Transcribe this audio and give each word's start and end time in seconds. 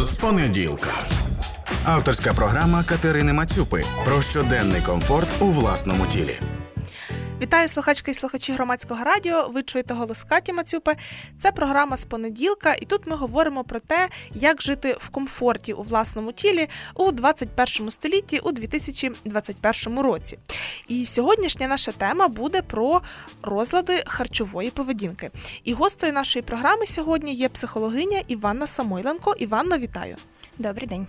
з 0.00 0.10
понеділка. 0.10 0.90
Авторська 1.84 2.32
програма 2.32 2.84
Катерини 2.84 3.32
Мацюпи 3.32 3.84
про 4.04 4.22
щоденний 4.22 4.82
комфорт 4.82 5.28
у 5.40 5.44
власному 5.44 6.06
тілі. 6.06 6.40
Вітаю 7.40 7.68
слухачки 7.68 8.10
і 8.10 8.14
слухачі 8.14 8.52
громадського 8.52 9.04
радіо. 9.04 9.48
Ви 9.48 9.62
чуєте 9.62 9.94
голос 9.94 10.24
Каті 10.24 10.52
Мацюпи. 10.52 10.96
Це 11.38 11.52
програма 11.52 11.96
з 11.96 12.04
понеділка, 12.04 12.74
і 12.74 12.84
тут 12.84 13.06
ми 13.06 13.16
говоримо 13.16 13.64
про 13.64 13.80
те, 13.80 14.08
як 14.34 14.62
жити 14.62 14.96
в 15.00 15.08
комфорті 15.08 15.72
у 15.72 15.82
власному 15.82 16.32
тілі 16.32 16.68
у 16.94 17.12
21 17.12 17.90
столітті 17.90 18.38
у 18.38 18.52
2021 18.52 20.00
році. 20.00 20.38
І 20.88 21.06
сьогоднішня 21.06 21.68
наша 21.68 21.92
тема 21.92 22.28
буде 22.28 22.62
про 22.62 23.00
розлади 23.42 24.02
харчової 24.06 24.70
поведінки. 24.70 25.30
І 25.64 25.72
гостею 25.72 26.12
нашої 26.12 26.42
програми 26.42 26.86
сьогодні 26.86 27.34
є 27.34 27.48
психологиня 27.48 28.22
Іванна 28.28 28.66
Самойленко. 28.66 29.34
Іванно, 29.38 29.78
вітаю. 29.78 30.16
Добрий 30.58 30.86
день. 30.86 31.06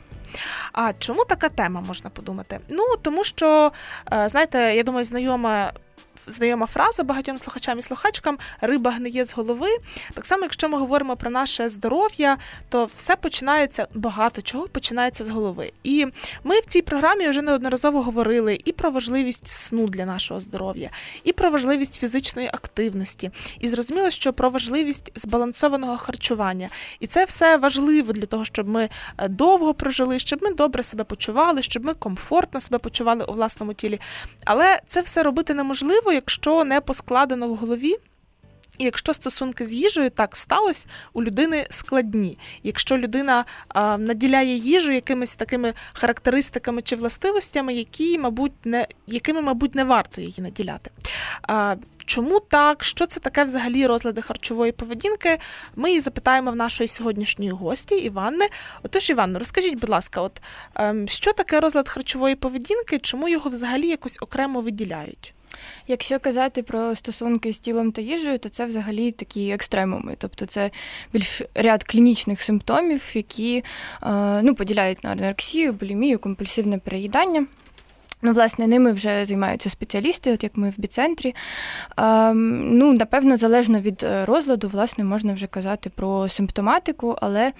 А 0.71 0.93
чому 0.93 1.25
така 1.25 1.49
тема 1.49 1.81
можна 1.81 2.09
подумати? 2.09 2.59
Ну 2.69 2.83
тому 3.01 3.23
що 3.23 3.71
е, 4.13 4.29
знаєте, 4.29 4.59
я 4.75 4.83
думаю, 4.83 5.05
знайома 5.05 5.71
знайома 6.27 6.65
фраза 6.65 7.03
багатьом 7.03 7.39
слухачам 7.39 7.79
і 7.79 7.81
слухачкам 7.81 8.37
риба 8.61 8.91
гниє 8.91 9.25
з 9.25 9.33
голови. 9.33 9.67
Так 10.13 10.25
само, 10.25 10.43
якщо 10.43 10.69
ми 10.69 10.77
говоримо 10.77 11.15
про 11.15 11.29
наше 11.29 11.69
здоров'я, 11.69 12.37
то 12.69 12.85
все 12.95 13.15
починається 13.15 13.87
багато 13.93 14.41
чого 14.41 14.67
починається 14.67 15.25
з 15.25 15.29
голови. 15.29 15.71
І 15.83 16.07
ми 16.43 16.59
в 16.59 16.65
цій 16.65 16.81
програмі 16.81 17.29
вже 17.29 17.41
неодноразово 17.41 18.01
говорили 18.01 18.57
і 18.65 18.71
про 18.71 18.91
важливість 18.91 19.47
сну 19.47 19.87
для 19.87 20.05
нашого 20.05 20.39
здоров'я, 20.39 20.89
і 21.23 21.33
про 21.33 21.49
важливість 21.49 21.99
фізичної 21.99 22.47
активності. 22.47 23.31
І 23.59 23.67
зрозуміло, 23.67 24.09
що 24.09 24.33
про 24.33 24.49
важливість 24.49 25.11
збалансованого 25.15 25.97
харчування. 25.97 26.69
І 26.99 27.07
це 27.07 27.25
все 27.25 27.57
важливо 27.57 28.13
для 28.13 28.25
того, 28.25 28.45
щоб 28.45 28.67
ми 28.67 28.89
е, 29.17 29.27
довго 29.27 29.73
прожили, 29.73 30.19
щоб 30.19 30.43
ми 30.43 30.53
добре 30.53 30.83
себе 30.83 31.03
почували, 31.03 31.63
щоб 31.63 31.85
ми 31.85 31.93
комфортно 31.93 32.61
себе 32.61 32.77
почували 32.77 33.25
у 33.25 33.33
власному 33.33 33.73
тілі. 33.73 33.99
Але 34.45 34.79
це 34.87 35.01
все 35.01 35.23
робити 35.23 35.53
неможливо 35.53 36.08
якщо 36.11 36.63
не 36.63 36.81
поскладено 36.81 37.47
в 37.47 37.55
голові. 37.55 37.95
І 38.79 38.83
якщо 38.83 39.13
стосунки 39.13 39.65
з 39.65 39.73
їжею 39.73 40.09
так 40.09 40.35
сталося, 40.35 40.87
у 41.13 41.23
людини 41.23 41.67
складні. 41.69 42.37
Якщо 42.63 42.97
людина 42.97 43.45
а, 43.67 43.97
наділяє 43.97 44.55
їжу 44.55 44.91
якимись 44.91 45.35
такими 45.35 45.73
характеристиками 45.93 46.81
чи 46.81 46.95
властивостями, 46.95 47.73
які, 47.73 48.19
мабуть, 48.19 48.65
не 48.65 48.87
якими, 49.07 49.41
мабуть, 49.41 49.75
не 49.75 49.83
варто 49.83 50.21
її 50.21 50.41
наділяти. 50.41 50.91
А, 51.41 51.75
Чому 52.05 52.39
так? 52.39 52.83
Що 52.83 53.05
це 53.05 53.19
таке 53.19 53.43
взагалі 53.43 53.87
розлади 53.87 54.21
харчової 54.21 54.71
поведінки? 54.71 55.37
Ми 55.75 55.89
її 55.89 56.01
запитаємо 56.01 56.51
в 56.51 56.55
нашої 56.55 56.87
сьогоднішньої 56.87 57.51
гості 57.51 57.95
Іванни. 57.95 58.49
Отож, 58.83 59.09
Іванно, 59.09 59.39
розкажіть, 59.39 59.79
будь 59.79 59.89
ласка, 59.89 60.21
от 60.21 60.41
ем, 60.75 61.07
що 61.07 61.33
таке 61.33 61.59
розлад 61.59 61.89
харчової 61.89 62.35
поведінки? 62.35 62.99
Чому 62.99 63.29
його 63.29 63.49
взагалі 63.49 63.87
якось 63.87 64.17
окремо 64.21 64.61
виділяють? 64.61 65.33
Якщо 65.87 66.19
казати 66.19 66.63
про 66.63 66.95
стосунки 66.95 67.53
з 67.53 67.59
тілом 67.59 67.91
та 67.91 68.01
їжею, 68.01 68.37
то 68.37 68.49
це 68.49 68.65
взагалі 68.65 69.11
такі 69.11 69.49
екстремуми. 69.49 70.15
Тобто 70.17 70.45
це 70.45 70.71
більш 71.13 71.41
ряд 71.55 71.83
клінічних 71.83 72.41
симптомів, 72.41 73.11
які 73.13 73.63
е, 74.03 74.41
ну, 74.41 74.55
поділяють 74.55 75.03
на 75.03 75.11
анорексію, 75.11 75.73
булімію, 75.73 76.19
компульсивне 76.19 76.77
переїдання. 76.77 77.45
Ну, 78.21 78.33
власне, 78.33 78.67
ними 78.67 78.91
вже 78.91 79.25
займаються 79.25 79.69
спеціалісти, 79.69 80.33
от 80.33 80.43
як 80.43 80.57
ми 80.57 80.69
в 80.69 80.73
біцентрі. 80.77 81.35
Ем, 81.97 82.77
ну, 82.77 82.93
напевно, 82.93 83.37
залежно 83.37 83.79
від 83.79 84.03
е, 84.03 84.25
розладу, 84.25 84.69
власне, 84.69 85.03
можна 85.03 85.33
вже 85.33 85.47
казати 85.47 85.89
про 85.89 86.29
симптоматику, 86.29 87.15
але 87.21 87.51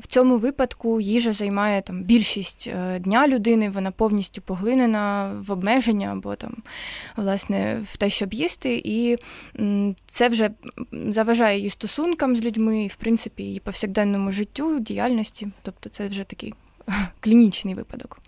в 0.00 0.06
цьому 0.06 0.38
випадку 0.38 1.00
їжа 1.00 1.32
займає 1.32 1.82
там 1.82 2.02
більшість 2.02 2.70
е, 2.74 2.98
дня 2.98 3.28
людини, 3.28 3.70
вона 3.70 3.90
повністю 3.90 4.42
поглинена 4.42 5.32
в 5.46 5.52
обмеження 5.52 6.12
або 6.12 6.34
там, 6.34 6.56
власне, 7.16 7.80
в 7.92 7.96
те, 7.96 8.10
щоб 8.10 8.34
їсти. 8.34 8.82
І 8.84 9.16
це 10.06 10.28
вже 10.28 10.50
заважає 10.92 11.56
її 11.56 11.70
стосункам 11.70 12.36
з 12.36 12.44
людьми, 12.44 12.84
і, 12.84 12.88
в 12.88 12.96
принципі, 12.96 13.42
її 13.42 13.60
повсякденному 13.60 14.32
життю, 14.32 14.80
діяльності. 14.80 15.48
Тобто, 15.62 15.88
це 15.88 16.08
вже 16.08 16.24
такий 16.24 16.54
клінічний 17.20 17.74
випадок. 17.74 18.18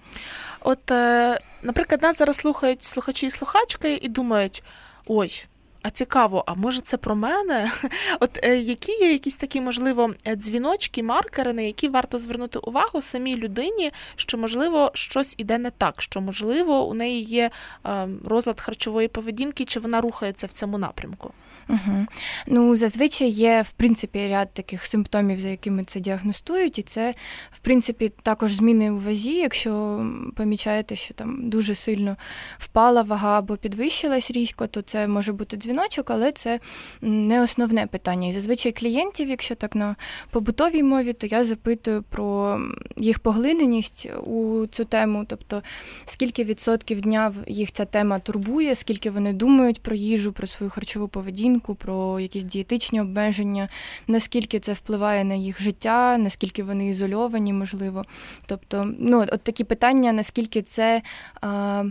От, 0.61 0.91
е, 0.91 1.39
наприклад, 1.63 2.03
нас 2.03 2.19
зараз 2.19 2.37
слухають 2.37 2.85
слухачі 2.85 3.27
і 3.27 3.31
слухачки 3.31 3.99
і 4.03 4.09
думають: 4.09 4.63
ой, 5.07 5.47
а 5.87 5.91
цікаво, 5.91 6.45
а 6.47 6.55
може 6.55 6.81
це 6.81 6.97
про 6.97 7.17
мене? 7.17 7.71
От 8.21 8.39
е, 8.43 8.59
які 8.59 8.93
є 8.93 9.13
якісь 9.13 9.37
такі, 9.37 9.61
можливо, 9.61 10.15
е, 10.25 10.37
дзвіночки, 10.37 11.03
маркери, 11.03 11.53
на 11.53 11.63
які 11.63 11.89
варто 11.89 12.19
звернути 12.19 12.59
увагу 12.59 13.03
самій 13.03 13.37
людині, 13.37 13.93
що 14.17 14.39
можливо 14.39 14.91
щось 14.95 15.35
іде 15.39 15.59
не 15.59 15.71
так, 15.71 16.03
що 16.03 16.21
можливо 16.21 16.87
у 16.87 16.95
неї 16.95 17.23
є 17.23 17.51
е, 17.87 18.09
розлад 18.25 18.61
харчової 18.61 19.09
поведінки, 19.09 19.65
чи 19.65 19.81
вона 19.81 20.01
рухається 20.01 20.47
в 20.47 20.53
цьому 20.53 20.79
напрямку? 20.79 21.31
Угу. 21.69 22.07
Ну, 22.47 22.77
зазвичай 22.77 23.29
є 23.29 23.63
в 23.63 23.71
принципі 23.71 24.29
ряд 24.29 24.55
таких 24.55 24.87
симптомів, 24.87 25.39
за 25.39 25.49
якими 25.49 25.85
це 25.85 26.01
діагностують, 26.01 26.79
і 26.79 26.83
це 26.83 27.15
в 27.53 27.59
принципі 27.59 28.13
також 28.23 28.53
зміни 28.53 28.91
у 28.91 28.99
вазі, 28.99 29.35
якщо 29.35 30.05
помічаєте, 30.37 30.97
що 30.97 31.15
там 31.15 31.51
дуже 31.51 31.75
сильно 31.75 32.17
впала 32.59 33.03
вага 33.03 33.39
або 33.39 33.57
підвищилась 33.57 34.31
різко, 34.31 34.67
то 34.67 34.83
це 34.83 35.07
може 35.07 35.33
бути 35.33 35.57
дзвінок 35.57 35.76
дзвіночок, 35.77 36.11
але 36.11 36.33
це 36.33 36.61
не 37.01 37.43
основне 37.43 37.87
питання. 37.87 38.29
І 38.29 38.33
зазвичай 38.33 38.73
клієнтів, 38.73 39.29
якщо 39.29 39.55
так 39.55 39.75
на 39.75 39.97
побутовій 40.31 40.83
мові, 40.83 41.13
то 41.13 41.27
я 41.27 41.45
запитую 41.45 42.03
про 42.03 42.61
їх 42.97 43.19
поглиненість 43.19 44.09
у 44.27 44.67
цю 44.67 44.85
тему, 44.85 45.25
тобто 45.29 45.63
скільки 46.05 46.45
відсотків 46.45 47.01
дня 47.01 47.33
їх 47.47 47.73
ця 47.73 47.85
тема 47.85 48.19
турбує, 48.19 48.75
скільки 48.75 49.11
вони 49.11 49.33
думають 49.33 49.83
про 49.83 49.97
їжу, 49.97 50.33
про 50.33 50.47
свою 50.47 50.71
харчову 50.71 51.09
поведінку, 51.09 51.75
про 51.75 52.21
якісь 52.21 52.45
дієтичні 52.45 53.01
обмеження, 53.01 53.69
наскільки 54.07 54.61
це 54.61 54.73
впливає 54.73 55.25
на 55.25 55.35
їх 55.35 55.63
життя, 55.63 56.19
наскільки 56.19 56.63
вони 56.63 56.89
ізольовані, 56.89 57.53
можливо. 57.53 58.05
Тобто, 58.47 58.95
ну, 58.99 59.21
от 59.33 59.43
такі 59.43 59.65
питання, 59.65 60.13
наскільки 60.13 60.63
це. 60.63 61.03
А, 61.41 61.85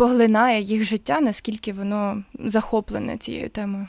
поглинає 0.00 0.62
їх 0.62 0.84
життя, 0.84 1.20
наскільки 1.20 1.72
воно 1.72 2.22
захоплене 2.38 3.16
цією 3.16 3.48
темою. 3.48 3.86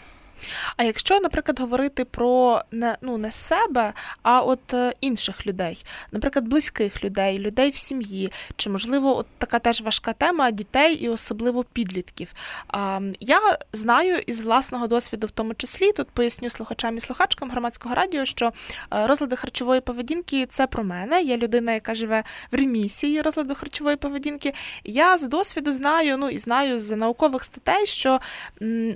А 0.77 0.83
якщо, 0.83 1.19
наприклад, 1.19 1.59
говорити 1.59 2.05
про 2.05 2.61
не 2.71 2.97
ну 3.01 3.17
не 3.17 3.31
себе, 3.31 3.93
а 4.23 4.41
от 4.41 4.73
е, 4.73 4.93
інших 5.01 5.47
людей, 5.47 5.85
наприклад, 6.11 6.47
близьких 6.47 7.03
людей, 7.03 7.39
людей 7.39 7.71
в 7.71 7.75
сім'ї, 7.75 8.31
чи 8.55 8.69
можливо, 8.69 9.17
от 9.17 9.27
така 9.37 9.59
теж 9.59 9.81
важка 9.81 10.13
тема 10.13 10.51
дітей 10.51 10.95
і 10.95 11.09
особливо 11.09 11.63
підлітків. 11.63 12.33
А, 12.67 12.99
Я 13.19 13.39
знаю 13.73 14.17
із 14.27 14.41
власного 14.41 14.87
досвіду, 14.87 15.27
в 15.27 15.31
тому 15.31 15.53
числі, 15.53 15.91
тут 15.91 16.09
поясню 16.09 16.49
слухачам 16.49 16.97
і 16.97 16.99
слухачкам 16.99 17.51
громадського 17.51 17.95
радіо, 17.95 18.25
що 18.25 18.51
е, 18.93 19.07
розлади 19.07 19.35
харчової 19.35 19.81
поведінки 19.81 20.45
це 20.45 20.67
про 20.67 20.83
мене. 20.83 21.21
Я 21.21 21.37
людина, 21.37 21.73
яка 21.73 21.93
живе 21.93 22.23
в 22.51 22.55
ремісії 22.55 23.21
розладу 23.21 23.55
харчової 23.55 23.95
поведінки. 23.95 24.53
Я 24.83 25.17
з 25.17 25.23
досвіду 25.23 25.71
знаю, 25.71 26.17
ну 26.17 26.29
і 26.29 26.37
знаю 26.37 26.79
з 26.79 26.95
наукових 26.95 27.43
статей, 27.43 27.85
що 27.85 28.19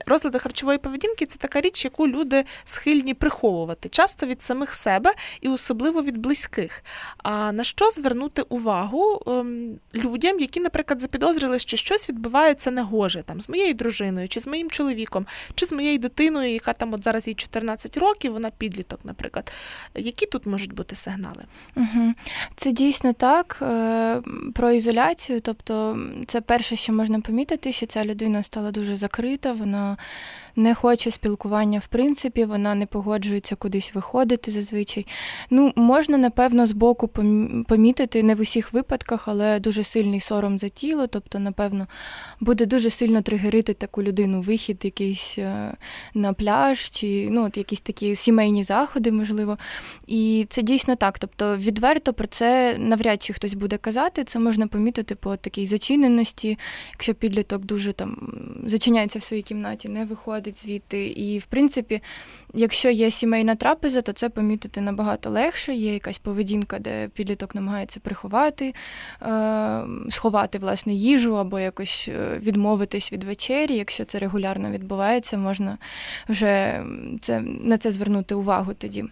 розлади 0.06 0.40
харчової 0.40 0.78
поведінки 0.78 1.26
це 1.36 1.42
така 1.42 1.62
річ, 1.62 1.86
яку 1.86 2.08
люди 2.08 2.44
схильні 2.64 3.14
приховувати, 3.14 3.90
часто 3.90 4.26
від 4.26 4.42
самих 4.42 4.74
себе 4.74 5.14
і 5.42 5.50
особливо 5.50 6.04
від 6.04 6.18
близьких. 6.18 6.84
А 7.18 7.52
на 7.52 7.64
що 7.64 7.90
звернути 7.90 8.42
увагу 8.42 9.22
ем, 9.28 9.80
людям, 9.96 10.40
які, 10.40 10.60
наприклад, 10.60 11.02
запідозрили, 11.02 11.60
що 11.60 11.78
щось 11.78 12.10
відбувається 12.10 12.72
негоже 12.72 13.24
там 13.24 13.42
з 13.42 13.50
моєю 13.50 13.74
дружиною, 13.74 14.28
чи 14.28 14.40
з 14.40 14.48
моїм 14.48 14.70
чоловіком, 14.70 15.26
чи 15.56 15.66
з 15.66 15.72
моєю 15.72 15.98
дитиною, 15.98 16.54
яка 16.54 16.74
там 16.74 16.94
от 16.94 17.04
зараз 17.04 17.28
їй 17.28 17.34
14 17.34 17.98
років, 17.98 18.34
вона 18.34 18.52
підліток, 18.58 19.00
наприклад. 19.04 19.52
Які 19.96 20.26
тут 20.26 20.46
можуть 20.46 20.74
бути 20.74 20.96
сигнали? 20.96 21.46
Угу. 21.76 22.14
Це 22.56 22.72
дійсно 22.72 23.14
так. 23.14 23.58
Е, 23.62 24.22
про 24.54 24.72
ізоляцію, 24.72 25.42
тобто 25.42 26.00
це 26.28 26.42
перше, 26.42 26.76
що 26.76 26.94
можна 26.94 27.20
помітити, 27.20 27.72
що 27.72 27.86
ця 27.86 28.06
людина 28.06 28.44
стала 28.44 28.72
дуже 28.72 28.96
закрита, 28.96 29.52
вона 29.52 29.98
не 30.56 30.76
хоче 30.76 31.12
спілкування 31.12 31.80
в 31.80 31.88
принципі, 31.88 32.46
вона 32.46 32.76
не 32.76 32.86
погоджується 32.86 33.56
кудись 33.56 33.96
виходити 33.96 34.52
зазвичай. 34.52 35.06
Ну, 35.50 35.74
можна, 35.76 36.18
напевно, 36.18 36.68
збоку 36.68 37.08
помітити 37.68 38.24
не 38.24 38.36
в 38.36 38.42
усіх 38.42 38.74
випадках, 38.74 39.28
але 39.28 39.60
дуже 39.60 39.84
сильний 39.84 40.20
сором 40.20 40.60
за 40.60 40.70
тіло, 40.70 41.08
тобто, 41.08 41.40
напевно, 41.40 41.88
буде 42.40 42.66
дуже 42.66 42.90
сильно 42.90 43.22
тригерити 43.22 43.74
таку 43.74 44.04
людину 44.04 44.42
вихід 44.42 44.86
якийсь 44.86 45.36
е, 45.38 45.72
на 46.14 46.34
пляж, 46.34 46.90
чи 46.90 47.28
ну, 47.32 47.46
от 47.46 47.58
якісь 47.58 47.82
такі 47.82 48.16
сімейні 48.16 48.64
заходи, 48.64 49.12
можливо. 49.12 49.58
І 50.08 50.46
це 50.50 50.62
дійсно 50.62 50.96
так. 50.96 51.20
Тобто, 51.20 51.58
відверто 51.58 52.14
про 52.14 52.28
це 52.28 52.78
навряд 52.80 53.24
чи 53.24 53.34
хтось 53.34 53.54
буде 53.54 53.78
казати. 53.78 54.24
Це 54.24 54.40
можна 54.40 54.68
помітити 54.68 55.16
по 55.16 55.36
такій 55.36 55.66
зачиненості, 55.66 56.58
якщо 56.92 57.14
підліток 57.14 57.66
дуже 57.66 57.94
там 57.94 58.34
зачиняється 58.66 59.20
в 59.20 59.24
своїй 59.24 59.44
кімнаті, 59.44 59.90
не 59.90 60.06
виходить 60.06 60.45
виходить 60.46 60.64
звідти 60.64 61.08
І, 61.08 61.40
в 61.40 61.46
принципі, 61.46 62.02
якщо 62.54 62.90
є 62.90 63.12
сімейна 63.12 63.56
трапеза, 63.56 64.02
то 64.02 64.14
це 64.14 64.30
помітити 64.30 64.82
набагато 64.82 65.30
легше. 65.30 65.74
Є 65.74 65.94
якась 65.94 66.18
поведінка, 66.18 66.80
де 66.80 67.08
підліток 67.08 67.56
намагається 67.56 68.00
приховати, 68.00 68.74
е, 69.22 69.84
сховати 70.10 70.58
власне 70.58 70.94
їжу 70.94 71.38
або 71.38 71.60
якось 71.60 72.10
е, 72.10 72.40
відмовитись 72.40 73.14
від 73.14 73.24
вечері. 73.24 73.76
Якщо 73.76 74.06
це 74.06 74.20
регулярно 74.20 74.72
відбувається, 74.72 75.38
можна 75.38 75.78
вже 76.30 76.84
це, 77.22 77.40
на 77.42 77.78
це 77.78 77.92
звернути 77.92 78.36
увагу 78.36 78.74
тоді. 78.74 79.06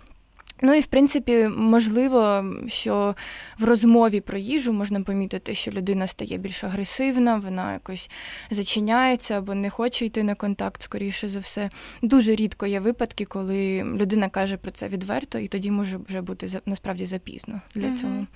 Ну 0.66 0.74
і 0.74 0.80
в 0.80 0.86
принципі, 0.86 1.50
можливо, 1.58 2.46
що 2.68 3.16
в 3.60 3.64
розмові 3.64 4.22
про 4.22 4.38
їжу 4.38 4.74
можна 4.74 5.02
помітити, 5.02 5.56
що 5.56 5.72
людина 5.72 6.08
стає 6.08 6.38
більш 6.38 6.64
агресивна, 6.64 7.36
вона 7.36 7.74
якось 7.74 8.10
зачиняється 8.52 9.38
або 9.38 9.56
не 9.56 9.70
хоче 9.70 10.06
йти 10.06 10.24
на 10.24 10.36
контакт, 10.36 10.82
скоріше 10.82 11.30
за 11.30 11.40
все. 11.40 11.70
Дуже 12.02 12.36
рідко 12.36 12.66
є 12.66 12.80
випадки, 12.80 13.26
коли 13.26 13.84
людина 13.84 14.30
каже 14.30 14.58
про 14.58 14.72
це 14.72 14.88
відверто, 14.88 15.40
і 15.40 15.48
тоді 15.48 15.72
може 15.72 16.00
вже 16.10 16.22
бути 16.22 16.62
насправді 16.66 17.06
запізно 17.06 17.62
для 17.76 17.98
цього. 17.98 18.28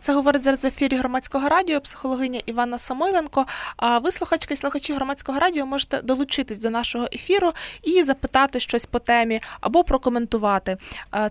Це 0.00 0.14
говорить 0.14 0.42
зараз 0.44 0.64
в 0.64 0.66
ефірі 0.66 0.96
громадського 0.96 1.48
радіо, 1.48 1.80
психологиня 1.80 2.40
Івана 2.46 2.78
Самойленко. 2.78 3.46
А 3.76 3.98
ви, 3.98 4.12
слухачки 4.12 4.54
і 4.54 4.56
слухачі 4.56 4.92
громадського 4.92 5.38
радіо, 5.38 5.66
можете 5.66 6.02
долучитись 6.02 6.58
до 6.58 6.70
нашого 6.70 7.08
ефіру 7.12 7.52
і 7.82 8.02
запитати 8.02 8.60
щось 8.60 8.86
по 8.86 8.98
темі 8.98 9.40
або 9.60 9.84
прокоментувати. 9.84 10.76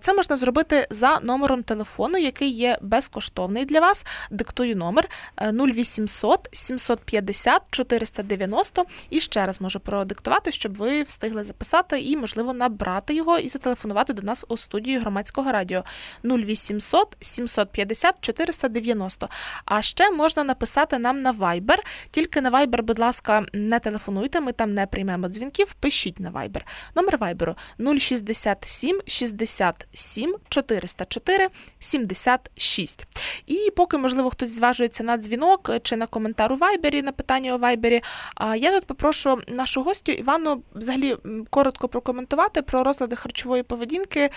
Це 0.01 0.13
можна 0.13 0.28
зробити 0.37 0.87
за 0.89 1.19
номером 1.19 1.63
телефону, 1.63 2.17
який 2.17 2.49
є 2.49 2.77
безкоштовний 2.81 3.65
для 3.65 3.79
вас. 3.79 4.05
Диктую 4.31 4.75
номер 4.75 5.09
0800 5.51 6.49
750 6.51 7.61
490. 7.69 8.85
І 9.09 9.19
ще 9.19 9.45
раз 9.45 9.61
можу 9.61 9.79
продиктувати, 9.79 10.51
щоб 10.51 10.75
ви 10.75 11.03
встигли 11.03 11.43
записати 11.43 11.99
і, 11.99 12.17
можливо, 12.17 12.53
набрати 12.53 13.13
його 13.13 13.39
і 13.39 13.49
зателефонувати 13.49 14.13
до 14.13 14.21
нас 14.21 14.45
у 14.47 14.57
студію 14.57 15.01
громадського 15.01 15.51
радіо 15.51 15.83
0800 16.23 17.17
750 17.21 18.15
490. 18.21 19.29
А 19.65 19.81
ще 19.81 20.11
можна 20.11 20.43
написати 20.43 20.99
нам 20.99 21.21
на 21.21 21.33
Viber. 21.33 21.77
Тільки 22.11 22.41
на 22.41 22.51
Viber, 22.51 22.81
будь 22.81 22.99
ласка, 22.99 23.45
не 23.53 23.79
телефонуйте, 23.79 24.39
ми 24.41 24.51
там 24.51 24.73
не 24.73 24.87
приймемо 24.87 25.27
дзвінків. 25.27 25.73
Пишіть 25.73 26.19
на 26.19 26.31
Viber. 26.31 26.61
Номер 26.95 27.17
Viber 27.17 27.55
067 27.99 29.01
67 29.07 29.79
7 30.19 30.35
404 30.49 31.49
76. 31.79 33.05
І 33.47 33.71
поки, 33.75 33.97
можливо, 33.97 34.29
хтось 34.29 34.49
зважується 34.49 35.03
на 35.03 35.17
дзвінок 35.17 35.71
чи 35.83 35.95
на 35.95 36.07
коментар 36.07 36.53
у 36.53 36.57
Вайбері, 36.57 37.01
на 37.01 37.11
питання 37.11 37.55
у 37.55 37.59
Вайбері, 37.59 38.01
я 38.57 38.71
тут 38.71 38.85
попрошу 38.85 39.41
нашу 39.47 39.83
гостю 39.83 40.11
Івану 40.11 40.63
взагалі 40.75 41.17
коротко 41.49 41.87
прокоментувати 41.87 42.61
про 42.61 42.83
розлади 42.83 43.15
харчової 43.15 43.63
поведінки. 43.63 44.29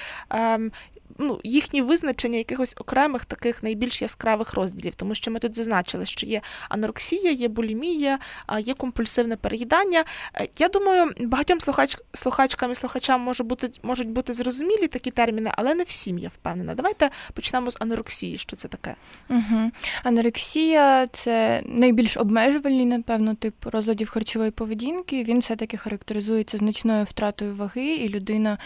Ну, 1.18 1.40
їхні 1.44 1.82
визначення 1.82 2.38
якихось 2.38 2.74
окремих 2.78 3.24
таких 3.24 3.62
найбільш 3.62 4.02
яскравих 4.02 4.54
розділів, 4.54 4.94
тому 4.94 5.14
що 5.14 5.30
ми 5.30 5.38
тут 5.38 5.56
зазначили, 5.56 6.06
що 6.06 6.26
є 6.26 6.40
анорексія, 6.68 7.30
є 7.30 7.48
булімія, 7.48 8.18
є 8.60 8.74
компульсивне 8.74 9.36
переїдання. 9.36 10.04
Е, 10.34 10.48
я 10.58 10.68
думаю, 10.68 11.12
багатьом 11.20 11.60
слухач, 11.60 11.96
слухачкам 12.12 12.72
і 12.72 12.74
слухачам 12.74 13.20
може 13.20 13.44
бути, 13.44 13.70
можуть 13.82 14.08
бути 14.08 14.32
зрозумілі 14.32 14.88
такі 14.88 15.10
терміни, 15.10 15.50
але 15.56 15.74
не 15.74 15.84
всім 15.84 16.18
я 16.18 16.28
впевнена. 16.28 16.74
Давайте 16.74 17.10
почнемо 17.32 17.70
з 17.70 17.76
анорексії. 17.80 18.38
Що 18.38 18.56
це 18.56 18.68
таке? 18.68 18.94
Угу. 19.30 19.70
Анорексія 20.02 21.06
це 21.06 21.62
найбільш 21.66 22.16
обмежувальний, 22.16 22.86
напевно, 22.86 23.34
тип 23.34 23.54
розладів 23.66 24.10
харчової 24.10 24.50
поведінки. 24.50 25.24
Він 25.24 25.38
все-таки 25.38 25.76
характеризується 25.76 26.58
значною 26.58 27.04
втратою 27.04 27.54
ваги, 27.54 27.94
і 27.94 28.08
людина 28.08 28.58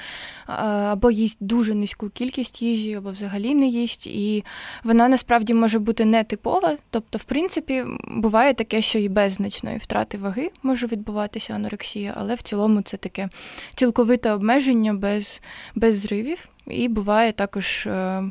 або 0.47 1.11
їсть 1.11 1.39
дуже 1.41 1.75
низьку 1.75 2.09
кількість 2.09 2.36
кількість 2.37 2.63
їжі 2.63 2.95
або 2.95 3.11
взагалі 3.11 3.55
не 3.55 3.67
їсть, 3.67 4.07
і 4.07 4.45
вона 4.85 5.09
насправді 5.09 5.55
може 5.55 5.79
бути 5.79 6.05
нетипова. 6.05 6.77
Тобто, 6.91 7.19
в 7.19 7.25
принципі, 7.25 7.85
буває 8.09 8.55
таке, 8.55 8.83
що 8.83 8.99
і 8.99 9.09
без 9.09 9.33
значної 9.33 9.79
втрати 9.79 10.19
ваги 10.19 10.51
може 10.63 10.87
відбуватися 10.87 11.55
анорексія, 11.55 12.15
але 12.17 12.35
в 12.35 12.43
цілому 12.43 12.83
це 12.83 12.97
таке 12.97 13.29
цілковите 13.75 14.33
обмеження 14.33 14.95
без, 14.95 15.43
без 15.75 15.99
зривів. 15.99 16.49
І 16.67 16.89
буває 16.89 17.33
також 17.33 17.87
е, 17.87 18.23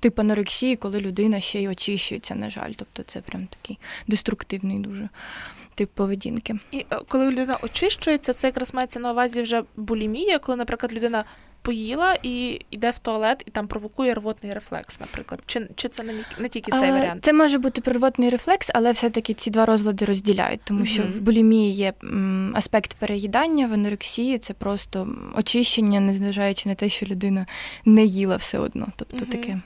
тип 0.00 0.18
анорексії, 0.18 0.76
коли 0.76 1.00
людина 1.00 1.40
ще 1.40 1.62
й 1.62 1.68
очищується, 1.68 2.34
на 2.34 2.50
жаль. 2.50 2.72
Тобто 2.76 3.02
це 3.02 3.20
прям 3.20 3.46
такий 3.46 3.78
деструктивний 4.06 4.78
дуже. 4.78 5.08
Тип 5.74 5.90
поведінки. 5.94 6.54
І 6.70 6.78
е, 6.78 6.98
коли 7.08 7.30
людина 7.30 7.58
очищується, 7.62 8.32
це 8.32 8.46
якраз 8.46 8.74
мається 8.74 9.00
на 9.00 9.12
увазі 9.12 9.42
вже 9.42 9.62
булімія, 9.76 10.38
коли, 10.38 10.56
наприклад, 10.56 10.92
людина 10.92 11.24
поїла 11.62 12.18
і 12.22 12.60
йде 12.70 12.90
в 12.90 12.98
туалет, 12.98 13.42
і 13.46 13.50
там 13.50 13.66
провокує 13.66 14.14
рвотний 14.14 14.52
рефлекс, 14.52 15.00
наприклад. 15.00 15.40
Чи 15.46 15.68
чи 15.74 15.88
це 15.88 16.02
не, 16.02 16.12
не 16.38 16.48
тільки 16.48 16.72
цей 16.72 16.90
варіант? 16.90 17.24
Це 17.24 17.32
може 17.32 17.58
бути 17.58 17.90
рвотний 17.90 18.30
рефлекс, 18.30 18.70
але 18.74 18.92
все-таки 18.92 19.34
ці 19.34 19.50
два 19.50 19.66
розлади 19.66 20.04
розділяють, 20.04 20.60
тому 20.64 20.86
що 20.86 21.02
в 21.02 21.20
булімії 21.20 21.72
є 21.72 21.92
м, 22.04 22.52
аспект 22.56 22.94
переїдання, 22.94 23.66
в 23.66 23.72
анорексії 23.72 24.38
це 24.38 24.54
просто 24.54 25.08
очищення, 25.36 26.00
незважаючи 26.00 26.68
на 26.68 26.74
те, 26.74 26.88
що 26.88 27.06
людина 27.06 27.46
не 27.84 28.04
їла 28.04 28.36
все 28.36 28.58
одно. 28.58 28.86
Тобто 28.96 29.24
mm 29.24 29.28
таке. 29.28 29.60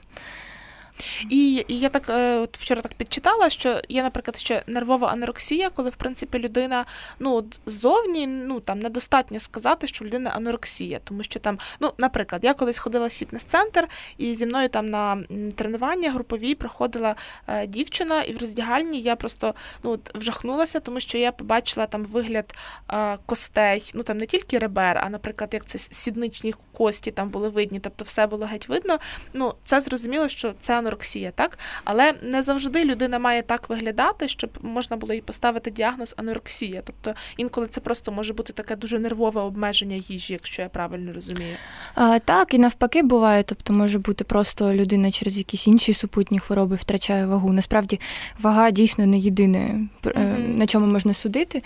І, 1.30 1.64
і 1.68 1.78
я 1.78 1.88
так 1.88 2.08
е, 2.08 2.36
от 2.36 2.58
вчора 2.58 2.82
так 2.82 2.94
підчитала, 2.94 3.50
що 3.50 3.80
є, 3.88 4.02
наприклад, 4.02 4.36
ще 4.36 4.62
нервова 4.66 5.08
анорексія, 5.08 5.70
коли 5.70 5.90
в 5.90 5.96
принципі 5.96 6.38
людина 6.38 6.84
ну 7.18 7.44
ззовні 7.66 8.26
ну 8.26 8.60
там 8.60 8.78
недостатньо 8.78 9.40
сказати, 9.40 9.86
що 9.86 10.04
людина 10.04 10.30
анорексія, 10.30 11.00
тому 11.04 11.22
що 11.22 11.40
там, 11.40 11.58
ну, 11.80 11.92
наприклад, 11.98 12.44
я 12.44 12.54
колись 12.54 12.78
ходила 12.78 13.06
в 13.06 13.10
фітнес-центр, 13.10 13.88
і 14.18 14.34
зі 14.34 14.46
мною 14.46 14.68
там 14.68 14.90
на 14.90 15.22
тренування 15.56 16.10
групові 16.10 16.54
проходила 16.54 17.14
е, 17.46 17.66
дівчина, 17.66 18.22
і 18.22 18.32
в 18.32 18.38
роздягальні 18.38 19.00
я 19.00 19.16
просто 19.16 19.54
ну 19.82 19.90
от, 19.90 20.14
вжахнулася, 20.14 20.80
тому 20.80 21.00
що 21.00 21.18
я 21.18 21.32
побачила 21.32 21.86
там 21.86 22.04
вигляд 22.04 22.54
е, 22.92 23.18
костей, 23.26 23.90
ну 23.94 24.02
там 24.02 24.18
не 24.18 24.26
тільки 24.26 24.58
ребер, 24.58 25.00
а 25.04 25.10
наприклад, 25.10 25.50
як 25.52 25.66
це 25.66 25.78
сідничні 25.78 26.54
кості 26.72 27.10
там 27.10 27.28
були 27.28 27.48
видні, 27.48 27.80
тобто 27.80 28.04
все 28.04 28.26
було 28.26 28.46
геть 28.46 28.68
видно. 28.68 28.98
Ну, 29.32 29.54
це 29.64 29.80
зрозуміло, 29.80 30.28
що 30.28 30.54
це 30.60 30.82
анорексія, 30.86 31.30
так? 31.30 31.58
Але 31.84 32.14
не 32.22 32.42
завжди 32.42 32.84
людина 32.84 33.18
має 33.18 33.42
так 33.42 33.68
виглядати, 33.68 34.28
щоб 34.28 34.50
можна 34.62 34.96
було 34.96 35.14
їй 35.14 35.20
поставити 35.20 35.70
діагноз 35.70 36.14
анорексія. 36.16 36.82
Тобто 36.84 37.14
інколи 37.36 37.66
це 37.66 37.80
просто 37.80 38.12
може 38.12 38.32
бути 38.32 38.52
таке 38.52 38.76
дуже 38.76 38.98
нервове 38.98 39.40
обмеження 39.40 39.96
їжі, 39.96 40.32
якщо 40.32 40.62
я 40.62 40.68
правильно 40.68 41.12
розумію. 41.12 41.56
А, 41.94 42.18
Так, 42.18 42.54
і 42.54 42.58
навпаки 42.58 43.02
буває. 43.02 43.42
Тобто 43.42 43.72
може 43.72 43.98
бути 43.98 44.24
просто 44.24 44.74
людина 44.74 45.10
через 45.10 45.38
якісь 45.38 45.66
інші 45.66 45.92
супутні 45.92 46.38
хвороби 46.38 46.76
втрачає 46.76 47.26
вагу. 47.26 47.52
Насправді 47.52 48.00
вага 48.40 48.70
дійсно 48.70 49.06
не 49.06 49.18
єдине, 49.18 49.88
mm-hmm. 50.02 50.56
на 50.56 50.66
чому 50.66 50.86
можна 50.86 51.12
судити. 51.12 51.62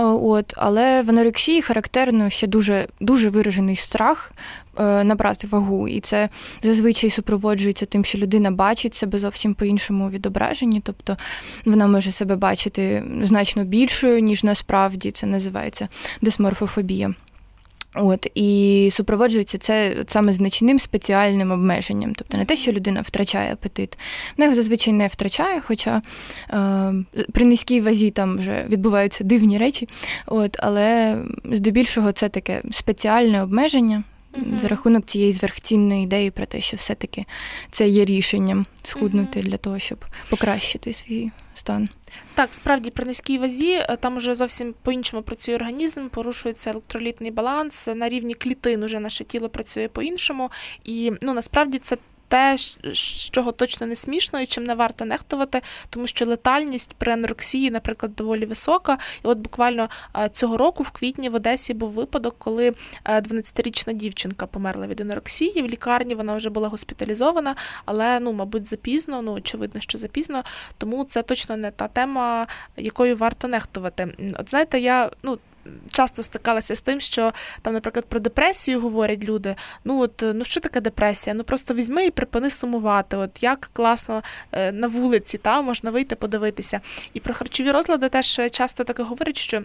От, 0.00 0.54
Але 0.56 1.02
в 1.02 1.10
анорексії 1.10 1.62
характерно 1.62 2.30
ще 2.30 2.46
дуже, 2.46 2.88
дуже 3.00 3.28
виражений 3.30 3.76
страх. 3.76 4.32
Е, 4.78 5.04
набрати 5.04 5.46
вагу, 5.46 5.88
і 5.88 6.00
це 6.00 6.28
зазвичай 6.62 7.10
супроводжується 7.10 7.86
тим, 7.86 8.04
що 8.04 8.18
людина 8.18 8.50
бачить 8.50 8.94
себе 8.94 9.18
зовсім 9.18 9.54
по-іншому 9.54 10.10
відображенні, 10.10 10.80
тобто 10.84 11.16
вона 11.64 11.86
може 11.86 12.12
себе 12.12 12.36
бачити 12.36 13.04
значно 13.22 13.64
більшою, 13.64 14.20
ніж 14.20 14.44
насправді 14.44 15.10
це 15.10 15.26
називається 15.26 15.88
дисморфофобія. 16.22 17.14
От 17.94 18.26
і 18.34 18.88
супроводжується 18.92 19.58
це 19.58 20.04
саме 20.06 20.32
значним 20.32 20.78
спеціальним 20.78 21.50
обмеженням, 21.50 22.14
тобто 22.14 22.36
не 22.36 22.44
те, 22.44 22.56
що 22.56 22.72
людина 22.72 23.00
втрачає 23.00 23.52
апетит, 23.52 23.98
вона 24.36 24.44
його 24.44 24.56
зазвичай 24.56 24.94
не 24.94 25.06
втрачає, 25.06 25.60
хоча 25.66 26.02
е, 26.50 26.94
при 27.32 27.44
низькій 27.44 27.80
вазі 27.80 28.10
там 28.10 28.36
вже 28.38 28.66
відбуваються 28.68 29.24
дивні 29.24 29.58
речі. 29.58 29.88
От, 30.26 30.56
Але 30.60 31.18
здебільшого 31.44 32.12
це 32.12 32.28
таке 32.28 32.62
спеціальне 32.72 33.42
обмеження, 33.42 34.02
mm 34.32 34.58
за 34.58 34.68
рахунок 34.68 35.06
цієї 35.06 35.32
зверхцінної 35.32 36.04
ідеї 36.04 36.30
про 36.30 36.46
те, 36.46 36.60
що 36.60 36.76
все-таки 36.76 37.24
це 37.70 37.88
є 37.88 38.04
рішенням 38.04 38.66
схуднути 38.82 39.40
mm 39.40 39.42
для 39.42 39.56
того, 39.56 39.78
щоб 39.78 40.04
покращити 40.30 40.92
свій 40.92 41.30
стан. 41.54 41.88
Так, 42.34 42.54
справді 42.54 42.90
при 42.90 43.04
низькій 43.04 43.38
вазі 43.38 43.72
е, 43.72 43.96
там 44.00 44.16
уже 44.16 44.34
зовсім 44.34 44.74
по-іншому 44.82 45.22
працює 45.22 45.54
організм, 45.54 46.08
порушується 46.08 46.70
електролітний 46.70 47.30
баланс. 47.30 47.88
На 47.94 48.08
рівні 48.08 48.34
клітин 48.34 48.82
уже 48.82 49.00
наше 49.00 49.24
тіло 49.24 49.48
працює 49.48 49.88
по-іншому, 49.88 50.50
і 50.84 51.12
ну 51.22 51.34
насправді 51.34 51.78
це 51.78 51.96
те, 52.32 52.58
з 52.94 53.30
чого 53.30 53.52
точно 53.52 53.86
не 53.86 53.96
смішно 53.96 54.40
і 54.40 54.46
чим 54.46 54.64
не 54.64 54.74
варто 54.74 55.04
нехтувати, 55.04 55.60
тому 55.90 56.06
що 56.06 56.26
летальність 56.26 56.94
при 56.98 57.12
анорексії, 57.12 57.70
наприклад, 57.70 58.14
доволі 58.14 58.46
висока. 58.46 58.98
І 59.24 59.26
от 59.26 59.38
буквально 59.38 59.88
цього 60.32 60.56
року, 60.56 60.82
в 60.82 60.90
квітні, 60.90 61.28
в 61.28 61.34
Одесі 61.34 61.74
був 61.74 61.90
випадок, 61.90 62.34
коли 62.38 62.72
12-річна 63.04 63.92
дівчинка 63.92 64.46
померла 64.46 64.86
від 64.86 65.00
анорексії. 65.00 65.62
В 65.62 65.66
лікарні 65.66 66.14
вона 66.14 66.36
вже 66.36 66.50
була 66.50 66.68
госпіталізована, 66.68 67.54
але 67.84 68.20
ну, 68.20 68.32
мабуть, 68.32 68.66
запізно, 68.66 69.22
ну 69.22 69.32
очевидно, 69.32 69.80
що 69.80 69.98
запізно. 69.98 70.42
Тому 70.78 71.04
це 71.04 71.22
точно 71.22 71.56
не 71.56 71.70
та 71.70 71.88
тема, 71.88 72.46
якою 72.76 73.16
варто 73.16 73.48
нехтувати. 73.48 74.14
От 74.38 74.50
знаєте, 74.50 74.80
я 74.80 75.10
ну 75.22 75.38
часто 75.92 76.22
стикалася 76.22 76.76
з 76.76 76.80
тим, 76.80 77.00
що 77.00 77.32
там, 77.62 77.74
наприклад, 77.74 78.04
про 78.04 78.20
депресію 78.20 78.80
говорять 78.80 79.24
люди. 79.24 79.54
Ну 79.84 80.00
от 80.00 80.24
ну 80.34 80.44
що 80.44 80.60
таке 80.60 80.80
депресія? 80.80 81.34
Ну 81.34 81.44
просто 81.44 81.74
візьми 81.74 82.06
і 82.06 82.10
припини 82.10 82.50
сумувати. 82.50 83.16
От 83.16 83.42
як 83.42 83.70
класно 83.72 84.22
е, 84.52 84.72
на 84.72 84.88
вулиці, 84.88 85.38
та 85.38 85.62
можна 85.62 85.90
вийти 85.90 86.16
подивитися. 86.16 86.80
І 87.14 87.20
про 87.20 87.34
харчові 87.34 87.70
розлади 87.70 88.08
теж 88.08 88.40
часто 88.50 88.84
таке 88.84 89.02
говорять, 89.02 89.38
що. 89.38 89.62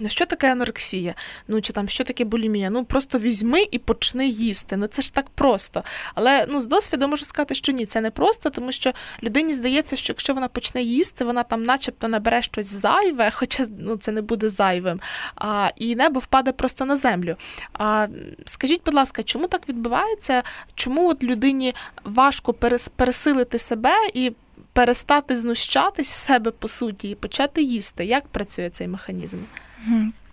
Ну, 0.00 0.08
що 0.08 0.26
таке 0.26 0.52
анорексія? 0.52 1.14
Ну 1.48 1.60
чи 1.60 1.72
там 1.72 1.88
що 1.88 2.04
таке 2.04 2.24
булімія? 2.24 2.70
Ну 2.70 2.84
просто 2.84 3.18
візьми 3.18 3.66
і 3.70 3.78
почни 3.78 4.28
їсти. 4.28 4.76
Ну 4.76 4.86
це 4.86 5.02
ж 5.02 5.14
так 5.14 5.30
просто. 5.30 5.84
Але 6.14 6.46
ну 6.48 6.60
з 6.60 6.66
досвіду 6.66 7.08
можу 7.08 7.24
сказати, 7.24 7.54
що 7.54 7.72
ні, 7.72 7.86
це 7.86 8.00
не 8.00 8.10
просто, 8.10 8.50
тому 8.50 8.72
що 8.72 8.92
людині 9.22 9.54
здається, 9.54 9.96
що 9.96 10.10
якщо 10.10 10.34
вона 10.34 10.48
почне 10.48 10.82
їсти, 10.82 11.24
вона 11.24 11.42
там, 11.42 11.62
начебто, 11.62 12.08
набере 12.08 12.42
щось 12.42 12.66
зайве, 12.66 13.30
хоча 13.34 13.66
ну 13.78 13.96
це 13.96 14.12
не 14.12 14.22
буде 14.22 14.48
зайвим. 14.48 15.00
А, 15.36 15.70
І 15.76 15.96
небо 15.96 16.20
впаде 16.20 16.52
просто 16.52 16.84
на 16.84 16.96
землю. 16.96 17.36
А 17.72 18.06
скажіть, 18.46 18.82
будь 18.84 18.94
ласка, 18.94 19.22
чому 19.22 19.48
так 19.48 19.68
відбувається? 19.68 20.42
Чому 20.74 21.08
от 21.08 21.22
людині 21.22 21.74
важко 22.04 22.52
пересилити 22.96 23.58
себе 23.58 23.94
і 24.14 24.32
перестати 24.72 25.36
знущатись 25.36 26.08
себе 26.08 26.50
по 26.50 26.68
суті 26.68 27.10
і 27.10 27.14
почати 27.14 27.62
їсти? 27.62 28.04
Як 28.04 28.28
працює 28.28 28.70
цей 28.70 28.88
механізм? 28.88 29.38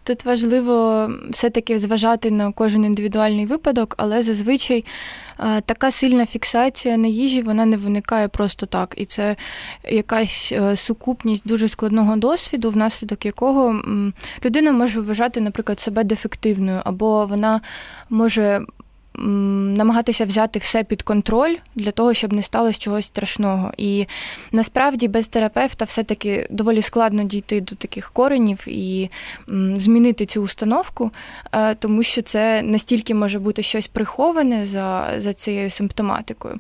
Тут 0.04 0.26
важливо 0.26 1.10
все-таки 1.30 1.78
зважати 1.78 2.32
на 2.32 2.52
кожен 2.52 2.86
індивідуальний 2.86 3.46
випадок, 3.46 3.94
але 3.98 4.22
зазвичай 4.22 4.86
така 5.66 5.92
сильна 5.92 6.26
фіксація 6.26 6.98
на 6.98 7.08
їжі 7.08 7.42
вона 7.42 7.66
не 7.66 7.78
виникає 7.78 8.28
просто 8.28 8.66
так. 8.66 8.94
І 8.98 9.06
це 9.06 9.36
якась 9.90 10.52
е, 10.52 10.76
сукупність 10.76 11.48
дуже 11.48 11.68
складного 11.68 12.16
досвіду, 12.16 12.72
внаслідок 12.72 13.26
якого 13.26 13.82
людина 14.46 14.72
може 14.72 15.02
вважати, 15.02 15.42
наприклад, 15.42 15.80
себе 15.80 16.04
дефективною, 16.04 16.82
або 16.86 17.26
вона 17.26 17.62
може 18.10 18.62
намагатися 19.18 20.26
взяти 20.26 20.60
все 20.60 20.84
під 20.84 21.02
контроль 21.02 21.56
для 21.76 21.92
того, 21.92 22.14
щоб 22.14 22.34
не 22.34 22.42
сталося 22.42 22.80
чогось 22.80 23.06
страшного. 23.06 23.72
І 23.78 24.06
насправді 24.52 25.08
без 25.08 25.28
терапевта 25.28 25.86
все-таки 25.86 26.48
доволі 26.50 26.82
складно 26.82 27.24
дійти 27.24 27.62
до 27.62 27.76
таких 27.76 28.12
коренів 28.12 28.64
і 28.68 29.10
змінити 29.76 30.26
цю 30.26 30.42
установку, 30.42 31.12
е, 31.52 31.76
тому 31.76 32.04
що 32.04 32.22
це 32.22 32.62
настільки 32.62 33.14
може 33.14 33.40
бути 33.40 33.62
щось 33.62 33.88
приховане 33.88 34.66
за, 34.66 35.14
за 35.18 35.34
цією 35.34 35.70
симптоматикою. 35.70 36.60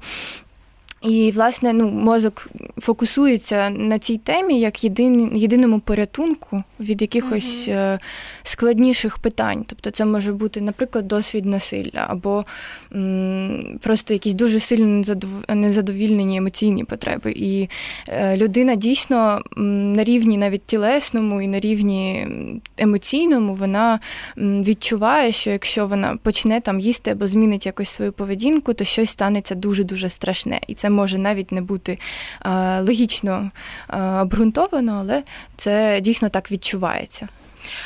І, 1.01 1.31
власне, 1.35 1.73
ну, 1.73 1.89
мозок 1.89 2.47
фокусується 2.77 3.69
на 3.69 3.99
цій 3.99 4.17
темі 4.17 4.59
як 4.59 4.83
єдин, 4.83 5.31
єдиному 5.37 5.79
порятунку 5.79 6.63
від 6.79 7.01
якихось 7.01 7.69
uh-huh. 7.69 7.99
складніших 8.43 9.17
питань. 9.17 9.65
Тобто, 9.67 9.91
це 9.91 10.05
може 10.05 10.33
бути, 10.33 10.61
наприклад, 10.61 11.07
досвід 11.07 11.45
насилля, 11.45 12.05
або 12.07 12.45
м, 12.95 13.79
просто 13.81 14.13
якісь 14.13 14.33
дуже 14.33 14.59
сильно 14.59 15.15
незадовільнені 15.49 16.37
емоційні 16.37 16.83
потреби. 16.83 17.31
І 17.31 17.69
е, 18.09 18.37
людина 18.37 18.75
дійсно 18.75 19.41
м, 19.57 19.93
на 19.93 20.03
рівні 20.03 20.37
навіть 20.37 20.65
тілесному 20.65 21.41
і 21.41 21.47
на 21.47 21.59
рівні 21.59 22.27
емоційному 22.77 23.55
вона 23.55 23.99
м, 24.37 24.63
відчуває, 24.63 25.31
що 25.31 25.51
якщо 25.51 25.87
вона 25.87 26.17
почне 26.23 26.61
там 26.61 26.79
їсти 26.79 27.11
або 27.11 27.27
змінить 27.27 27.65
якось 27.65 27.89
свою 27.89 28.11
поведінку, 28.11 28.73
то 28.73 28.83
щось 28.83 29.09
станеться 29.09 29.55
дуже 29.55 29.83
дуже 29.83 30.09
страшне. 30.09 30.61
І 30.67 30.73
це 30.73 30.86
це 30.87 30.91
може 30.91 31.17
навіть 31.17 31.51
не 31.51 31.61
бути 31.61 31.99
е, 32.45 32.81
логічно 32.81 33.51
е, 33.89 34.01
обґрунтовано, 34.01 34.97
але 34.99 35.23
це 35.57 36.01
дійсно 36.01 36.29
так 36.29 36.51
відчувається. 36.51 37.27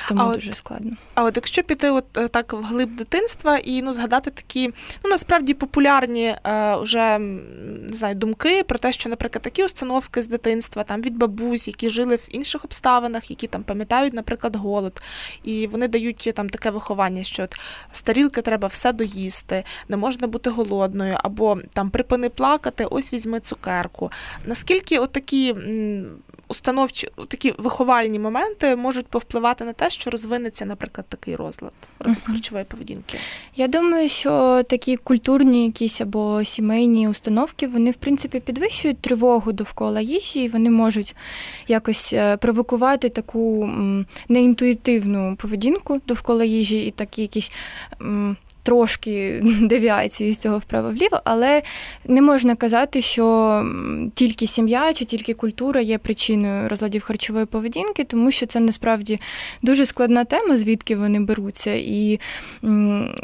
Тому 0.08 0.22
а 0.22 0.34
дуже 0.34 0.50
от, 0.50 0.56
складно. 0.56 0.92
А 1.16 1.24
от 1.24 1.36
якщо 1.36 1.64
піти 1.64 1.90
от 1.90 2.18
е, 2.18 2.28
так 2.28 2.54
в 2.54 2.64
глиб 2.64 2.96
дитинства 2.96 3.58
і 3.58 3.82
ну 3.82 3.94
згадати 3.94 4.32
такі 4.32 4.68
ну 5.04 5.10
насправді 5.10 5.54
популярні 5.54 6.26
е, 6.26 6.76
вже 6.76 7.18
не 7.20 7.94
знаю 7.94 8.16
думки 8.16 8.64
про 8.64 8.80
те, 8.80 8.94
що, 8.94 9.10
наприклад, 9.10 9.42
такі 9.42 9.64
установки 9.64 10.22
з 10.22 10.28
дитинства 10.28 10.84
там 10.84 11.02
від 11.02 11.18
бабусь, 11.18 11.68
які 11.68 11.90
жили 11.90 12.16
в 12.16 12.28
інших 12.30 12.66
обставинах, 12.66 13.30
які 13.30 13.48
там 13.48 13.64
пам'ятають, 13.64 14.14
наприклад, 14.14 14.56
голод, 14.56 15.02
і 15.44 15.68
вони 15.68 15.88
дають 15.88 16.32
там 16.36 16.50
таке 16.50 16.70
виховання, 16.70 17.24
що 17.24 17.44
от 17.44 17.60
з 17.92 18.02
тарілки 18.02 18.42
треба 18.42 18.68
все 18.68 18.94
доїсти, 18.94 19.64
не 19.90 19.98
можна 19.98 20.28
бути 20.28 20.50
голодною, 20.50 21.18
або 21.24 21.60
там 21.74 21.90
припини 21.90 22.30
плакати, 22.30 22.86
ось 22.86 23.14
візьми 23.14 23.40
цукерку. 23.40 24.12
Наскільки 24.46 25.00
от 25.00 25.12
такі 25.12 25.56
установчі 26.52 27.08
такі 27.28 27.54
виховальні 27.58 28.20
моменти 28.20 28.76
можуть 28.76 29.08
повпливати 29.08 29.66
на 29.66 29.74
те, 29.74 29.90
що 29.90 30.10
розвинеться, 30.10 30.66
наприклад, 30.66 31.06
такий 31.10 31.36
розлад, 31.36 31.74
розлад 32.00 32.18
uh-huh. 32.18 32.32
харчової 32.32 32.66
поведінки? 32.66 33.18
Я 33.56 33.68
думаю, 33.68 34.10
що 34.10 34.64
такі 34.64 34.98
культурні 34.98 35.66
якісь 35.66 36.02
або 36.02 36.44
сімейні 36.44 37.08
установки 37.08 37.68
вони 37.68 37.92
в 37.92 37.96
принципі 37.96 38.40
підвищують 38.40 39.00
тривогу 39.00 39.52
довкола 39.52 40.02
їжі, 40.02 40.44
і 40.44 40.50
вони 40.50 40.70
можуть 40.70 41.16
якось 41.68 42.14
е, 42.14 42.38
провокувати 42.38 43.10
таку 43.10 43.70
неінтуїтивну 44.30 45.36
поведінку 45.36 46.02
довкола 46.08 46.44
їжі, 46.44 46.86
і 46.86 46.92
такі 46.92 47.22
якісь 47.22 47.52
трошки 48.64 49.42
девіації 49.62 50.34
з 50.34 50.38
цього 50.38 50.58
вправо-вліво, 50.58 51.22
але 51.24 51.62
не 52.06 52.22
можна 52.22 52.56
казати, 52.56 53.02
що 53.02 53.66
тільки 54.14 54.48
сім'я 54.48 54.94
чи 54.94 55.06
тільки 55.06 55.34
культура 55.34 55.82
є 55.82 55.98
причиною 55.98 56.70
розладів 56.70 57.02
харчової 57.02 57.46
поведінки, 57.46 58.04
тому 58.04 58.32
що 58.32 58.46
це 58.46 58.60
насправді 58.60 59.20
дуже 59.62 59.86
складна 59.86 60.26
тема, 60.26 60.58
звідки 60.58 60.96
вони 60.96 61.20
беруться. 61.20 61.74
І 61.74 62.20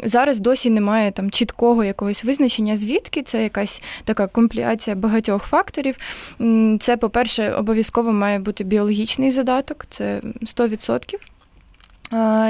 зараз 0.04 0.40
досі 0.40 0.70
немає 0.70 1.12
там 1.12 1.30
чіткого 1.30 1.84
якогось 1.84 2.24
визначення, 2.24 2.76
звідки 2.76 3.22
це 3.22 3.42
якась 3.42 3.82
така 4.04 4.26
компліація 4.26 4.96
багатьох 4.96 5.42
факторів. 5.42 5.96
Це, 6.80 6.96
по-перше, 6.96 7.52
обов'язково 7.52 8.12
має 8.12 8.38
бути 8.38 8.64
біологічний 8.64 9.30
задаток, 9.30 9.86
це 9.90 10.20
100%. 10.42 11.14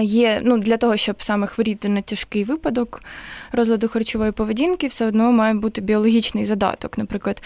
Є 0.02 0.40
ну, 0.44 0.58
для 0.58 0.76
того, 0.76 0.96
щоб 0.96 1.22
саме 1.22 1.46
хворіти 1.46 1.88
на 1.88 2.02
тяжкий 2.02 2.44
випадок 2.44 3.00
розладу 3.52 3.88
харчової 3.88 4.32
поведінки, 4.32 4.86
все 4.86 5.06
одно 5.06 5.32
має 5.32 5.54
бути 5.54 5.80
біологічний 5.80 6.44
задаток. 6.44 6.98
Наприклад, 6.98 7.42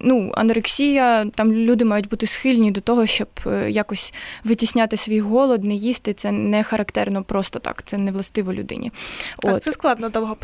ну, 0.00 0.32
анорексія, 0.34 1.26
там 1.34 1.52
люди 1.52 1.84
мають 1.84 2.08
бути 2.08 2.26
схильні 2.26 2.70
до 2.70 2.80
того, 2.80 3.06
щоб 3.06 3.28
е, 3.46 3.70
якось 3.70 4.14
витісняти 4.44 4.96
свій 4.96 5.20
голод, 5.20 5.64
не 5.64 5.74
їсти. 5.74 6.12
Це 6.12 6.32
не 6.32 6.62
характерно 6.62 7.22
просто 7.22 7.58
так, 7.58 7.82
це 7.86 7.98
не 7.98 8.10
властиво 8.10 8.52
людині. 8.54 8.92
Так, 9.38 9.54
От. 9.54 9.64
Це 9.64 9.72
складно 9.72 10.08
довго 10.08 10.36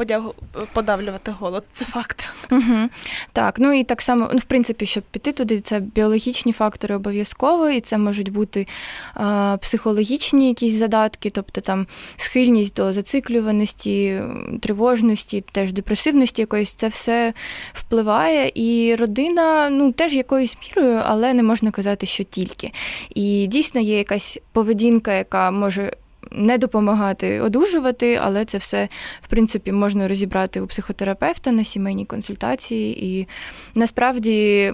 подавлювати 0.73 1.35
голод, 1.39 1.65
це 1.73 1.85
факт. 1.85 2.29
Угу. 2.51 2.89
Так, 3.33 3.55
ну 3.59 3.73
і 3.73 3.85
так 3.85 4.03
само, 4.03 4.31
ну, 4.33 4.39
в 4.39 4.45
принципі, 4.45 4.87
щоб 4.87 5.03
піти 5.03 5.33
туди, 5.33 5.61
це 5.61 5.81
біологічні 5.81 6.53
фактори 6.53 6.95
обов'язково, 6.95 7.69
і 7.69 7.81
це 7.81 7.99
можуть 7.99 8.33
бути 8.33 8.67
а, 9.15 9.57
психологічні 9.61 10.49
якісь 10.49 10.73
задатки, 10.75 11.31
тобто 11.31 11.61
там 11.61 11.87
схильність 12.17 12.75
до 12.77 12.93
зациклюваності, 12.93 14.23
тривожності, 14.61 15.45
теж 15.53 15.73
депресивності 15.73 16.43
якоїсь, 16.43 16.75
це 16.75 16.89
все 16.89 17.33
впливає. 17.73 18.53
І 18.55 18.95
родина 18.95 19.71
ну, 19.71 19.93
теж 19.93 20.15
якоюсь 20.15 20.57
мірою, 20.63 21.01
але 21.05 21.35
не 21.35 21.43
можна 21.43 21.71
казати, 21.71 22.07
що 22.07 22.25
тільки. 22.25 22.73
І 23.15 23.47
дійсно 23.47 23.81
є 23.81 23.99
якась 23.99 24.41
поведінка, 24.53 25.15
яка 25.15 25.51
може. 25.51 25.93
Не 26.33 26.59
допомагати 26.59 27.41
одужувати, 27.41 28.21
але 28.23 28.45
це 28.45 28.59
все 28.59 28.89
в 29.23 29.29
принципі 29.29 29.73
можна 29.73 30.09
розібрати 30.09 30.61
у 30.61 30.67
психотерапевта 30.67 31.53
на 31.53 31.65
сімейній 31.65 32.05
консультації. 32.05 33.07
І 33.07 33.27
насправді 33.75 34.73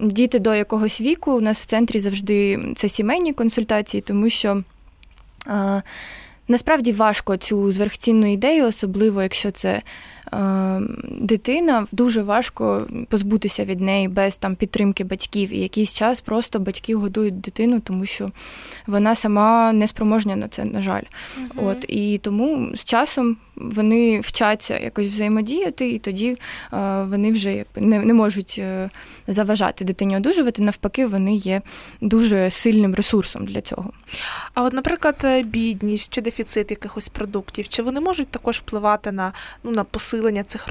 діти 0.00 0.38
до 0.38 0.54
якогось 0.54 1.00
віку 1.00 1.32
у 1.32 1.40
нас 1.40 1.60
в 1.60 1.64
центрі 1.64 2.00
завжди 2.00 2.60
це 2.76 2.88
сімейні 2.88 3.32
консультації, 3.32 4.00
тому 4.00 4.30
що 4.30 4.62
Насправді 6.48 6.92
важко 6.92 7.36
цю 7.36 7.72
зверхцінну 7.72 8.32
ідею, 8.32 8.66
особливо 8.66 9.22
якщо 9.22 9.50
це 9.50 9.82
е, 10.32 10.80
дитина, 11.20 11.86
дуже 11.92 12.22
важко 12.22 12.86
позбутися 13.08 13.64
від 13.64 13.80
неї 13.80 14.08
без 14.08 14.38
там 14.38 14.54
підтримки 14.54 15.04
батьків. 15.04 15.52
І 15.52 15.58
якийсь 15.58 15.94
час 15.94 16.20
просто 16.20 16.58
батьки 16.58 16.94
годують 16.94 17.40
дитину, 17.40 17.80
тому 17.80 18.06
що 18.06 18.30
вона 18.86 19.14
сама 19.14 19.72
не 19.72 19.88
спроможня 19.88 20.36
на 20.36 20.48
це, 20.48 20.64
на 20.64 20.82
жаль. 20.82 21.02
Угу. 21.38 21.68
От 21.68 21.84
І 21.88 22.18
тому 22.18 22.70
з 22.76 22.84
часом 22.84 23.36
вони 23.56 24.20
вчаться 24.20 24.78
якось 24.78 25.08
взаємодіяти, 25.08 25.90
і 25.90 25.98
тоді 25.98 26.36
е, 26.72 27.02
вони 27.02 27.32
вже 27.32 27.64
не, 27.76 27.98
не 27.98 28.14
можуть 28.14 28.56
е, 28.58 28.90
заважати 29.28 29.84
дитині 29.84 30.16
одужувати. 30.16 30.62
Навпаки, 30.62 31.06
вони 31.06 31.34
є 31.34 31.62
дуже 32.00 32.50
сильним 32.50 32.94
ресурсом 32.94 33.46
для 33.46 33.60
цього. 33.60 33.92
А 34.54 34.62
от, 34.62 34.72
наприклад, 34.72 35.20
е, 35.24 35.42
бідність 35.42 36.12
чи 36.12 36.20
дефіцит 36.20 36.70
якихось 36.70 37.08
продуктів, 37.08 37.68
чи 37.68 37.82
вони 37.82 38.00
можуть 38.00 38.28
також 38.28 38.58
впливати 38.58 39.12
на 39.12 39.32
ну 39.64 39.70
на 39.70 39.84
посилення 39.84 40.44
цих 40.44 40.68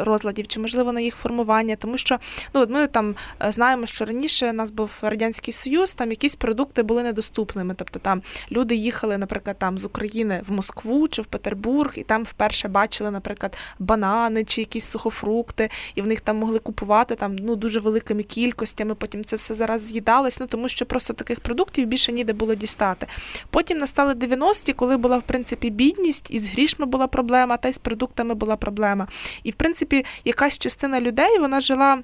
розладів, 0.00 0.46
чи 0.46 0.60
можливо 0.60 0.92
на 0.92 1.00
їх 1.00 1.16
формування? 1.16 1.76
Тому 1.76 1.98
що 1.98 2.18
ну 2.54 2.66
ми 2.68 2.86
там 2.86 3.14
знаємо, 3.48 3.86
що 3.86 4.04
раніше 4.04 4.50
у 4.50 4.52
нас 4.52 4.70
був 4.70 4.90
радянський 5.02 5.54
союз, 5.54 5.94
там 5.94 6.10
якісь 6.10 6.34
продукти 6.34 6.82
були 6.82 7.02
недоступними. 7.02 7.74
Тобто 7.74 7.98
там 7.98 8.22
люди 8.52 8.74
їхали, 8.74 9.18
наприклад, 9.18 9.56
там 9.58 9.78
з 9.78 9.84
України 9.84 10.42
в 10.48 10.52
Москву 10.52 11.08
чи 11.08 11.22
в 11.22 11.26
Петербург, 11.26 11.92
і 11.96 12.02
там 12.02 12.15
вперше 12.22 12.68
бачили, 12.68 13.10
наприклад, 13.10 13.56
банани 13.78 14.44
чи 14.44 14.60
якісь 14.60 14.84
сухофрукти, 14.84 15.70
і 15.94 16.02
в 16.02 16.06
них 16.06 16.20
там 16.20 16.36
могли 16.36 16.58
купувати 16.58 17.14
там 17.14 17.36
ну 17.36 17.56
дуже 17.56 17.80
великими 17.80 18.22
кількостями. 18.22 18.94
Потім 18.94 19.24
це 19.24 19.36
все 19.36 19.54
зараз 19.54 19.86
з'їдалось. 19.86 20.40
Ну 20.40 20.46
тому 20.46 20.68
що 20.68 20.86
просто 20.86 21.12
таких 21.12 21.40
продуктів 21.40 21.86
більше 21.86 22.12
ніде 22.12 22.32
було 22.32 22.54
дістати. 22.54 23.06
Потім 23.50 23.78
настали 23.78 24.14
90-ті, 24.14 24.72
коли 24.72 24.96
була 24.96 25.18
в 25.18 25.22
принципі 25.22 25.70
бідність, 25.70 26.26
і 26.30 26.38
з 26.38 26.48
грішми 26.48 26.86
була 26.86 27.06
проблема, 27.06 27.56
та 27.56 27.68
й 27.68 27.72
з 27.72 27.78
продуктами 27.78 28.34
була 28.34 28.56
проблема. 28.56 29.06
І 29.42 29.50
в 29.50 29.54
принципі, 29.54 30.04
якась 30.24 30.58
частина 30.58 31.00
людей 31.00 31.38
вона 31.38 31.60
жила 31.60 31.98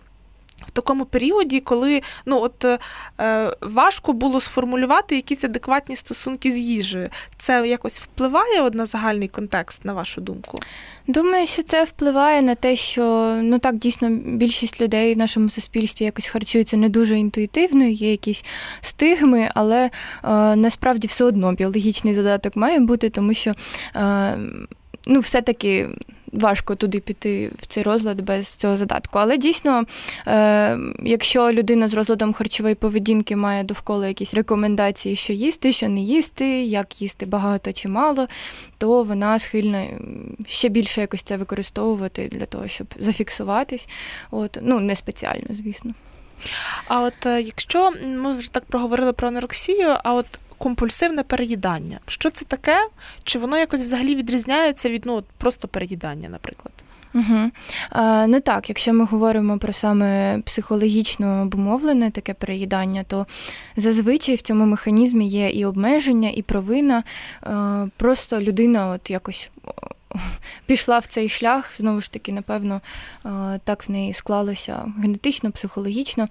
в 0.67 0.71
такому 0.71 1.05
періоді, 1.05 1.61
коли 1.61 2.03
ну 2.27 2.41
от 2.43 2.65
е, 2.65 3.51
важко 3.61 4.13
було 4.13 4.41
сформулювати 4.41 5.17
якісь 5.17 5.45
адекватні 5.45 5.97
стосунки 5.97 6.51
з 6.51 6.59
їжею. 6.59 7.09
Це 7.39 7.69
якось 7.69 8.01
впливає 8.01 8.71
на 8.71 8.87
загальний 8.87 9.29
контекст, 9.29 9.85
на 9.85 9.93
вашу 9.93 10.21
думку? 10.21 10.59
Думаю, 11.07 11.47
що 11.47 11.63
це 11.63 11.85
впливає 11.85 12.43
на 12.43 12.55
те, 12.55 12.77
що 12.77 13.37
ну 13.43 13.59
так 13.59 13.79
дійсно 13.79 14.11
більшість 14.11 14.81
людей 14.81 15.15
в 15.15 15.19
нашому 15.19 15.51
суспільстві 15.51 16.05
якось 16.05 16.27
харчуються 16.27 16.77
не 16.77 16.89
дуже 16.89 17.19
інтуїтивно, 17.19 17.85
є 17.85 18.11
якісь 18.11 18.45
стигми, 18.81 19.51
але 19.55 19.85
е, 19.85 19.91
насправді 20.57 21.07
все 21.07 21.25
одно 21.25 21.53
біологічний 21.53 22.15
задаток 22.15 22.57
має 22.57 22.81
бути, 22.81 23.09
тому 23.09 23.35
що 23.35 23.55
е, 23.97 24.39
ну, 25.07 25.21
все-таки 25.21 25.89
важко 26.33 26.75
туди 26.75 27.01
піти 27.01 27.51
в 27.59 27.67
цей 27.67 27.83
розлад 27.83 28.21
без 28.21 28.49
цього 28.49 28.77
задатку. 28.77 29.19
Але 29.19 29.39
дійсно, 29.39 29.85
е, 30.27 30.79
якщо 31.03 31.53
людина 31.53 31.89
з 31.89 31.95
розладом 31.95 32.33
харчової 32.33 32.75
поведінки 32.75 33.37
має 33.37 33.65
довкола 33.65 34.09
якісь 34.09 34.35
рекомендації, 34.35 35.17
що 35.17 35.33
їсти, 35.33 35.73
що 35.73 35.89
не 35.89 36.01
їсти, 36.01 36.63
як 36.63 37.03
їсти 37.03 37.27
багато 37.27 37.73
чи 37.73 37.89
мало, 37.89 38.29
то 38.79 39.03
вона 39.03 39.39
схильна 39.39 39.87
ще 40.47 40.69
більше 40.69 41.01
якось 41.01 41.23
це 41.23 41.37
використовувати 41.37 42.29
для 42.29 42.47
того, 42.47 42.69
щоб 42.69 42.87
зафіксуватись. 42.99 43.89
От, 44.31 44.59
Ну, 44.63 44.81
не 44.81 44.97
спеціально, 44.97 45.47
звісно. 45.51 45.93
А 46.89 47.01
от 47.01 47.27
е, 47.27 47.43
якщо 47.43 47.93
ми 48.07 48.37
вже 48.37 48.53
так 48.53 48.65
проговорили 48.65 49.13
про 49.13 49.29
анорексію, 49.29 49.97
а 50.05 50.15
от 50.15 50.27
компульсивне 50.63 51.23
переїдання. 51.23 52.01
Що 52.07 52.31
це 52.31 52.45
таке? 52.45 52.89
Чи 53.25 53.39
воно 53.39 53.59
якось 53.59 53.81
взагалі 53.81 54.15
відрізняється 54.15 54.89
від 54.89 55.07
ну, 55.07 55.23
просто 55.39 55.69
переїдання, 55.69 56.29
наприклад? 56.29 56.73
Угу. 57.15 57.51
А, 57.91 58.27
Ну 58.27 58.41
так, 58.41 58.69
якщо 58.69 58.93
ми 58.93 59.05
говоримо 59.05 59.59
про 59.59 59.73
саме 59.73 60.39
психологічно 60.45 61.43
обумовлене 61.43 62.11
таке 62.11 62.35
переїдання, 62.35 63.05
то 63.05 63.27
зазвичай 63.77 64.35
в 64.35 64.43
цьому 64.43 64.67
механізмі 64.67 65.29
є 65.29 65.51
і 65.51 65.65
обмеження, 65.65 66.31
і 66.35 66.43
провина. 66.43 67.03
А, 67.41 67.87
Просто 67.97 68.41
людина 68.41 68.89
от 68.89 69.11
якось. 69.11 69.51
Пішла 70.67 70.99
в 70.99 71.07
цей 71.07 71.29
шлях, 71.29 71.77
знову 71.77 72.01
ж 72.01 72.13
таки, 72.13 72.33
напевно, 72.33 72.81
так 73.65 73.89
в 73.89 73.91
неї 73.91 74.13
склалося 74.13 74.93
генетично, 74.99 75.51
психологічно. 75.51 76.29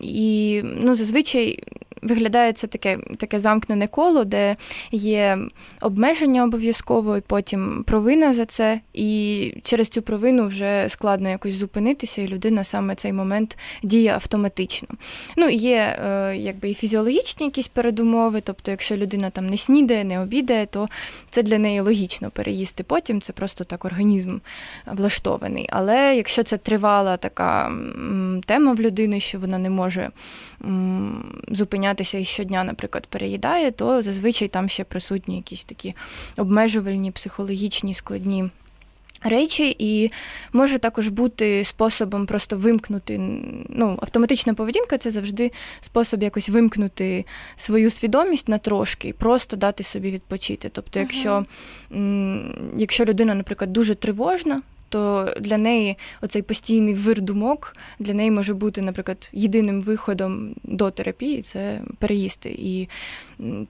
І 0.00 0.60
ну, 0.64 0.94
зазвичай 0.94 1.62
виглядає 2.02 2.52
це 2.52 2.66
таке 2.66 2.98
таке 3.16 3.40
замкнене 3.40 3.86
коло, 3.86 4.24
де 4.24 4.56
є 4.92 5.38
обмеження 5.80 6.44
обов'язково, 6.44 7.16
і 7.16 7.20
потім 7.20 7.84
провина 7.86 8.32
за 8.32 8.44
це. 8.44 8.80
І 8.94 9.54
через 9.62 9.88
цю 9.88 10.02
провину 10.02 10.46
вже 10.46 10.86
складно 10.88 11.28
якось 11.28 11.54
зупинитися, 11.54 12.22
і 12.22 12.28
людина 12.28 12.64
саме 12.64 12.94
цей 12.94 13.12
момент 13.12 13.58
діє 13.82 14.12
автоматично. 14.12 14.88
Ну, 15.36 15.48
є 15.48 15.98
е, 16.04 16.36
якби 16.36 16.70
і 16.70 16.74
фізіологічні 16.74 17.46
якісь 17.46 17.68
передумови, 17.68 18.40
тобто, 18.40 18.70
якщо 18.70 18.96
людина 18.96 19.30
там 19.30 19.46
не 19.46 19.56
снідає, 19.56 20.04
не 20.04 20.20
обідає, 20.20 20.66
то 20.66 20.88
це 21.30 21.42
для 21.42 21.58
неї 21.58 21.80
логічно 21.80 22.30
переїсти 22.30 22.82
потім. 22.82 23.20
Це 23.20 23.32
просто 23.32 23.64
так 23.64 23.84
організм 23.84 24.38
влаштований. 24.86 25.66
Але 25.70 26.16
якщо 26.16 26.42
це 26.42 26.56
тривала 26.56 27.16
така 27.16 27.72
тема 28.46 28.72
в 28.72 28.80
людини, 28.80 29.20
що 29.20 29.38
вона 29.38 29.58
не 29.58 29.70
може 29.70 30.10
зупинятися 31.80 32.18
і 32.18 32.24
щодня, 32.24 32.64
наприклад, 32.64 33.06
переїдає, 33.06 33.70
то 33.70 34.02
зазвичай 34.02 34.48
там 34.48 34.68
ще 34.68 34.84
присутні 34.84 35.36
якісь 35.36 35.64
такі 35.64 35.94
обмежувальні, 36.36 37.10
психологічні, 37.10 37.94
складні. 37.94 38.50
Речі, 39.22 39.76
і 39.78 40.10
може 40.52 40.78
також 40.78 41.08
бути 41.08 41.64
способом 41.64 42.26
просто 42.26 42.56
вимкнути. 42.56 43.18
Ну, 43.68 43.98
автоматична 44.02 44.54
поведінка 44.54 44.98
це 44.98 45.10
завжди 45.10 45.52
спосіб 45.80 46.22
якось 46.22 46.48
вимкнути 46.48 47.24
свою 47.56 47.90
свідомість 47.90 48.48
на 48.48 48.58
трошки 48.58 49.08
і 49.08 49.12
просто 49.12 49.56
дати 49.56 49.84
собі 49.84 50.10
відпочити. 50.10 50.68
Тобто, 50.72 51.00
якщо, 51.00 51.44
якщо 52.76 53.04
людина, 53.04 53.34
наприклад, 53.34 53.72
дуже 53.72 53.94
тривожна, 53.94 54.62
то 54.90 55.34
для 55.40 55.58
неї 55.58 55.96
оцей 56.22 56.42
постійний 56.42 56.94
вир 56.94 57.20
думок 57.20 57.76
для 57.98 58.14
неї 58.14 58.30
може 58.30 58.54
бути, 58.54 58.82
наприклад, 58.82 59.30
єдиним 59.32 59.82
виходом 59.82 60.54
до 60.64 60.90
терапії 60.90 61.42
це 61.42 61.80
переїсти. 61.98 62.50
І 62.58 62.88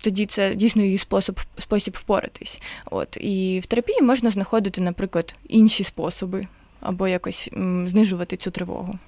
тоді 0.02 0.26
це 0.26 0.54
дійсно 0.54 0.82
її 0.82 0.98
спосіб 0.98 1.40
спосіб 1.58 1.96
впоратись. 1.98 2.62
От 2.90 3.16
І 3.20 3.60
в 3.62 3.66
терапії 3.66 4.02
можна 4.02 4.30
знаходити, 4.30 4.80
наприклад, 4.80 5.36
інші 5.48 5.84
способи 5.84 6.46
або 6.80 7.08
якось 7.08 7.50
знижувати 7.86 8.36
цю 8.36 8.50
тривогу. 8.50 8.98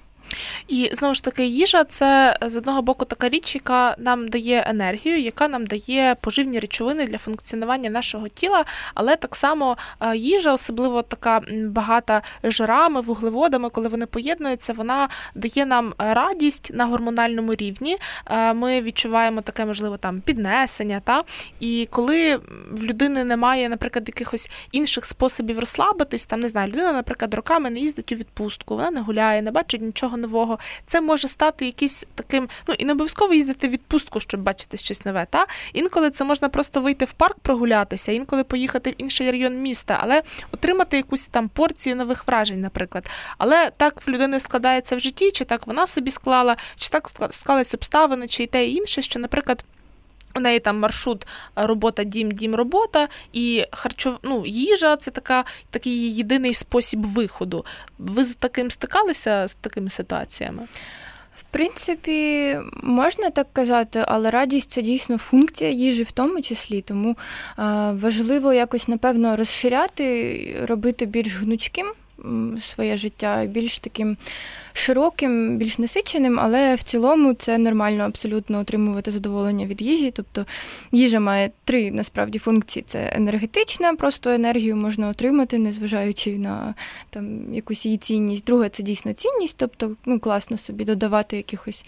І 0.67 0.89
знову 0.93 1.13
ж 1.13 1.23
таки, 1.23 1.45
їжа 1.45 1.83
це 1.83 2.37
з 2.41 2.57
одного 2.57 2.81
боку 2.81 3.05
така 3.05 3.29
річ, 3.29 3.55
яка 3.55 3.95
нам 3.97 4.27
дає 4.27 4.63
енергію, 4.67 5.19
яка 5.19 5.47
нам 5.47 5.65
дає 5.65 6.15
поживні 6.21 6.59
речовини 6.59 7.07
для 7.07 7.17
функціонування 7.17 7.89
нашого 7.89 8.27
тіла, 8.27 8.65
але 8.93 9.15
так 9.15 9.35
само 9.35 9.77
е, 9.99 10.17
їжа, 10.17 10.53
особливо 10.53 11.01
така 11.01 11.41
багата 11.67 12.21
жирами, 12.43 13.01
вуглеводами, 13.01 13.69
коли 13.69 13.87
вони 13.87 14.05
поєднуються, 14.05 14.73
вона 14.73 15.09
дає 15.35 15.65
нам 15.65 15.93
радість 15.97 16.71
на 16.73 16.85
гормональному 16.85 17.55
рівні. 17.55 17.97
Е, 18.25 18.53
ми 18.53 18.81
відчуваємо 18.81 19.41
таке, 19.41 19.65
можливо, 19.65 19.97
там 19.97 20.21
піднесення. 20.21 21.01
Та? 21.03 21.23
І 21.59 21.87
коли 21.91 22.37
в 22.71 22.83
людини 22.83 23.23
немає, 23.23 23.69
наприклад, 23.69 24.03
якихось 24.07 24.49
інших 24.71 25.05
способів 25.05 25.59
розслабитись, 25.59 26.25
там 26.25 26.39
не 26.39 26.49
знаю, 26.49 26.67
людина, 26.71 26.93
наприклад, 26.93 27.33
роками 27.33 27.69
не 27.69 27.79
їздить 27.79 28.11
у 28.11 28.15
відпустку, 28.15 28.75
вона 28.75 28.91
не 28.91 29.01
гуляє, 29.01 29.41
не 29.41 29.51
бачить 29.51 29.81
нічого 29.81 30.17
нового. 30.23 30.59
Це 30.87 31.01
може 31.01 31.27
стати 31.27 31.65
якийсь 31.65 32.05
таким, 32.15 32.49
ну 32.67 32.75
і 32.77 32.85
не 32.85 32.93
обов'язково 32.93 33.33
їздити 33.33 33.67
в 33.67 33.71
відпустку, 33.71 34.19
щоб 34.19 34.41
бачити 34.41 34.77
щось 34.77 35.05
нове. 35.05 35.27
Та 35.29 35.45
інколи 35.73 36.11
це 36.11 36.23
можна 36.23 36.49
просто 36.49 36.81
вийти 36.81 37.05
в 37.05 37.11
парк 37.11 37.39
прогулятися, 37.39 38.11
інколи 38.11 38.43
поїхати 38.43 38.89
в 38.89 39.01
інший 39.01 39.31
район 39.31 39.61
міста, 39.61 39.99
але 40.01 40.23
отримати 40.51 40.97
якусь 40.97 41.27
там 41.27 41.49
порцію 41.49 41.95
нових 41.95 42.27
вражень, 42.27 42.61
наприклад. 42.61 43.09
Але 43.37 43.71
так 43.77 44.07
в 44.07 44.09
людини 44.09 44.39
складається 44.39 44.95
в 44.95 44.99
житті, 44.99 45.31
чи 45.31 45.45
так 45.45 45.67
вона 45.67 45.87
собі 45.87 46.11
склала, 46.11 46.55
чи 46.77 46.89
так 46.89 47.09
склались 47.31 47.73
обставини, 47.73 48.27
чи 48.27 48.43
й 48.43 48.47
те 48.47 48.67
інше, 48.67 49.01
що, 49.01 49.19
наприклад. 49.19 49.63
У 50.35 50.39
неї 50.39 50.59
там 50.59 50.79
маршрут 50.79 51.23
е, 51.23 51.27
робота, 51.67 52.03
дім, 52.03 52.31
дім, 52.31 52.55
робота, 52.55 53.07
і 53.33 53.65
харчов... 53.71 54.17
ну, 54.23 54.45
їжа 54.45 54.97
це 54.97 55.11
така, 55.11 55.43
такий 55.69 56.15
єдиний 56.15 56.53
спосіб 56.53 57.05
виходу. 57.05 57.65
Ви 57.97 58.25
з 58.25 58.35
таким 58.35 58.71
стикалися 58.71 59.47
з 59.47 59.53
такими 59.53 59.89
ситуаціями? 59.89 60.63
В 61.35 61.43
принципі, 61.51 62.57
можна 62.83 63.29
так 63.29 63.47
казати, 63.53 64.05
але 64.07 64.29
радість 64.29 64.71
це 64.71 64.81
дійсно 64.81 65.17
функція 65.17 65.71
їжі 65.71 66.03
в 66.03 66.11
тому 66.11 66.41
числі. 66.41 66.81
Тому 66.81 67.09
е, 67.09 67.15
важливо 67.91 68.53
якось, 68.53 68.87
напевно, 68.87 69.35
розширяти, 69.35 70.65
робити 70.67 71.05
більш 71.05 71.35
гнучким 71.35 71.91
своє 72.59 72.97
життя 72.97 73.45
більш 73.45 73.79
таким 73.79 74.17
широким, 74.73 75.57
більш 75.57 75.79
насиченим, 75.79 76.39
але 76.39 76.75
в 76.75 76.83
цілому 76.83 77.33
це 77.33 77.57
нормально 77.57 78.03
абсолютно 78.03 78.59
отримувати 78.59 79.11
задоволення 79.11 79.65
від 79.65 79.81
їжі. 79.81 80.11
Тобто 80.11 80.45
їжа 80.91 81.19
має 81.19 81.51
три 81.65 81.91
насправді 81.91 82.39
функції: 82.39 82.83
це 82.87 83.13
енергетична, 83.15 83.95
просто 83.95 84.29
енергію 84.29 84.75
можна 84.75 85.07
отримати, 85.07 85.57
незважаючи 85.57 86.37
на 86.37 86.75
там 87.09 87.53
якусь 87.53 87.85
її 87.85 87.97
цінність. 87.97 88.45
Друге 88.45 88.69
це 88.69 88.83
дійсно 88.83 89.13
цінність, 89.13 89.57
тобто 89.57 89.95
ну, 90.05 90.19
класно 90.19 90.57
собі 90.57 90.85
додавати 90.85 91.37
якихось 91.37 91.85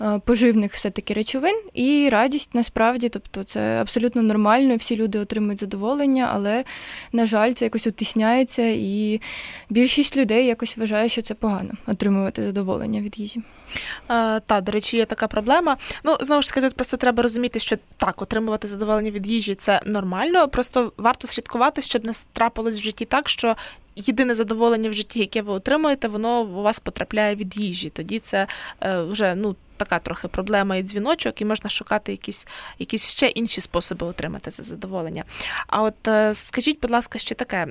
е, 0.00 0.20
поживних 0.24 0.72
все-таки 0.72 1.14
речовин 1.14 1.62
і 1.74 2.08
радість 2.12 2.54
насправді, 2.54 3.08
тобто 3.08 3.44
це 3.44 3.80
абсолютно 3.80 4.22
нормально, 4.22 4.76
всі 4.76 4.96
люди 4.96 5.18
отримують 5.18 5.60
задоволення, 5.60 6.30
але, 6.34 6.64
на 7.12 7.26
жаль, 7.26 7.52
це 7.52 7.64
якось 7.64 7.86
утисняється, 7.86 8.62
і 8.62 9.20
більшість 9.78 10.16
людей 10.16 10.46
якось 10.46 10.76
вважає, 10.76 11.08
що 11.08 11.22
це 11.22 11.34
погано 11.34 11.70
отримувати 11.86 12.42
задоволення 12.42 13.00
від 13.00 13.18
їжі. 13.18 13.40
Е, 14.10 14.40
та, 14.40 14.60
до 14.60 14.72
речі, 14.72 14.96
є 14.96 15.04
така 15.04 15.28
проблема. 15.28 15.76
Ну, 16.04 16.16
знову 16.20 16.42
ж 16.42 16.48
таки, 16.48 16.60
тут 16.60 16.74
просто 16.74 16.96
треба 16.96 17.22
розуміти, 17.22 17.60
що 17.60 17.76
так, 17.96 18.22
отримувати 18.22 18.68
задоволення 18.68 19.10
від 19.10 19.26
їжі 19.26 19.54
це 19.54 19.80
нормально. 19.86 20.48
Просто 20.48 20.92
варто 20.96 21.28
слідкувати, 21.28 21.82
щоб 21.82 22.04
не 22.04 22.12
трапилось 22.32 22.76
в 22.76 22.82
житті 22.82 23.04
так, 23.04 23.28
що. 23.28 23.56
Єдине 24.00 24.34
задоволення 24.34 24.90
в 24.90 24.92
житті, 24.92 25.20
яке 25.20 25.42
ви 25.42 25.52
отримуєте, 25.52 26.08
воно 26.08 26.40
у 26.40 26.62
вас 26.62 26.78
потрапляє 26.78 27.34
від 27.34 27.56
їжі. 27.56 27.90
Тоді 27.90 28.18
це 28.18 28.46
е, 28.80 29.02
вже 29.02 29.34
ну 29.34 29.56
така 29.76 29.98
трохи 29.98 30.28
проблема 30.28 30.76
і 30.76 30.82
дзвіночок, 30.82 31.40
і 31.40 31.44
можна 31.44 31.70
шукати 31.70 32.12
якісь 32.12 32.46
якісь 32.78 33.10
ще 33.10 33.26
інші 33.26 33.60
способи 33.60 34.06
отримати 34.06 34.50
це 34.50 34.62
задоволення. 34.62 35.24
А 35.66 35.82
от 35.82 36.08
е, 36.08 36.34
скажіть, 36.34 36.80
будь 36.80 36.90
ласка, 36.90 37.18
ще 37.18 37.34
таке. 37.34 37.66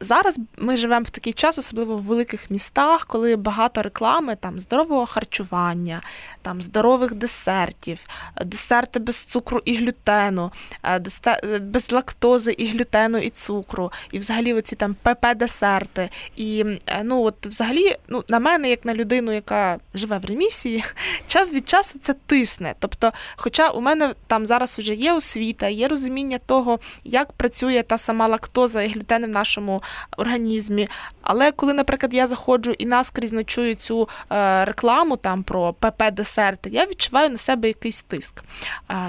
Зараз 0.00 0.38
ми 0.56 0.76
живемо 0.76 1.04
в 1.04 1.10
такий 1.10 1.32
час, 1.32 1.58
особливо 1.58 1.96
в 1.96 2.02
великих 2.02 2.50
містах, 2.50 3.06
коли 3.06 3.36
багато 3.36 3.82
реклами 3.82 4.36
там 4.36 4.60
здорового 4.60 5.06
харчування, 5.06 6.02
там 6.42 6.62
здорових 6.62 7.14
десертів, 7.14 7.98
десерти 8.44 8.98
без 8.98 9.24
цукру 9.24 9.62
і 9.64 9.76
глютену, 9.76 10.52
е, 10.82 11.02
е, 11.26 11.58
без 11.58 11.92
лактози 11.92 12.52
і 12.52 12.68
глютену 12.68 13.18
і 13.18 13.30
цукру, 13.30 13.92
і 14.12 14.18
взагалі 14.18 14.52
оці 14.52 14.76
там 14.76 14.96
ПП-десерти. 15.04 16.08
І 16.36 16.64
ну 17.04 17.22
от 17.22 17.46
взагалі, 17.46 17.96
ну 18.08 18.24
на 18.28 18.38
мене, 18.38 18.70
як 18.70 18.84
на 18.84 18.94
людину, 18.94 19.32
яка 19.32 19.78
живе 19.94 20.18
в 20.18 20.24
ремісії, 20.24 20.84
час 21.26 21.52
від 21.52 21.68
часу 21.68 21.98
це 21.98 22.12
тисне. 22.12 22.74
Тобто, 22.78 23.12
хоча 23.36 23.70
у 23.70 23.80
мене 23.80 24.14
там 24.26 24.46
зараз 24.46 24.78
вже 24.78 24.94
є 24.94 25.12
освіта, 25.12 25.68
є 25.68 25.88
розуміння 25.88 26.38
того, 26.46 26.78
як 27.04 27.32
працює 27.32 27.82
та 27.82 27.98
сама 27.98 28.26
лактоза 28.26 28.82
і 28.82 28.88
глютени 28.88 29.26
в 29.26 29.30
нашому 29.30 29.82
організмі. 30.16 30.88
Але 31.22 31.52
коли, 31.52 31.72
наприклад, 31.72 32.14
я 32.14 32.26
заходжу 32.26 32.70
і 32.78 32.86
наскрізь 32.86 33.32
ночую 33.32 33.74
цю 33.74 34.08
е, 34.32 34.64
рекламу 34.64 35.16
там 35.16 35.42
про 35.42 35.74
ПП-десерти, 35.80 36.68
я 36.68 36.86
відчуваю 36.86 37.30
на 37.30 37.36
себе 37.36 37.68
якийсь 37.68 38.02
тиск. 38.02 38.42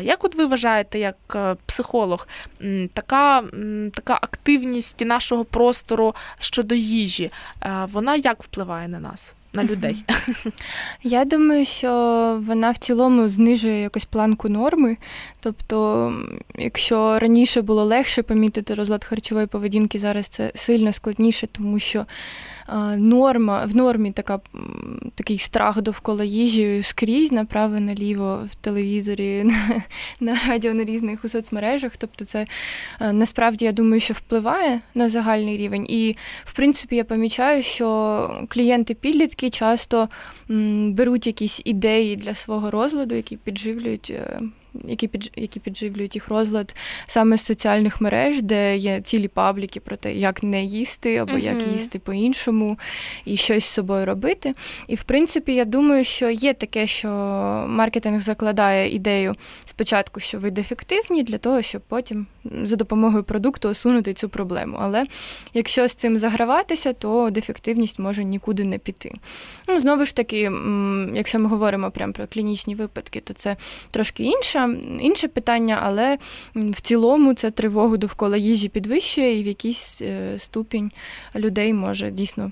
Як 0.02 0.24
от 0.24 0.36
ви 0.36 0.46
вважаєте, 0.46 1.00
як 1.00 1.16
е, 1.36 1.56
психолог, 1.66 2.28
така 2.94 3.44
така 3.94 4.14
активність 4.14 5.02
нашого 5.02 5.46
простору 5.46 6.16
щодо 6.40 6.76
їжі, 6.76 7.32
е, 7.64 7.88
вона 7.92 8.16
як 8.16 8.44
впливає 8.44 8.88
на 8.88 9.00
нас? 9.00 9.37
На 9.54 9.64
людей. 9.64 10.04
Я 11.04 11.26
думаю, 11.26 11.66
що 11.66 11.90
вона 12.46 12.72
в 12.72 12.78
цілому 12.78 13.28
знижує 13.28 13.82
якось 13.82 14.06
планку 14.06 14.50
норми. 14.50 14.98
Тобто, 15.40 16.14
якщо 16.56 17.20
раніше 17.20 17.62
було 17.62 17.84
легше 17.84 18.24
помітити 18.24 18.74
розлад 18.74 19.06
харчової 19.06 19.48
поведінки, 19.48 20.00
зараз 20.00 20.28
це 20.28 20.52
сильно 20.56 20.94
складніше, 20.94 21.48
тому 21.48 21.80
що 21.80 22.06
норма 22.98 23.66
в 23.66 23.76
нормі 23.76 24.12
така, 24.12 24.40
такий 25.16 25.38
страх 25.38 25.82
довкола 25.82 26.24
їжі 26.24 26.84
скрізь 26.84 27.32
направо 27.32 27.80
наліво 27.80 28.40
в 28.52 28.56
телевізорі, 28.56 29.44
на, 29.44 29.82
на 30.20 30.40
радіо, 30.48 30.74
на 30.74 30.84
різних 30.84 31.26
у 31.26 31.28
соцмережах. 31.28 31.98
Тобто, 31.98 32.26
це 32.26 32.46
насправді 33.12 33.66
я 33.66 33.72
думаю, 33.72 34.00
що 34.00 34.14
впливає 34.14 34.82
на 34.96 35.10
загальний 35.10 35.58
рівень. 35.58 35.86
І 35.90 36.16
в 36.46 36.54
принципі 36.56 36.96
я 36.96 37.04
помічаю, 37.04 37.64
що 37.64 38.48
клієнти 38.50 38.94
підлітки 38.94 39.50
часто 39.50 40.10
беруть 40.90 41.28
якісь 41.28 41.62
ідеї 41.66 42.16
для 42.16 42.36
свого 42.36 42.72
розладу, 42.72 43.16
які 43.16 43.38
підживлюють 43.38 44.14
е, 44.16 44.40
які 44.86 45.08
під, 45.08 45.32
які 45.36 45.60
підживлюють 45.60 46.16
їх 46.16 46.28
розлад 46.28 46.76
саме 47.08 47.38
з 47.38 47.46
соціальних 47.46 48.02
мереж, 48.02 48.42
де 48.42 48.78
є 48.78 49.02
цілі 49.02 49.28
пабліки 49.28 49.80
про 49.80 49.98
те, 49.98 50.14
як 50.14 50.44
не 50.44 50.64
їсти 50.64 51.18
або 51.18 51.34
uh-huh. 51.34 51.44
як 51.44 51.68
їсти 51.74 52.00
по-іншому 52.00 52.78
і 53.26 53.38
щось 53.38 53.66
з 53.66 53.70
собою 53.70 54.06
робити. 54.06 54.54
І 54.88 54.96
в 54.96 55.04
принципі, 55.04 55.56
я 55.56 55.66
думаю, 55.66 56.04
що 56.04 56.30
є 56.30 56.54
таке, 56.54 56.88
що 56.88 57.08
маркетинг 57.68 58.22
закладає 58.22 58.96
ідею 58.96 59.36
спочатку, 59.66 60.20
що 60.20 60.40
ви 60.40 60.52
дефективні, 60.52 61.24
для 61.24 61.38
того, 61.38 61.62
щоб 61.62 61.82
потім 61.88 62.28
за 62.64 62.76
допомогою 62.76 63.24
продукту 63.24 63.70
усунути 63.70 64.14
цю 64.14 64.30
проблему. 64.30 64.78
Але 64.82 65.06
якщо 65.54 65.88
з 65.88 65.94
цим 65.94 66.18
заграватися, 66.18 66.94
то 66.94 67.30
дефективність 67.30 68.00
може 68.00 68.24
нікуди 68.24 68.64
не 68.64 68.78
піти. 68.78 69.14
Ну, 69.68 69.80
Знову 69.80 70.06
ж 70.06 70.16
таки, 70.16 70.52
якщо 71.14 71.40
ми 71.40 71.50
говоримо 71.50 71.92
прямо 71.92 72.14
про 72.14 72.28
клінічні 72.28 72.76
випадки, 72.76 73.20
то 73.20 73.34
це 73.34 73.56
трошки 73.92 74.24
інше, 74.24 74.70
інше 75.02 75.28
питання, 75.28 75.80
але 75.84 76.18
в 76.56 76.82
цілому 76.82 77.34
це 77.34 77.52
тривогу 77.52 77.98
довкола 77.98 78.38
їжі 78.38 78.70
підвищує 78.70 79.40
і 79.40 79.44
в 79.44 79.48
якийсь 79.48 80.02
е, 80.02 80.34
ступінь 80.40 80.92
людей 81.36 81.74
може 81.74 82.12
дійсно 82.12 82.52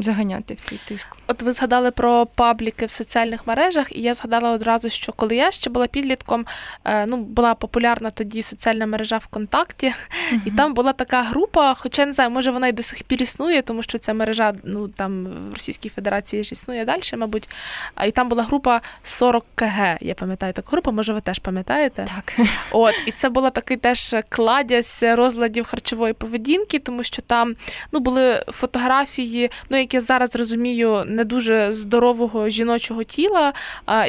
заганяти 0.00 0.54
в 0.54 0.60
цей 0.60 0.80
тиск. 0.84 1.06
От 1.26 1.42
ви 1.42 1.52
згадали 1.52 1.90
про 1.90 2.26
пабліки 2.26 2.86
в 2.86 2.90
соціальних 2.90 3.46
мережах, 3.46 3.96
і 3.96 4.00
я 4.00 4.14
згадала 4.14 4.50
одразу, 4.50 4.90
що 4.90 5.12
коли 5.12 5.36
я 5.36 5.50
ще 5.50 5.70
була 5.70 5.86
підлітком, 5.86 6.46
е, 6.84 7.06
ну 7.06 7.16
була 7.16 7.54
популярна 7.54 8.10
тоді 8.10 8.42
соціальна 8.42 8.86
мережа 8.86 9.18
ВКонтакті, 9.18 9.86
uh-huh. 9.86 10.38
і 10.46 10.50
там 10.50 10.74
була 10.74 10.92
така 10.92 11.22
група, 11.22 11.74
хоча 11.74 12.06
не 12.06 12.12
знаю, 12.12 12.30
може 12.30 12.50
вона 12.50 12.68
й 12.68 12.72
до 12.72 12.82
сих 12.82 13.02
пір 13.02 13.22
існує, 13.22 13.62
тому 13.62 13.82
що 13.82 13.98
ця 13.98 14.14
мережа 14.14 14.54
ну 14.64 14.88
там 14.88 15.24
в 15.24 15.54
Російській 15.54 15.88
Федерації 15.88 16.44
ж 16.44 16.52
існує 16.52 16.84
далі, 16.84 17.00
мабуть. 17.16 17.48
І 18.06 18.10
там 18.10 18.28
була 18.28 18.42
група 18.42 18.80
40 19.02 19.44
КГ. 19.54 19.96
Я 20.00 20.14
пам'ятаю 20.14 20.52
таку 20.52 20.70
групу, 20.70 20.92
може, 20.92 21.12
ви 21.12 21.20
теж 21.20 21.38
пам'ятаєте? 21.38 22.06
Так. 22.14 22.46
От, 22.70 22.94
і 23.06 23.12
це 23.12 23.28
була 23.28 23.50
такий 23.50 23.76
теж 23.76 24.14
кладязь 24.28 25.00
розладів 25.02 25.64
харчової 25.64 26.12
поведінки, 26.12 26.78
тому 26.78 27.02
що 27.02 27.22
там 27.22 27.56
ну 27.92 28.00
були 28.00 28.44
фотографії 28.48 29.50
ну 29.70 29.78
як 29.78 29.94
я 29.94 30.00
зараз 30.00 30.36
розумію, 30.36 31.04
не 31.06 31.24
дуже 31.24 31.72
здорового 31.72 32.48
жіночого 32.48 33.04
тіла. 33.04 33.52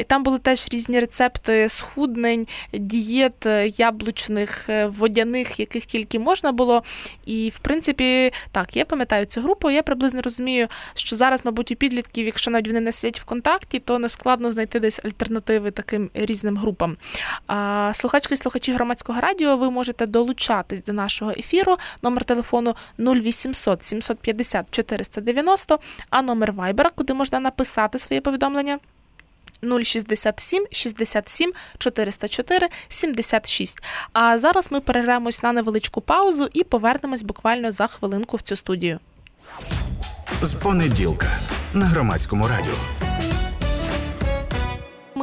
І 0.00 0.04
там 0.04 0.22
були 0.22 0.38
теж 0.38 0.68
різні 0.72 1.00
рецепти 1.00 1.68
схуднень, 1.68 2.46
дієт 2.72 3.46
е, 3.46 3.68
яблучних, 3.68 4.68
е, 4.68 4.86
водяних, 4.86 5.60
яких 5.60 5.86
тільки 5.86 6.18
можна 6.18 6.52
було. 6.52 6.82
І 7.26 7.52
в 7.54 7.58
принципі, 7.58 8.32
так, 8.52 8.76
я 8.76 8.84
пам'ятаю 8.84 9.26
цю 9.26 9.40
групу. 9.40 9.70
Я 9.70 9.82
приблизно 9.82 10.22
розумію, 10.22 10.68
що 10.94 11.16
зараз, 11.16 11.44
мабуть, 11.44 11.70
у 11.70 11.74
підлітків, 11.76 12.26
якщо 12.26 12.50
навіть 12.50 12.66
вони 12.66 12.80
не 12.80 12.92
сидять 12.92 13.20
в 13.20 13.24
контакті, 13.24 13.78
то 13.78 13.98
не 13.98 14.08
складно 14.08 14.50
знайти 14.50 14.80
десь 14.80 15.00
альтернативи 15.04 15.70
таким 15.70 16.10
різним 16.14 16.56
групам. 16.56 16.96
Слухачки 17.92 18.34
і 18.34 18.36
слухачі 18.36 18.72
громадського 18.72 19.20
радіо, 19.20 19.56
ви 19.56 19.70
можете 19.70 20.06
долучатись 20.06 20.82
до 20.82 20.92
нашого 20.92 21.30
ефіру. 21.30 21.76
Номер 22.02 22.24
телефону 22.24 22.74
0800 22.98 23.84
750 23.84 24.66
490 24.70 25.20
90, 25.36 25.78
а 26.10 26.22
номер 26.22 26.52
вайбера, 26.52 26.90
куди 26.90 27.14
можна 27.14 27.40
написати 27.40 27.98
своє 27.98 28.20
повідомлення. 28.20 28.78
067 29.82 30.66
67 30.70 31.52
404 31.78 32.68
76. 32.88 33.78
А 34.12 34.38
зараз 34.38 34.72
ми 34.72 34.80
переграємось 34.80 35.42
на 35.42 35.52
невеличку 35.52 36.00
паузу 36.00 36.48
і 36.52 36.64
повернемось 36.64 37.22
буквально 37.22 37.70
за 37.70 37.86
хвилинку 37.86 38.36
в 38.36 38.42
цю 38.42 38.56
студію. 38.56 39.00
З 40.42 40.54
понеділка 40.54 41.26
на 41.74 41.86
громадському 41.86 42.48
радіо. 42.48 43.05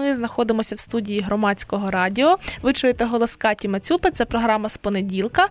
Ми 0.03 0.15
знаходимося 0.15 0.75
в 0.75 0.79
студії 0.79 1.21
громадського 1.21 1.91
радіо. 1.91 2.37
Ви 2.61 2.73
чуєте 2.73 3.05
голос 3.05 3.35
Каті 3.35 3.67
Мацюпи, 3.67 4.11
це 4.11 4.25
програма 4.25 4.69
з 4.69 4.77
понеділка. 4.77 5.47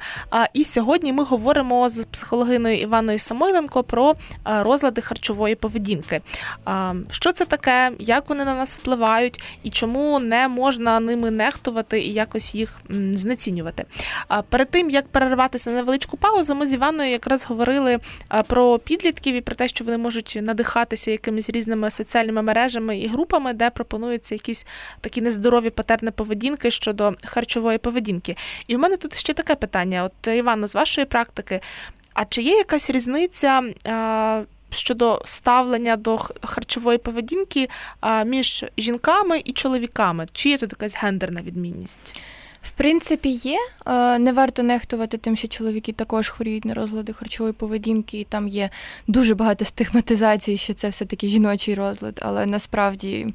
І 0.55 0.65
сьогодні 0.65 1.13
ми 1.13 1.25
говоримо 1.25 1.89
з 1.89 2.05
психологиною 2.05 2.79
Іваною 2.79 3.19
Самойленко 3.19 3.83
про 3.83 4.15
розлади 4.45 5.01
харчової 5.01 5.55
поведінки. 5.55 6.21
Що 7.11 7.33
це 7.33 7.45
таке, 7.45 7.93
як 7.99 8.29
вони 8.29 8.45
на 8.45 8.55
нас 8.55 8.79
впливають 8.79 9.43
і 9.63 9.71
чому 9.71 10.19
не 10.19 10.49
можна 10.49 11.01
ними 11.01 11.31
нехтувати 11.31 12.01
і 12.01 12.13
якось 12.13 12.55
їх 12.55 12.81
знецінювати? 13.15 13.85
Перед 14.49 14.71
тим 14.71 14.91
як 14.91 15.09
перерватися 15.09 15.71
на 15.71 15.77
невеличку 15.77 16.17
паузу, 16.17 16.55
ми 16.55 16.67
з 16.67 16.73
Іваною 16.73 17.11
якраз 17.11 17.45
говорили 17.45 17.99
про 18.47 18.79
підлітків 18.79 19.35
і 19.35 19.41
про 19.41 19.55
те, 19.55 19.69
що 19.69 19.85
вони 19.85 19.99
можуть 19.99 20.39
надихатися 20.43 21.11
якимись 21.11 21.51
різними 21.51 21.91
соціальними 21.91 22.43
мережами 22.43 22.99
і 22.99 23.07
групами, 23.07 23.53
де 23.53 23.71
пропонується 23.71 24.35
якісь 24.43 24.67
такі 25.01 25.21
нездорові 25.21 25.71
патерни 25.71 26.11
поведінки 26.11 26.71
щодо 26.71 27.13
харчової 27.25 27.79
поведінки. 27.79 28.37
І 28.67 28.77
в 28.77 28.79
мене 28.79 28.97
тут 28.97 29.15
ще 29.15 29.35
таке 29.35 29.55
питання: 29.55 30.05
от 30.05 30.27
Івано, 30.27 30.69
з 30.69 30.75
вашої 30.75 31.05
практики. 31.05 31.61
А 32.15 32.25
чи 32.25 32.43
є 32.43 32.57
якась 32.57 32.91
різниця? 32.91 33.63
Щодо 34.71 35.23
ставлення 35.25 35.97
до 35.97 36.19
харчової 36.43 36.99
поведінки 36.99 37.69
між 38.27 38.65
жінками 38.79 39.43
і 39.45 39.53
чоловіками, 39.53 40.27
чи 40.33 40.49
є 40.49 40.59
тут 40.59 40.73
якась 40.73 40.97
гендерна 40.97 41.43
відмінність? 41.43 42.21
В 42.63 42.71
принципі, 42.71 43.29
є. 43.29 43.59
Е, 43.87 44.19
не 44.19 44.33
варто 44.33 44.63
нехтувати 44.63 45.17
тим, 45.17 45.37
що 45.37 45.49
чоловіки 45.49 45.93
також 45.93 46.29
хворіють 46.29 46.65
на 46.65 46.75
розлади 46.75 47.13
харчової 47.13 47.53
поведінки, 47.53 48.21
і 48.21 48.25
там 48.25 48.49
є 48.49 48.71
дуже 49.07 49.35
багато 49.35 49.65
стигматизації, 49.65 50.57
що 50.57 50.75
це 50.75 50.89
все-таки 50.89 51.29
жіночий 51.29 51.75
розлад, 51.75 52.21
але 52.23 52.47
насправді 52.47 53.27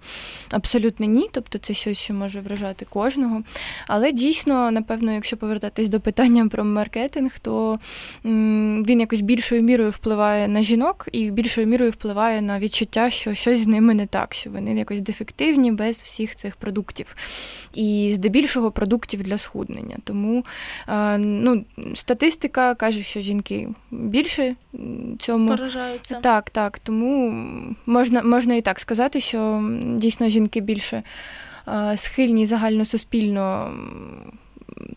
абсолютно 0.51 1.05
ні. 1.05 1.29
Тобто 1.31 1.57
це 1.57 1.73
щось, 1.73 1.97
що 1.97 2.13
може 2.13 2.41
вражати 2.41 2.85
кожного. 2.89 3.43
Але 3.87 4.11
дійсно, 4.11 4.71
напевно, 4.71 5.13
якщо 5.13 5.37
повертатись 5.37 5.89
до 5.89 5.99
питання 5.99 6.47
про 6.47 6.63
маркетинг, 6.63 7.39
то 7.39 7.79
він 8.25 8.99
якось 8.99 9.21
більшою 9.21 9.61
мірою 9.61 9.89
впливає 9.89 10.47
на 10.47 10.61
жінок 10.61 11.09
і 11.11 11.31
більшою 11.31 11.67
мірою 11.67 11.91
впливає 11.91 12.41
на 12.41 12.59
відчуття, 12.59 13.09
що 13.09 13.33
щось 13.33 13.59
з 13.59 13.67
ними 13.67 13.93
не 13.93 14.07
так, 14.07 14.33
що 14.33 14.49
вони 14.49 14.75
якось 14.75 15.01
дефективні 15.01 15.71
без 15.71 16.01
всіх 16.01 16.35
цих 16.35 16.55
продуктів. 16.55 17.15
І 17.73 18.11
здебільшого 18.13 18.71
продуктів 18.71 19.16
продуктів 19.17 19.23
для 19.23 19.37
схуднення. 19.37 19.97
Тому 20.03 20.45
е, 20.87 21.17
ну, 21.17 21.65
статистика 21.93 22.75
каже, 22.75 23.03
що 23.03 23.21
жінки 23.21 23.69
більше 23.91 24.55
цьому 25.19 25.49
поражаються. 25.49 26.19
Так, 26.21 26.49
так. 26.49 26.79
Тому 26.79 27.33
можна, 27.85 28.21
можна 28.21 28.55
і 28.55 28.61
так 28.61 28.79
сказати, 28.79 29.19
що 29.19 29.61
дійсно 29.97 30.29
жінки 30.29 30.61
більше 30.61 31.03
е, 31.67 31.97
схильні 31.97 32.45
загальносуспільно. 32.45 33.71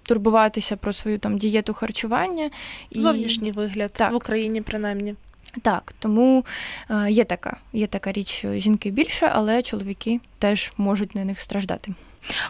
Турбуватися 0.02 0.76
про 0.76 0.92
свою 0.92 1.18
там 1.18 1.38
дієту 1.38 1.74
харчування 1.74 2.50
і 2.90 3.00
зовнішній 3.00 3.52
вигляд 3.52 3.90
так. 3.92 4.12
в 4.12 4.14
Україні, 4.14 4.60
принаймні. 4.60 5.14
Так, 5.62 5.94
тому 5.98 6.44
е, 6.90 7.10
є 7.10 7.24
така 7.24 7.56
є 7.72 7.86
така 7.86 8.12
річ, 8.12 8.28
що 8.28 8.54
жінки 8.54 8.90
більше, 8.90 9.30
але 9.34 9.62
чоловіки 9.62 10.20
теж 10.38 10.72
можуть 10.76 11.14
на 11.14 11.24
них 11.24 11.40
страждати. 11.40 11.94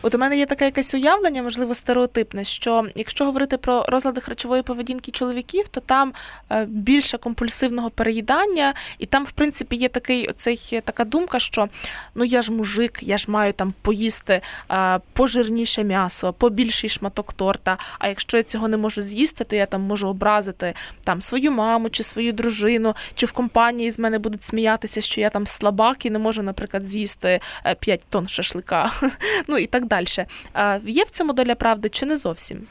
От 0.02 0.14
у 0.14 0.18
мене 0.18 0.38
є 0.38 0.46
таке 0.46 0.64
якесь 0.64 0.94
уявлення, 0.94 1.42
можливо, 1.42 1.74
стереотипне, 1.74 2.44
що 2.44 2.87
якщо 2.94 3.24
говорити 3.24 3.56
про 3.56 3.85
розлади 3.88 4.20
харчової 4.20 4.62
поведінки 4.62 5.11
чоловіків, 5.11 5.68
то 5.68 5.80
там 5.80 6.12
е, 6.52 6.64
більше 6.64 7.18
компульсивного 7.18 7.90
переїдання, 7.90 8.74
і 8.98 9.06
там, 9.06 9.24
в 9.24 9.30
принципі, 9.30 9.76
є 9.76 9.88
такий 9.88 10.26
оцей 10.26 10.80
така 10.85 11.04
думка, 11.04 11.38
що 11.38 11.68
ну 12.14 12.24
я 12.24 12.42
ж 12.42 12.52
мужик, 12.52 12.98
я 13.02 13.18
ж 13.18 13.30
маю 13.30 13.52
там 13.52 13.74
поїсти 13.83 14.40
е, 14.72 15.00
пожирніше 15.12 15.85
м'ясо, 15.85 16.33
побільший 16.33 16.90
шматок 16.90 17.33
торта. 17.33 17.78
А 17.98 18.09
якщо 18.09 18.37
я 18.37 18.42
цього 18.42 18.68
не 18.68 18.76
можу 18.76 19.02
з'їсти, 19.02 19.44
то 19.44 19.56
я 19.56 19.66
там 19.66 19.83
можу 19.83 20.09
образити 20.09 20.74
там 21.04 21.22
свою 21.22 21.52
маму 21.52 21.90
чи 21.90 22.02
свою 22.02 22.33
дружину, 22.33 22.94
чи 23.14 23.26
в 23.26 23.33
компанії 23.33 23.90
з 23.90 23.98
мене 23.98 24.18
будуть 24.18 24.42
сміятися, 24.42 25.00
що 25.00 25.20
я 25.20 25.30
там 25.30 25.46
слабак 25.46 26.06
і 26.06 26.11
не 26.11 26.18
можу, 26.18 26.42
наприклад, 26.42 26.87
з'їсти 26.87 27.40
5 27.80 28.00
е, 28.00 28.04
тонн 28.09 28.28
шашлика. 28.28 28.92
Ну 29.48 29.59
і 29.61 29.66
так 29.66 29.87
далі. 29.87 30.07
А 30.53 30.79
Є 30.85 31.05
в 31.05 31.11
цьому 31.11 31.33
доля 31.33 31.55
правди 31.55 31.88
чи 31.88 32.07
не 32.07 32.16
зовсім? 32.16 32.66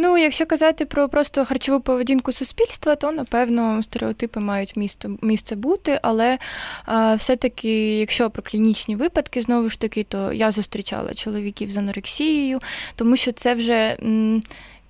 Ну, 0.00 0.18
якщо 0.18 0.46
казати 0.46 0.84
про 0.86 1.08
просто 1.08 1.44
харчову 1.44 1.80
поведінку 1.80 2.32
суспільства, 2.32 2.94
то 2.94 3.12
напевно 3.12 3.82
стереотипи 3.82 4.40
мають 4.40 4.76
місто 4.76 5.16
місце 5.22 5.56
бути. 5.56 5.98
Але 6.02 6.38
а, 6.84 7.14
все-таки, 7.14 7.98
якщо 7.98 8.30
про 8.30 8.42
клінічні 8.42 8.96
випадки, 8.96 9.40
знову 9.40 9.68
ж 9.70 9.80
таки, 9.80 10.04
то 10.04 10.32
я 10.32 10.50
зустрічала 10.50 11.14
чоловіків 11.14 11.70
з 11.70 11.76
анорексією, 11.76 12.60
тому 12.96 13.16
що 13.16 13.32
це 13.32 13.54
вже. 13.54 13.96
М- 14.02 14.42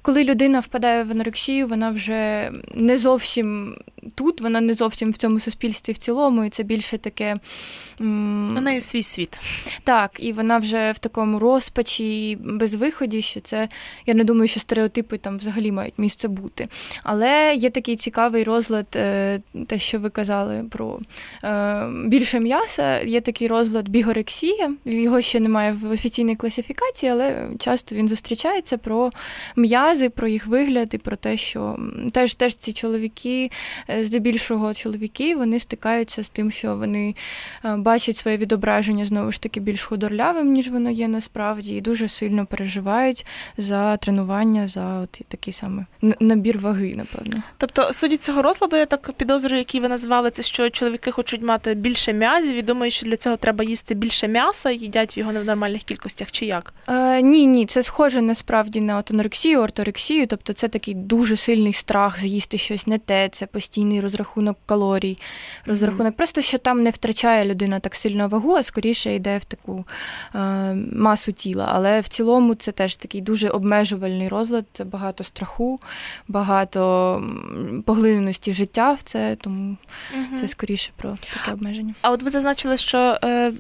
коли 0.03 0.25
людина 0.25 0.61
впадає 0.61 1.05
в 1.05 1.11
анорексію, 1.11 1.67
вона 1.67 1.91
вже 1.91 2.51
не 2.75 2.99
зовсім 2.99 3.77
тут, 4.15 4.41
вона 4.41 4.61
не 4.61 4.75
зовсім 4.75 5.11
в 5.11 5.17
цьому 5.17 5.41
суспільстві 5.41 5.93
в 5.93 5.99
цілому, 5.99 6.45
і 6.45 6.51
це 6.51 6.63
більше 6.63 6.99
таке. 6.99 7.37
У 8.01 8.05
неї 8.61 8.81
свій 8.81 9.03
світ. 9.03 9.41
Так, 9.85 10.11
і 10.19 10.33
вона 10.33 10.59
вже 10.59 10.93
в 10.93 10.99
такому 10.99 11.39
розпачі, 11.39 12.39
без 12.41 12.75
виході, 12.75 13.23
що 13.23 13.41
це, 13.41 13.69
я 14.07 14.15
не 14.15 14.25
думаю, 14.25 14.49
що 14.49 14.61
стереотипи 14.61 15.19
там 15.19 15.39
взагалі 15.39 15.73
мають 15.73 15.95
місце 15.99 16.29
бути. 16.29 16.69
Але 17.03 17.55
є 17.55 17.71
такий 17.71 17.97
цікавий 17.97 18.45
розлад, 18.45 18.87
е, 18.97 19.41
те, 19.67 19.79
що 19.79 20.01
ви 20.01 20.11
казали 20.11 20.65
про 20.71 21.01
е, 21.45 21.87
більше 22.07 22.41
м'яса, 22.41 23.01
є 23.01 23.21
такий 23.21 23.49
розлад 23.49 23.89
бігорексія, 23.89 24.75
його 24.85 25.21
ще 25.21 25.41
немає 25.41 25.73
в 25.83 25.91
офіційній 25.91 26.37
класифікації, 26.37 27.13
але 27.13 27.49
часто 27.59 27.95
він 27.95 28.09
зустрічається 28.09 28.79
про 28.79 29.11
м'язи, 29.57 30.09
про 30.09 30.29
їх 30.29 30.47
вигляд 30.47 30.95
і 30.95 30.99
про 30.99 31.17
те, 31.17 31.37
що 31.37 31.79
теж 32.13 32.35
теж 32.35 32.55
ці 32.55 32.73
чоловіки 32.73 33.51
Е, 33.91 33.98
здебільшого 34.05 34.75
чоловіки 34.75 35.37
вони 35.37 35.61
стикаються 35.61 36.23
з 36.23 36.31
тим, 36.31 36.51
що 36.51 36.77
вони 36.77 37.15
е, 37.65 37.77
бачать 37.77 38.17
своє 38.17 38.37
відображення 38.37 39.05
знову 39.05 39.33
ж 39.33 39.43
таки 39.43 39.61
більш 39.61 39.83
худорлявим, 39.83 40.53
ніж 40.53 40.69
воно 40.71 40.91
є 40.91 41.09
насправді, 41.09 41.75
і 41.75 41.81
дуже 41.81 42.09
сильно 42.09 42.47
переживають 42.47 43.27
за 43.57 43.97
тренування, 43.97 44.67
за 44.67 44.99
от 44.99 45.21
такий 45.29 45.53
саме 45.53 45.87
набір 46.21 46.59
ваги, 46.59 46.95
напевно. 46.97 47.43
Тобто, 47.57 47.93
судді 47.93 48.17
цього 48.17 48.43
розладу, 48.43 48.77
я 48.77 48.87
так 48.87 49.13
підозрюю, 49.13 49.59
який 49.59 49.81
ви 49.81 49.89
назвали, 49.89 50.31
це 50.31 50.43
що 50.43 50.71
чоловіки 50.71 51.11
хочуть 51.11 51.43
мати 51.43 51.75
більше 51.75 52.13
м'язів 52.13 52.55
і 52.55 52.63
думають, 52.63 52.95
що 52.95 53.07
для 53.07 53.17
цього 53.17 53.37
треба 53.37 53.65
їсти 53.65 53.95
більше 53.95 54.29
м'яса, 54.29 54.71
їдять 54.71 55.17
його 55.17 55.33
не 55.33 55.41
в 55.41 55.45
нормальних 55.45 55.83
кількостях, 55.83 56.31
чи 56.31 56.47
як? 56.47 56.75
Е, 56.89 57.23
Ні, 57.23 57.47
ні, 57.47 57.67
це 57.67 57.83
схоже 57.83 58.23
насправді 58.23 58.81
на 58.81 59.03
анорексію, 59.11 59.61
орторексію, 59.61 60.27
тобто 60.27 60.53
це 60.53 60.69
такий 60.69 60.95
дуже 60.95 61.37
сильний 61.37 61.73
страх 61.73 62.21
з'їсти 62.21 62.59
щось 62.59 62.87
не 62.87 62.99
те, 62.99 63.29
це 63.29 63.47
постійно 63.47 63.78
постійний 63.79 64.01
розрахунок 64.01 64.57
калорій, 64.67 65.19
розрахунок, 65.67 66.13
mm-hmm. 66.13 66.17
просто 66.17 66.41
що 66.43 66.59
там 66.59 66.83
не 66.83 66.91
втрачає 66.91 67.45
людина 67.45 67.81
так 67.81 67.95
сильно 67.95 68.29
вагу, 68.29 68.55
а 68.55 68.63
скоріше 68.63 69.15
йде 69.15 69.39
в 69.39 69.45
таку 69.45 69.85
е, 70.35 70.39
масу 70.93 71.33
тіла. 71.33 71.71
Але 71.73 72.01
в 72.01 72.09
цілому 72.09 72.55
це 72.55 72.73
теж 72.73 72.97
такий 72.97 73.21
дуже 73.21 73.49
обмежувальний 73.49 74.29
розлад, 74.29 74.65
багато 74.85 75.25
страху, 75.25 75.81
багато 76.29 77.23
поглиненості 77.87 78.53
життя 78.53 78.93
в 78.93 79.03
це, 79.03 79.37
тому 79.41 79.77
mm-hmm. 80.13 80.41
це 80.41 80.49
скоріше 80.49 80.91
про 80.97 81.17
таке 81.35 81.53
обмеження. 81.53 81.95
А 82.03 82.11
от 82.11 82.23
ви 82.23 82.31
зазначили, 82.31 82.77
що. 82.77 83.19
Е... 83.25 83.53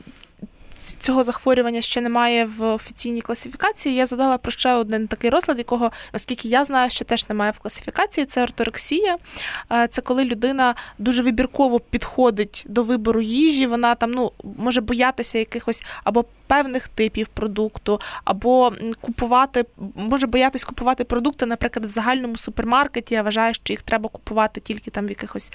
Цього 0.79 1.23
захворювання 1.23 1.83
ще 1.83 2.01
немає 2.01 2.45
в 2.45 2.63
офіційній 2.63 3.21
класифікації. 3.21 3.95
Я 3.95 4.07
задала 4.07 4.39
про 4.39 4.53
ще 4.53 4.75
один 4.75 5.09
такий 5.09 5.31
розлад, 5.31 5.59
якого, 5.59 5.93
наскільки 6.13 6.49
я 6.49 6.65
знаю, 6.65 6.91
ще 6.91 7.05
теж 7.05 7.29
немає 7.29 7.53
в 7.57 7.59
класифікації. 7.59 8.27
Це 8.27 8.43
орторексія. 8.43 9.19
Е, 9.73 9.89
це 9.89 10.01
коли 10.01 10.25
людина 10.25 10.75
дуже 10.99 11.23
вибірково 11.23 11.81
підходить 11.81 12.65
до 12.69 12.83
вибору 12.83 13.21
їжі. 13.21 13.67
Вона 13.67 13.95
там 13.95 14.11
ну 14.11 14.33
може 14.59 14.81
боятися 14.81 15.39
якихось 15.39 15.85
або 16.05 16.25
певних 16.47 16.89
типів 16.89 17.27
продукту, 17.27 18.01
або 18.25 18.73
купувати, 19.01 19.65
може 19.95 20.27
боятись 20.27 20.65
купувати 20.65 21.05
продукти, 21.05 21.47
наприклад, 21.47 21.87
в 21.87 21.89
загальному 21.89 22.37
супермаркеті. 22.37 23.15
Я 23.15 23.23
вважаю, 23.23 23.55
що 23.55 23.73
їх 23.73 23.83
треба 23.83 24.09
купувати 24.09 24.61
тільки 24.61 24.91
там 24.91 25.07
в 25.07 25.09
якихось 25.09 25.53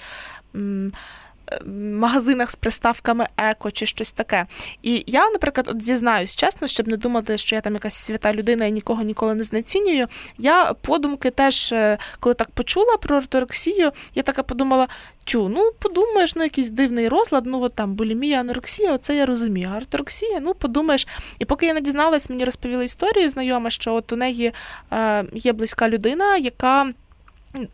магазинах 2.00 2.50
з 2.50 2.56
приставками 2.56 3.26
еко 3.36 3.70
чи 3.70 3.86
щось 3.86 4.12
таке. 4.12 4.46
І 4.82 5.04
я, 5.06 5.30
наприклад, 5.30 5.68
от 5.70 5.82
зізнаюсь 5.82 6.36
чесно, 6.36 6.68
щоб 6.68 6.88
не 6.88 6.96
думати, 6.96 7.38
що 7.38 7.54
я 7.54 7.60
там 7.60 7.74
якась 7.74 7.94
свята 7.94 8.34
людина 8.34 8.66
і 8.66 8.72
нікого 8.72 9.02
ніколи 9.02 9.34
не 9.34 9.44
знецінюю. 9.44 10.06
Я 10.38 10.72
подумки 10.72 11.30
теж, 11.30 11.72
е, 11.72 11.98
коли 12.20 12.34
так 12.34 12.50
почула 12.50 12.96
про 12.96 13.16
орторексію, 13.16 13.90
я 14.14 14.22
така 14.22 14.42
подумала: 14.42 14.88
тю, 15.24 15.48
ну 15.48 15.70
подумаєш, 15.78 16.36
ну 16.36 16.42
якийсь 16.42 16.70
дивний 16.70 17.08
розлад, 17.08 17.46
ну 17.46 17.62
от 17.62 17.74
там 17.74 17.94
булімія, 17.94 18.40
анорексія, 18.40 18.92
оце 18.94 19.16
я 19.16 19.26
розумію. 19.26 19.70
А 19.74 19.76
орторексія, 19.76 20.40
ну 20.40 20.54
подумаєш. 20.54 21.06
І 21.38 21.44
поки 21.44 21.66
я 21.66 21.74
не 21.74 21.80
дізналась, 21.80 22.30
мені 22.30 22.44
розповіли 22.44 22.84
історію 22.84 23.28
знайома, 23.28 23.70
що 23.70 23.94
от 23.94 24.12
у 24.12 24.16
неї 24.16 24.52
е, 24.92 25.24
є 25.32 25.52
близька 25.52 25.88
людина, 25.88 26.36
яка 26.36 26.92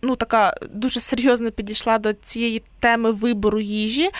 ну, 0.02 0.16
така 0.16 0.54
дуже 0.70 1.00
серйозно 1.00 1.50
підійшла 1.50 1.98
до 1.98 2.12
цієї 2.12 2.62
теми 2.80 3.12
вибору 3.12 3.60
їжі. 3.60 4.10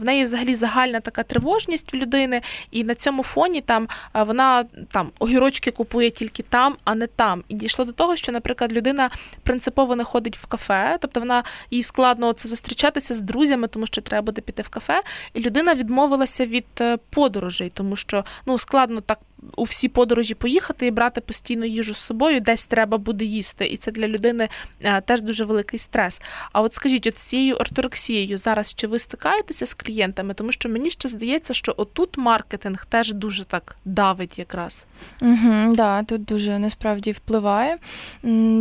В 0.00 0.04
неї 0.04 0.24
взагалі 0.24 0.54
загальна 0.54 1.00
така 1.00 1.22
тривожність 1.22 1.92
в 1.92 1.96
людини, 1.96 2.42
і 2.70 2.84
на 2.84 2.94
цьому 2.94 3.22
фоні 3.22 3.60
там 3.60 3.88
вона 4.14 4.64
там 4.92 5.10
огірочки 5.18 5.70
купує 5.70 6.10
тільки 6.10 6.42
там, 6.42 6.76
а 6.84 6.94
не 6.94 7.06
там. 7.06 7.44
І 7.48 7.54
дійшло 7.54 7.84
до 7.84 7.92
того, 7.92 8.16
що, 8.16 8.32
наприклад, 8.32 8.72
людина 8.72 9.10
принципово 9.42 9.96
не 9.96 10.04
ходить 10.04 10.38
в 10.38 10.46
кафе, 10.46 10.98
тобто 11.00 11.20
вона 11.20 11.42
їй 11.70 11.82
складно 11.82 12.32
це 12.32 12.48
зустрічатися 12.48 13.14
з 13.14 13.20
друзями, 13.20 13.68
тому 13.68 13.86
що 13.86 14.00
треба 14.00 14.22
буде 14.22 14.40
піти 14.40 14.62
в 14.62 14.68
кафе. 14.68 15.02
І 15.34 15.40
людина 15.40 15.74
відмовилася 15.74 16.46
від 16.46 16.66
е, 16.80 16.98
подорожей, 17.10 17.70
тому 17.74 17.96
що 17.96 18.24
ну 18.46 18.58
складно 18.58 19.00
так 19.00 19.18
у 19.56 19.64
всі 19.64 19.88
подорожі 19.88 20.34
поїхати 20.34 20.86
і 20.86 20.90
брати 20.90 21.20
постійно 21.20 21.66
їжу 21.66 21.94
з 21.94 21.98
собою, 21.98 22.40
десь 22.40 22.64
треба 22.64 22.98
буде 22.98 23.24
їсти. 23.24 23.66
І 23.66 23.76
це 23.76 23.90
для 23.90 24.08
людини 24.08 24.48
е, 24.82 25.00
теж 25.00 25.20
дуже 25.20 25.44
великий 25.44 25.78
стрес. 25.78 26.22
А 26.52 26.60
от 26.60 26.74
скажіть, 26.74 27.06
от 27.06 27.18
цією 27.18 27.54
ортодоксією 27.54 28.38
зараз 28.38 28.74
чи 28.74 28.86
ви 28.86 28.98
стикаєтеся 28.98 29.66
з 29.66 29.74
клієнтами? 29.74 30.34
Тому 30.34 30.52
що 30.52 30.68
мені 30.68 30.90
ще 30.90 31.08
здається, 31.08 31.54
що 31.54 31.74
отут 31.76 32.18
маркетинг 32.18 32.86
теж 32.86 33.12
дуже 33.12 33.44
так 33.44 33.76
давить 33.84 34.38
якраз. 34.38 34.86
Угу, 35.22 35.74
да, 35.74 36.02
тут 36.02 36.24
дуже 36.24 36.58
насправді 36.58 37.12
впливає. 37.12 37.78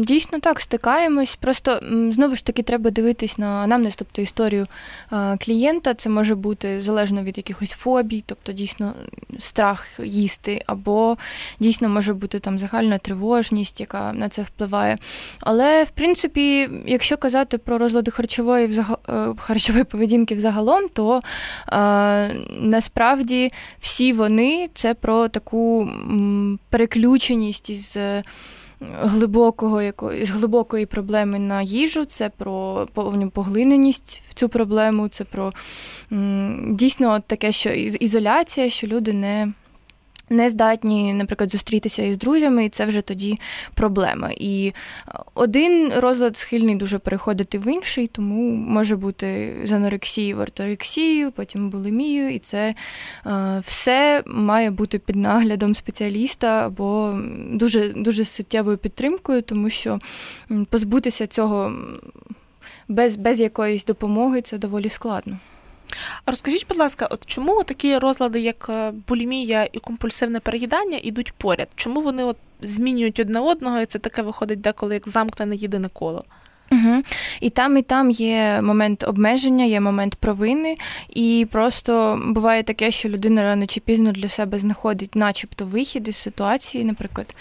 Дійсно 0.02 0.39
так, 0.39 0.62
стикаємось. 0.62 1.36
Просто 1.36 1.80
знову 2.12 2.36
ж 2.36 2.46
таки 2.46 2.63
треба 2.63 2.89
дивитись 2.89 3.38
на 3.38 3.48
анамнез, 3.48 3.96
тобто 3.96 4.22
історію 4.22 4.68
клієнта. 5.39 5.94
Це 5.94 6.10
може 6.10 6.36
бути 6.36 6.82
залежно 6.82 7.24
від 7.24 7.38
якихось 7.38 7.72
фобій, 7.72 8.24
тобто 8.26 8.52
дійсно 8.52 8.94
страх 9.39 10.00
їсти, 10.04 10.63
або 10.71 11.17
дійсно 11.60 11.89
може 11.89 12.13
бути 12.13 12.39
там 12.39 12.60
загальна 12.60 12.97
тривожність, 12.97 13.79
яка 13.79 14.13
на 14.13 14.29
це 14.29 14.41
впливає. 14.41 14.97
Але 15.39 15.84
в 15.84 15.89
принципі, 15.89 16.69
якщо 16.86 17.17
казати 17.17 17.58
про 17.58 17.77
розлади 17.77 18.12
харчової 18.12 18.79
е, 19.10 19.25
харчової 19.38 19.84
поведінки 19.84 20.36
взагалом, 20.36 20.89
то 20.93 21.21
е, 21.71 22.34
насправді 22.60 23.51
всі 23.79 24.13
вони 24.13 24.69
це 24.73 24.93
про 24.93 25.27
таку 25.27 25.89
переключеність 26.69 27.69
із 27.69 27.97
глибокого 29.01 29.82
якоїсь 29.82 30.29
глибокої 30.29 30.86
проблеми 30.86 31.39
на 31.39 31.62
їжу, 31.62 32.05
це 32.05 32.29
про 32.29 32.88
повну 32.93 33.29
поглиненість 33.29 34.21
в 34.29 34.34
цю 34.34 34.49
проблему, 34.49 35.08
це 35.08 35.23
про 35.23 35.53
дійсно 36.67 37.19
таке, 37.19 37.51
що 37.51 37.69
ізоляція, 37.73 38.69
що 38.69 38.88
люди 38.88 39.13
не 39.13 39.53
не 40.30 40.50
здатні, 40.50 41.13
наприклад, 41.13 41.52
зустрітися 41.52 42.04
із 42.04 42.18
друзями, 42.18 42.65
і 42.65 42.70
це 42.70 42.86
вже 42.86 43.02
тоді 43.02 43.39
проблема. 43.74 44.32
І 44.38 44.74
один 45.34 45.92
розлад 45.96 46.38
схильний 46.38 46.76
дуже 46.76 47.00
переходити 47.00 47.60
в 47.60 47.68
інший, 47.68 48.08
тому 48.08 48.52
може 48.52 48.96
бути 48.96 49.56
з 49.63 49.72
анорексії 49.72 50.34
в 50.34 50.39
орторексію, 50.39 51.32
потім 51.32 51.70
булимію, 51.70 52.30
і 52.30 52.39
це 52.39 52.76
е, 53.26 53.62
все 53.65 54.24
має 54.26 54.72
бути 54.72 55.00
під 55.00 55.15
наглядом 55.15 55.76
спеціаліста 55.76 56.65
або 56.65 57.20
дуже, 57.52 57.89
дуже 57.89 58.26
суттєвою 58.26 58.78
підтримкою, 58.78 59.42
тому 59.42 59.70
що 59.70 60.00
позбутися 60.70 61.28
цього 61.28 61.74
без, 62.88 63.15
без 63.15 63.39
якоїсь 63.39 63.86
допомоги 63.86 64.42
це 64.42 64.58
доволі 64.58 64.89
складно. 64.89 65.38
Розкажіть, 66.25 66.65
будь 66.69 66.78
ласка, 66.78 67.08
от 67.12 67.25
чому 67.25 67.63
такі 67.63 67.97
розлади, 67.97 68.39
як 68.39 68.67
е, 68.69 68.91
булімія 69.08 69.67
і 69.71 69.80
компульсивне 69.80 70.39
переїдання, 70.39 70.99
йдуть 71.04 71.34
поряд? 71.34 71.67
Чому 71.75 72.02
вони 72.02 72.23
от 72.23 72.38
змінюють 72.62 73.19
одне 73.19 73.39
одного, 73.39 73.80
і 73.80 73.86
це 73.86 73.99
таке 73.99 74.21
виходить 74.21 74.62
деколи 74.62 74.93
як 74.93 75.08
замкнене 75.08 75.56
єдине 75.56 75.89
коло? 75.93 76.25
Угу. 76.71 77.04
І 77.41 77.49
там, 77.49 77.78
і 77.78 77.82
там 77.82 78.12
є 78.12 78.62
момент 78.62 79.04
обмеження, 79.08 79.65
є 79.65 79.80
момент 79.80 80.15
провини, 80.15 80.78
і 81.10 81.47
просто 81.52 82.21
буває 82.25 82.63
таке, 82.63 82.91
що 82.91 83.10
людина 83.10 83.43
рано 83.43 83.67
чи 83.67 83.80
пізно 83.80 84.12
для 84.12 84.30
себе 84.30 84.60
знаходить, 84.60 85.15
начебто, 85.15 85.65
вихід 85.65 86.08
із 86.08 86.15
ситуації, 86.15 86.84
наприклад, 86.84 87.36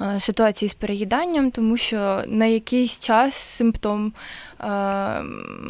е, 0.00 0.20
ситуації 0.20 0.68
з 0.68 0.74
переїданням, 0.74 1.50
тому 1.50 1.76
що 1.76 2.22
на 2.26 2.46
якийсь 2.46 3.00
час 3.00 3.34
симптом 3.34 4.12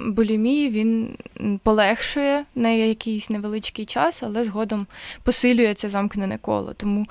булімії 0.07 0.71
він 0.71 1.17
полегшує 1.63 2.45
на 2.55 2.69
якийсь 2.69 3.31
невеличкий 3.31 3.85
час, 3.85 4.23
але 4.23 4.45
згодом 4.45 4.87
посилює 5.23 5.75
це 5.75 5.89
замкнене 5.89 6.39
коло. 6.39 6.75
Тому, 6.75 7.07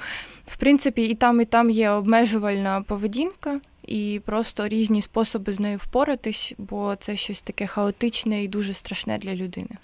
в 0.45 0.57
принципі, 0.57 1.03
і 1.05 1.15
там, 1.15 1.41
і 1.41 1.45
там 1.45 1.69
є 1.69 1.89
обмежувальна 1.89 2.81
поведінка 2.81 3.59
і 3.87 4.21
просто 4.25 4.67
різні 4.67 5.01
способи 5.01 5.53
з 5.53 5.59
нею 5.59 5.77
впоратись, 5.77 6.53
бо 6.57 6.95
це 6.99 7.15
щось 7.15 7.41
таке 7.41 7.67
хаотичне 7.67 8.43
і 8.43 8.47
дуже 8.47 8.73
страшне 8.73 9.17
для 9.17 9.35
людини. 9.35 9.77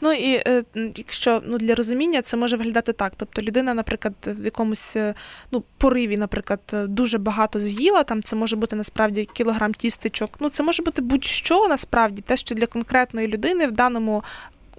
Ну 0.00 0.12
і 0.12 0.42
е, 0.46 0.64
якщо 0.96 1.42
ну 1.46 1.58
для 1.58 1.74
розуміння 1.74 2.22
це 2.22 2.36
може 2.36 2.56
виглядати 2.56 2.92
так. 2.92 3.12
Тобто 3.16 3.42
людина, 3.42 3.74
наприклад, 3.74 4.14
в 4.26 4.44
якомусь 4.44 4.96
е, 4.96 5.14
ну 5.52 5.64
пориві, 5.78 6.16
наприклад, 6.16 6.60
дуже 6.72 7.18
багато 7.18 7.60
з'їла. 7.60 8.02
Там 8.02 8.22
це 8.22 8.36
може 8.36 8.56
бути 8.56 8.76
насправді 8.76 9.24
кілограм 9.24 9.74
тістечок. 9.74 10.36
Ну 10.40 10.50
це 10.50 10.62
може 10.62 10.82
бути 10.82 11.02
будь-що 11.02 11.68
насправді 11.68 12.22
те, 12.22 12.36
що 12.36 12.54
для 12.54 12.66
конкретної 12.66 13.28
людини 13.28 13.66
в 13.66 13.72
даному 13.72 14.22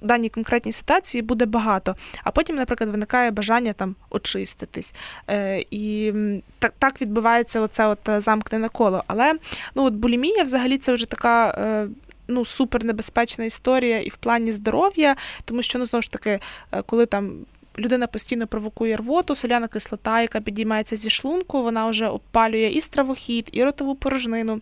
даній 0.01 0.29
конкретній 0.29 0.71
ситуації 0.71 1.21
буде 1.21 1.45
багато, 1.45 1.95
а 2.23 2.31
потім, 2.31 2.55
наприклад, 2.55 2.89
виникає 2.89 3.31
бажання 3.31 3.73
там 3.73 3.95
очиститись. 4.09 4.93
Е, 5.29 5.63
І 5.71 6.13
так 6.59 6.73
так 6.79 7.01
відбувається 7.01 7.61
оце 7.61 7.87
от 7.87 8.09
е, 8.09 8.21
замкнене 8.21 8.69
коло. 8.69 9.03
Але 9.07 9.33
ну 9.75 9.83
от 9.83 9.93
булімія 9.93 10.43
взагалі 10.43 10.77
це 10.77 10.93
вже 10.93 11.05
така. 11.05 11.49
Е, 11.49 11.87
Ну, 12.27 12.45
супернебезпечна 12.45 13.45
історія 13.45 13.99
і 13.99 14.09
в 14.09 14.15
плані 14.15 14.51
здоров'я, 14.51 15.15
тому 15.45 15.61
що 15.61 15.79
ну 15.79 15.85
знову 15.85 16.01
ж 16.01 16.11
таки, 16.11 16.39
е, 16.71 16.81
коли 16.81 17.05
там 17.05 17.45
людина 17.79 18.07
постійно 18.07 18.47
провокує 18.47 18.97
рвоту, 18.97 19.35
соляна 19.35 19.67
кислота, 19.67 20.21
яка 20.21 20.41
підіймається 20.41 20.95
зі 20.95 21.09
шлунку, 21.09 21.63
вона 21.63 21.89
вже 21.89 22.07
опалює 22.07 22.67
і 22.67 22.81
стравохід, 22.81 23.49
і 23.51 23.63
ротову 23.63 23.95
порожнину. 23.95 24.61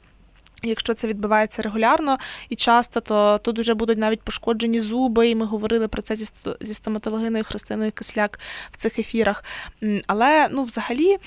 Якщо 0.63 0.93
це 0.93 1.07
відбувається 1.07 1.61
регулярно 1.61 2.17
і 2.49 2.55
часто, 2.55 3.01
то 3.01 3.37
тут 3.37 3.59
вже 3.59 3.73
будуть 3.73 3.97
навіть 3.97 4.21
пошкоджені 4.21 4.79
зуби, 4.79 5.29
і 5.29 5.35
ми 5.35 5.45
говорили 5.45 5.87
про 5.87 6.01
це 6.01 6.15
зі 6.61 6.73
стоматологиною 6.73 7.43
Христиною 7.43 7.91
Кисляк 7.91 8.39
в 8.71 8.77
цих 8.77 8.99
ефірах. 8.99 9.43
Але 10.07 10.47
ну, 10.51 10.63
взагалі 10.63 11.17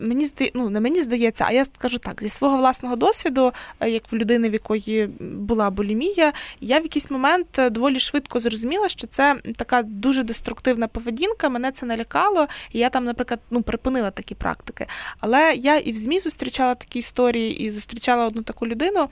мені 0.00 0.24
здає, 0.24 0.50
ну 0.54 0.70
не 0.70 0.80
мені 0.80 1.00
здається, 1.00 1.44
а 1.48 1.52
я 1.52 1.64
скажу 1.64 1.98
так: 1.98 2.22
зі 2.22 2.28
свого 2.28 2.56
власного 2.56 2.96
досвіду, 2.96 3.52
е, 3.80 3.90
як 3.90 4.12
в 4.12 4.14
людини, 4.14 4.50
в 4.50 4.52
якої 4.52 5.06
була 5.20 5.70
булімія, 5.70 6.32
я 6.60 6.78
в 6.78 6.82
якийсь 6.82 7.10
момент 7.10 7.58
е, 7.58 7.70
доволі 7.70 8.00
швидко 8.00 8.40
зрозуміла, 8.40 8.88
що 8.88 9.06
це 9.06 9.36
така 9.56 9.82
дуже 9.82 10.22
деструктивна 10.22 10.88
поведінка. 10.88 11.48
Мене 11.48 11.72
це 11.72 11.86
налякало, 11.86 12.46
і 12.72 12.78
я 12.78 12.90
там, 12.90 13.04
наприклад, 13.04 13.40
ну 13.50 13.62
припинила 13.62 14.10
такі 14.10 14.34
практики. 14.34 14.86
Але 15.20 15.54
я 15.54 15.76
і 15.76 15.92
в 15.92 15.96
змі 15.96 16.18
зустрічала 16.18 16.74
такі 16.74 16.98
історії, 16.98 17.64
і 17.64 17.70
зустрічала 17.70 18.26
одну 18.26 18.42
таку 18.42 18.66
людину, 18.66 19.08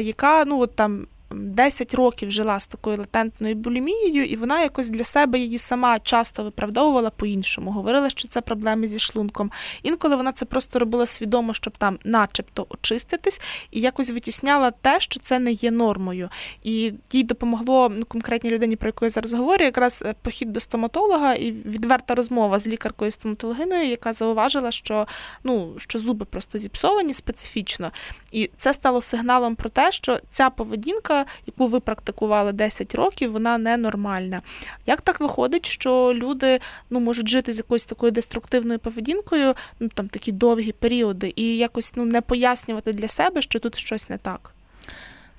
яка 0.00 0.44
ну 0.44 0.60
от 0.60 0.76
там 0.76 1.06
10 1.30 1.94
років 1.94 2.30
жила 2.30 2.60
з 2.60 2.66
такою 2.66 2.96
латентною 2.96 3.54
булімією, 3.54 4.24
і 4.24 4.36
вона 4.36 4.62
якось 4.62 4.90
для 4.90 5.04
себе 5.04 5.38
її 5.38 5.58
сама 5.58 5.98
часто 5.98 6.44
виправдовувала 6.44 7.10
по-іншому. 7.10 7.70
Говорила, 7.70 8.10
що 8.10 8.28
це 8.28 8.40
проблеми 8.40 8.88
зі 8.88 8.98
шлунком. 8.98 9.50
Інколи 9.82 10.16
вона 10.16 10.32
це 10.32 10.44
просто 10.44 10.78
робила 10.78 11.06
свідомо, 11.06 11.54
щоб 11.54 11.78
там, 11.78 11.98
начебто, 12.04 12.66
очиститись, 12.68 13.40
і 13.70 13.80
якось 13.80 14.10
витісняла 14.10 14.70
те, 14.70 15.00
що 15.00 15.20
це 15.20 15.38
не 15.38 15.52
є 15.52 15.70
нормою. 15.70 16.28
І 16.62 16.92
їй 17.12 17.22
допомогло 17.22 17.88
ну, 17.88 18.04
конкретній 18.04 18.50
людині, 18.50 18.76
про 18.76 18.88
яку 18.88 19.04
я 19.04 19.10
зараз 19.10 19.32
говорю, 19.32 19.64
якраз 19.64 20.02
е, 20.06 20.14
похід 20.22 20.52
до 20.52 20.60
стоматолога 20.60 21.34
і 21.34 21.52
відверта 21.52 22.14
розмова 22.14 22.58
з 22.58 22.66
лікаркою 22.66 23.10
стоматологиною, 23.10 23.88
яка 23.88 24.12
зауважила, 24.12 24.70
що 24.70 25.06
ну 25.44 25.74
що 25.76 25.98
зуби 25.98 26.24
просто 26.24 26.58
зіпсовані 26.58 27.14
специфічно. 27.14 27.90
І 28.32 28.50
це 28.58 28.74
стало 28.74 29.02
сигналом 29.02 29.56
про 29.56 29.70
те, 29.70 29.92
що 29.92 30.18
ця 30.30 30.50
поведінка 30.50 31.15
яку 31.46 31.66
ви 31.66 31.80
практикували 31.80 32.52
10 32.52 32.94
років, 32.94 33.32
вона 33.32 33.58
ненормальна. 33.58 34.42
Як 34.86 35.00
так 35.00 35.20
виходить, 35.20 35.66
що 35.66 36.12
люди 36.14 36.60
ну, 36.90 37.00
можуть 37.00 37.28
жити 37.28 37.52
з 37.52 37.58
якоюсь 37.58 37.84
такою 37.84 38.12
деструктивною 38.12 38.78
поведінкою, 38.78 39.54
ну 39.80 39.88
там 39.88 40.08
такі 40.08 40.32
довгі 40.32 40.72
періоди, 40.72 41.32
і 41.36 41.56
якось 41.56 41.92
ну 41.96 42.04
не 42.04 42.20
пояснювати 42.20 42.92
для 42.92 43.08
себе, 43.08 43.42
що 43.42 43.58
тут 43.58 43.78
щось 43.78 44.08
не 44.08 44.18
так? 44.18 44.55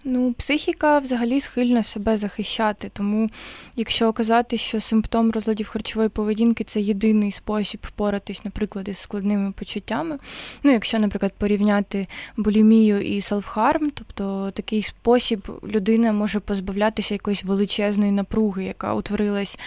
Ну, 0.10 0.34
психіка 0.34 1.00
взагалі 1.00 1.41
схильна 1.41 1.84
себе 1.84 2.17
захищати. 2.17 2.89
Тому, 2.93 3.30
якщо 3.76 4.13
казати, 4.13 4.58
що 4.58 4.80
симптом 4.80 5.32
розладів 5.32 5.67
харчової 5.67 6.10
поведінки 6.10 6.63
це 6.63 6.82
єдиний 6.82 7.32
спосіб 7.32 7.80
впоратись, 7.84 8.46
наприклад, 8.46 8.88
із 8.88 8.98
складними 8.98 9.52
почуттями. 9.52 10.17
Ну, 10.63 10.72
якщо, 10.72 11.00
наприклад, 11.00 11.34
порівняти 11.38 12.08
булімію 12.38 13.02
і 13.02 13.22
селфхарм, 13.22 13.89
тобто 13.89 14.52
такий 14.52 14.84
спосіб 14.84 15.52
людина 15.74 16.13
може 16.13 16.39
позбавлятися 16.39 17.13
якоїсь 17.13 17.43
величезної 17.43 18.12
напруги, 18.12 18.63
яка 18.63 18.93
утворилась 18.93 19.60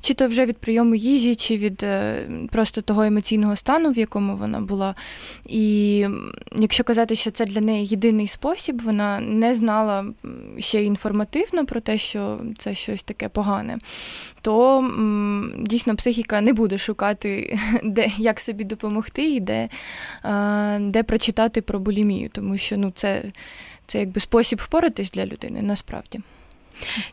чи 0.00 0.14
то 0.14 0.26
вже 0.26 0.46
від 0.46 0.58
прийому 0.58 0.94
їжі, 0.94 1.34
чи 1.34 1.56
від 1.56 1.82
е, 1.82 2.26
просто 2.52 2.80
того 2.80 3.02
емоційного 3.02 3.56
стану, 3.56 3.90
в 3.90 3.98
якому 3.98 4.36
вона 4.36 4.60
була. 4.60 4.94
І 5.46 6.06
якщо 6.58 6.84
казати, 6.84 7.14
що 7.14 7.30
це 7.30 7.44
для 7.44 7.60
неї 7.60 7.86
єдиний 7.86 8.26
спосіб, 8.26 8.82
вона 8.82 9.20
не 9.20 9.54
знала 9.54 9.85
знала 9.86 10.14
ще 10.58 10.84
інформативно 10.84 11.66
про 11.66 11.80
те, 11.80 11.98
що 11.98 12.40
це 12.58 12.74
щось 12.74 13.02
таке 13.02 13.28
погане, 13.28 13.78
то 14.42 14.84
дійсно 15.58 15.96
психіка 15.96 16.40
не 16.40 16.52
буде 16.52 16.78
шукати, 16.78 17.58
де 17.84 18.08
як 18.18 18.40
собі 18.40 18.64
допомогти 18.64 19.30
і 19.34 19.40
де 19.40 19.68
де 20.80 21.02
прочитати 21.02 21.62
про 21.62 21.78
булімію, 21.78 22.28
тому 22.28 22.56
що 22.56 22.76
ну, 22.76 22.92
це, 22.94 23.22
це 23.86 23.98
якби 23.98 24.20
спосіб 24.20 24.58
впоратись 24.62 25.10
для 25.10 25.26
людини 25.26 25.62
насправді. 25.62 26.20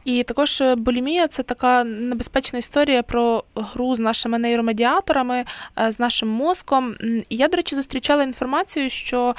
І 0.05 0.23
також 0.23 0.61
е, 0.61 0.75
булімія 0.75 1.27
це 1.27 1.43
така 1.43 1.83
небезпечна 1.83 2.59
історія 2.59 3.03
про 3.03 3.43
гру 3.55 3.95
з 3.95 3.99
нашими 3.99 4.39
нейромедіаторами, 4.39 5.45
е, 5.79 5.91
з 5.91 5.99
нашим 5.99 6.29
мозком. 6.29 6.95
Я, 7.29 7.47
до 7.47 7.57
речі, 7.57 7.75
зустрічала 7.75 8.23
інформацію, 8.23 8.89
що 8.89 9.35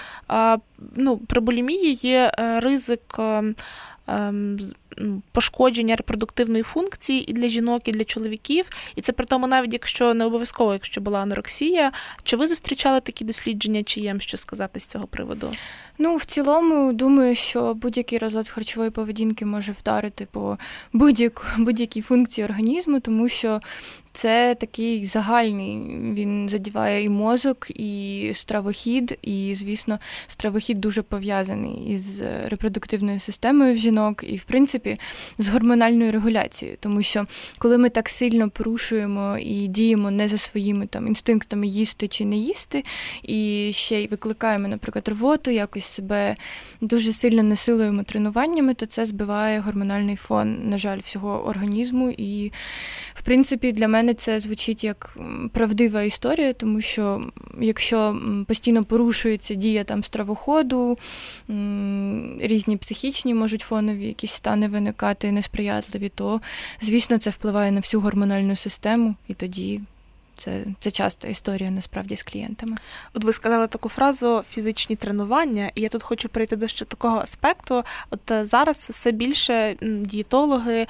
ну, 0.96 1.16
при 1.16 1.40
булімії 1.40 1.94
є 2.02 2.32
ризик. 2.38 3.18
Ем, 3.18 4.58
пошкодження 5.32 5.96
репродуктивної 5.96 6.62
функції 6.62 7.30
і 7.30 7.32
для 7.32 7.48
жінок, 7.48 7.88
і 7.88 7.92
для 7.92 8.04
чоловіків. 8.04 8.70
І 8.96 9.00
це 9.00 9.12
при 9.12 9.26
тому, 9.26 9.46
навіть 9.46 9.72
якщо 9.72 10.14
не 10.14 10.24
обов'язково, 10.24 10.72
якщо 10.72 11.00
була 11.00 11.20
анорексія. 11.20 11.92
Чи 12.22 12.36
ви 12.36 12.48
зустрічали 12.48 13.00
такі 13.00 13.24
дослідження, 13.24 13.82
чи 13.82 14.00
є 14.00 14.16
що 14.18 14.36
сказати 14.36 14.80
з 14.80 14.86
цього 14.86 15.06
приводу? 15.06 15.52
Ну, 15.98 16.16
в 16.16 16.24
цілому, 16.24 16.92
думаю, 16.92 17.34
що 17.34 17.74
будь-який 17.74 18.18
розлад 18.18 18.48
харчової 18.48 18.90
поведінки 18.90 19.44
може 19.46 19.72
вдарити 19.72 20.26
по 20.30 20.58
будь-якій 21.58 22.02
функції 22.02 22.44
організму, 22.44 23.00
тому 23.00 23.28
що 23.28 23.60
це 24.14 24.54
такий 24.54 25.06
загальний. 25.06 25.78
Він 26.14 26.48
задіває 26.48 27.04
і 27.04 27.08
мозок, 27.08 27.70
і 27.70 28.30
стравохід, 28.34 29.18
і, 29.22 29.54
звісно, 29.54 29.98
стравохід 30.26 30.80
дуже 30.80 31.02
пов'язаний 31.02 31.74
із 31.88 32.22
репродуктивною 32.46 33.20
системою 33.20 33.74
в 33.74 33.76
жінок, 33.76 34.24
і, 34.26 34.36
в 34.36 34.44
принципі, 34.44 34.98
з 35.38 35.48
гормональною 35.48 36.12
регуляцією. 36.12 36.76
Тому 36.80 37.02
що 37.02 37.26
коли 37.58 37.78
ми 37.78 37.88
так 37.88 38.08
сильно 38.08 38.50
порушуємо 38.50 39.38
і 39.38 39.66
діємо 39.66 40.10
не 40.10 40.28
за 40.28 40.38
своїми 40.38 40.86
там 40.86 41.06
інстинктами 41.06 41.66
їсти 41.66 42.08
чи 42.08 42.24
не 42.24 42.36
їсти, 42.36 42.84
і 43.22 43.70
ще 43.74 44.02
й 44.02 44.06
викликаємо, 44.06 44.68
наприклад, 44.68 45.08
рвоту, 45.08 45.50
якось 45.50 45.84
себе 45.84 46.36
дуже 46.80 47.12
сильно 47.12 47.42
насилуємо 47.42 48.02
тренуваннями, 48.02 48.74
то 48.74 48.86
це 48.86 49.06
збиває 49.06 49.60
гормональний 49.60 50.16
фон, 50.16 50.68
на 50.68 50.78
жаль, 50.78 51.00
всього 51.04 51.46
організму. 51.46 52.10
І, 52.10 52.52
в 53.14 53.22
принципі, 53.22 53.72
для 53.72 53.88
мене 53.88 54.14
це 54.14 54.40
звучить 54.40 54.84
як 54.84 55.16
правдива 55.52 56.02
історія, 56.02 56.52
тому 56.52 56.80
що 56.80 57.30
якщо 57.60 58.20
постійно 58.48 58.84
порушується 58.84 59.54
дія 59.54 59.84
там 59.84 60.04
стравоходу, 60.04 60.98
різні 62.40 62.76
психічні 62.76 63.34
можуть 63.34 63.60
фонові 63.60 64.06
якісь 64.06 64.32
стани 64.32 64.68
виникати 64.68 65.32
несприятливі, 65.32 66.08
то 66.08 66.40
звісно 66.82 67.18
це 67.18 67.30
впливає 67.30 67.72
на 67.72 67.80
всю 67.80 68.00
гормональну 68.00 68.56
систему, 68.56 69.14
і 69.28 69.34
тоді 69.34 69.80
це 70.36 70.64
це 70.80 70.90
часта 70.90 71.28
історія 71.28 71.70
насправді 71.70 72.16
з 72.16 72.22
клієнтами. 72.22 72.76
От 73.14 73.24
ви 73.24 73.32
сказали 73.32 73.66
таку 73.66 73.88
фразу 73.88 74.44
фізичні 74.50 74.96
тренування, 74.96 75.70
і 75.74 75.80
я 75.80 75.88
тут 75.88 76.02
хочу 76.02 76.28
прийти 76.28 76.56
до 76.56 76.68
ще 76.68 76.84
такого 76.84 77.18
аспекту. 77.18 77.82
От 78.10 78.30
е, 78.30 78.44
зараз 78.44 78.88
все 78.90 79.12
більше 79.12 79.76
дієтологи, 79.80 80.86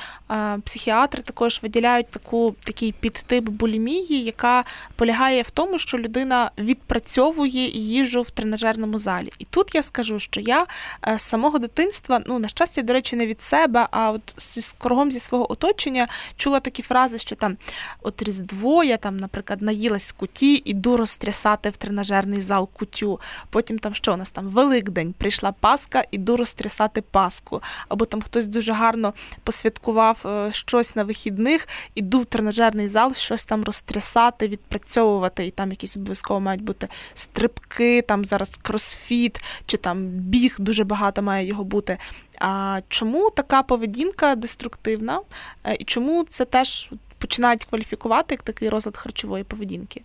психіатри 0.65 1.23
також 1.23 1.61
виділяють 1.63 2.11
таку 2.11 2.55
такий 2.65 2.93
підтип 2.93 3.45
булімії, 3.45 4.23
яка 4.23 4.65
полягає 4.97 5.43
в 5.43 5.51
тому, 5.51 5.79
що 5.79 5.99
людина 5.99 6.51
відпрацьовує 6.59 7.71
їжу 7.71 8.23
в 8.23 8.31
тренажерному 8.31 8.99
залі. 8.99 9.33
І 9.39 9.45
тут 9.45 9.75
я 9.75 9.83
скажу, 9.83 10.19
що 10.19 10.41
я 10.41 10.67
е, 11.09 11.19
з 11.19 11.23
самого 11.23 11.59
дитинства, 11.59 12.23
ну 12.27 12.39
на 12.39 12.49
щастя, 12.49 12.83
до 12.83 12.93
речі, 12.93 13.17
не 13.17 13.27
від 13.27 13.43
себе, 13.43 13.89
а 13.91 14.11
от 14.11 14.35
з 14.37 14.73
кругом 14.79 15.13
зі 15.13 15.21
свого 15.21 15.53
оточення 15.53 16.09
чула 16.37 16.61
такі 16.61 16.83
фрази, 16.83 17.19
що 17.19 17.37
там 17.37 17.57
от 18.03 18.23
різдво, 18.23 18.85
я 18.85 18.97
там 18.97 19.17
наприклад, 19.35 19.63
наїлась 19.63 20.13
куті, 20.13 20.63
іду 20.65 20.97
розтрясати 20.97 21.71
в 21.71 21.77
тренажерний 21.77 22.41
зал 22.41 22.69
кутю. 22.73 23.21
Потім 23.51 23.79
там 23.79 23.95
що 23.95 24.15
у 24.15 24.17
нас 24.17 24.31
там 24.31 24.49
Великдень, 24.49 25.13
прийшла 25.13 25.53
Паска, 25.61 26.05
іду 26.11 26.37
розтрясати 26.37 27.03
Паску. 27.03 27.63
Або 27.89 28.05
там 28.05 28.23
хтось 28.23 28.47
дуже 28.47 28.73
гарно 28.73 29.15
посвяткував 29.45 30.27
е, 30.27 30.53
щось 30.53 30.97
на 30.97 31.05
вихідних, 31.05 31.69
іду 31.95 32.21
в 32.21 32.25
тренажерний 32.25 32.89
зал, 32.89 33.15
щось 33.15 33.45
там 33.45 33.65
розтрясати, 33.65 34.49
відпрацьовувати. 34.49 35.47
І 35.47 35.51
там 35.51 35.71
якісь 35.71 35.97
обов'язково 35.97 36.41
мають 36.41 36.63
бути 36.63 36.89
стрибки, 37.15 38.03
там 38.03 38.25
зараз 38.25 38.51
кросфіт, 38.63 39.41
чи 39.67 39.77
там 39.77 40.05
біг, 40.07 40.57
дуже 40.59 40.85
багато 40.85 41.23
має 41.23 41.47
його 41.47 41.65
бути. 41.65 41.99
А 42.41 42.81
чому 42.89 43.31
така 43.31 43.63
поведінка 43.63 44.35
деструктивна? 44.35 45.21
Е, 45.65 45.75
і 45.75 45.85
чому 45.85 46.25
це 46.25 46.45
теж 46.45 46.91
починають 47.25 47.65
кваліфікувати 47.65 48.35
як 48.35 48.43
такий 48.43 48.69
розлад 48.69 48.97
харчової 48.97 49.45
поведінки. 49.45 50.03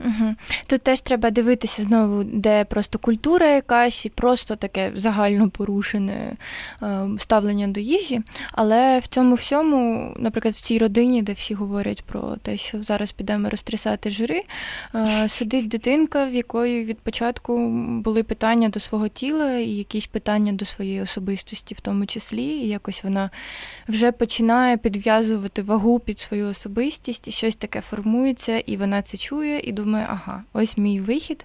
Угу. 0.00 0.34
Тут 0.66 0.82
теж 0.82 1.00
треба 1.00 1.30
дивитися 1.30 1.82
знову, 1.82 2.24
де 2.24 2.64
просто 2.64 2.98
культура 2.98 3.50
якась 3.50 4.06
і 4.06 4.08
просто 4.08 4.56
таке 4.56 4.92
загально 4.94 5.50
порушене 5.50 6.32
е, 6.82 7.08
ставлення 7.18 7.68
до 7.68 7.80
їжі. 7.80 8.22
Але 8.52 8.98
в 8.98 9.06
цьому 9.06 9.34
всьому, 9.34 10.10
наприклад, 10.18 10.54
в 10.54 10.60
цій 10.60 10.78
родині, 10.78 11.22
де 11.22 11.32
всі 11.32 11.54
говорять 11.54 12.02
про 12.02 12.36
те, 12.42 12.56
що 12.56 12.82
зараз 12.82 13.12
підемо 13.12 13.48
розтрясати 13.50 14.10
жири, 14.10 14.42
е, 14.94 15.28
сидить 15.28 15.68
дитинка, 15.68 16.24
в 16.24 16.34
якої 16.34 16.84
від 16.84 16.98
початку 16.98 17.68
були 18.04 18.22
питання 18.22 18.68
до 18.68 18.80
свого 18.80 19.08
тіла 19.08 19.52
і 19.52 19.70
якісь 19.70 20.06
питання 20.06 20.52
до 20.52 20.64
своєї 20.64 21.00
особистості, 21.00 21.74
в 21.74 21.80
тому 21.80 22.06
числі, 22.06 22.44
і 22.44 22.68
якось 22.68 23.04
вона 23.04 23.30
вже 23.88 24.12
починає 24.12 24.76
підв'язувати 24.76 25.62
вагу 25.62 25.98
під 25.98 26.18
свою 26.18 26.48
особистість, 26.48 27.28
і 27.28 27.30
щось 27.30 27.56
таке 27.56 27.80
формується, 27.80 28.58
і 28.58 28.76
вона 28.76 29.02
це 29.02 29.16
чує. 29.16 29.60
і 29.60 29.72
думаю, 29.84 30.06
ага, 30.10 30.42
ось 30.52 30.78
мій 30.78 31.00
вихід. 31.00 31.44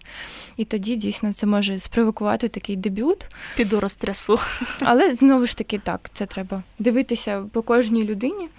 І 0.58 0.66
тоді 0.66 0.96
дійсно 0.96 1.34
це 1.34 1.48
може 1.48 1.80
спровокувати 1.80 2.48
такий 2.48 2.76
дебют. 2.76 3.26
Піду 3.56 3.80
розтрясу. 3.80 4.40
Але 4.82 5.16
знову 5.16 5.46
ж 5.46 5.58
таки, 5.58 5.80
так, 5.80 6.10
це 6.14 6.26
треба 6.26 6.64
дивитися 6.80 7.46
по 7.52 7.62
кожній 7.62 8.04
людині. 8.04 8.50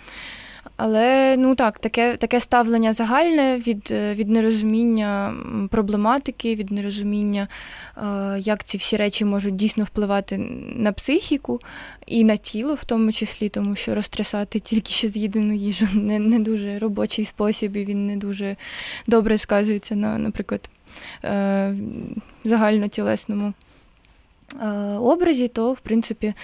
Але 0.82 1.36
ну 1.36 1.54
так, 1.54 1.78
таке 1.78 2.16
таке 2.16 2.40
ставлення 2.40 2.92
загальне 2.92 3.58
від 3.58 3.88
е, 3.92 4.14
від 4.14 4.28
нерозуміння 4.28 5.34
проблематики, 5.70 6.54
від 6.54 6.70
нерозуміння, 6.70 7.48
е, 7.96 8.02
як 8.38 8.64
ці 8.64 8.76
всі 8.76 8.96
речі 8.96 9.24
можуть 9.24 9.56
дійсно 9.56 9.84
впливати 9.84 10.38
на 10.76 10.92
психіку 10.92 11.60
і 12.06 12.24
на 12.24 12.36
тіло, 12.36 12.74
в 12.74 12.84
тому 12.84 13.12
числі, 13.12 13.48
тому 13.48 13.76
що 13.76 13.94
розтрясати 13.94 14.58
тільки 14.58 14.92
що 14.92 15.08
з'їдену 15.08 15.54
їжу 15.54 15.86
не 15.94 16.18
не 16.18 16.38
дуже 16.38 16.78
робочий 16.78 17.24
спосіб, 17.24 17.76
і 17.76 17.84
він 17.84 18.06
не 18.06 18.16
дуже 18.16 18.56
добре 19.06 19.38
сказується 19.38 19.96
на, 19.96 20.18
наприклад, 20.18 20.70
е, 21.24 21.74
загальнотілесному. 22.44 23.52
Е, 24.62 24.68
образі, 24.98 25.48
то, 25.48 25.72
в 25.72 25.80
принципі, 25.80 26.34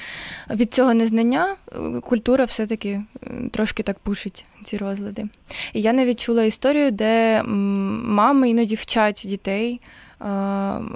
від 0.51 0.75
цього 0.75 0.95
незнання 0.95 1.57
е, 1.73 2.01
культура 2.01 2.45
все-таки 2.45 3.03
трошки 3.51 3.83
так 3.83 3.99
пушить 3.99 4.45
ці 4.65 4.77
розлади. 4.77 5.25
І 5.73 5.81
я 5.81 5.93
навіть 5.93 6.21
чула 6.21 6.45
історію, 6.45 6.91
де 6.91 7.43
мами 7.43 8.51
іноді 8.51 8.75
вчать 8.75 9.23
дітей 9.27 9.81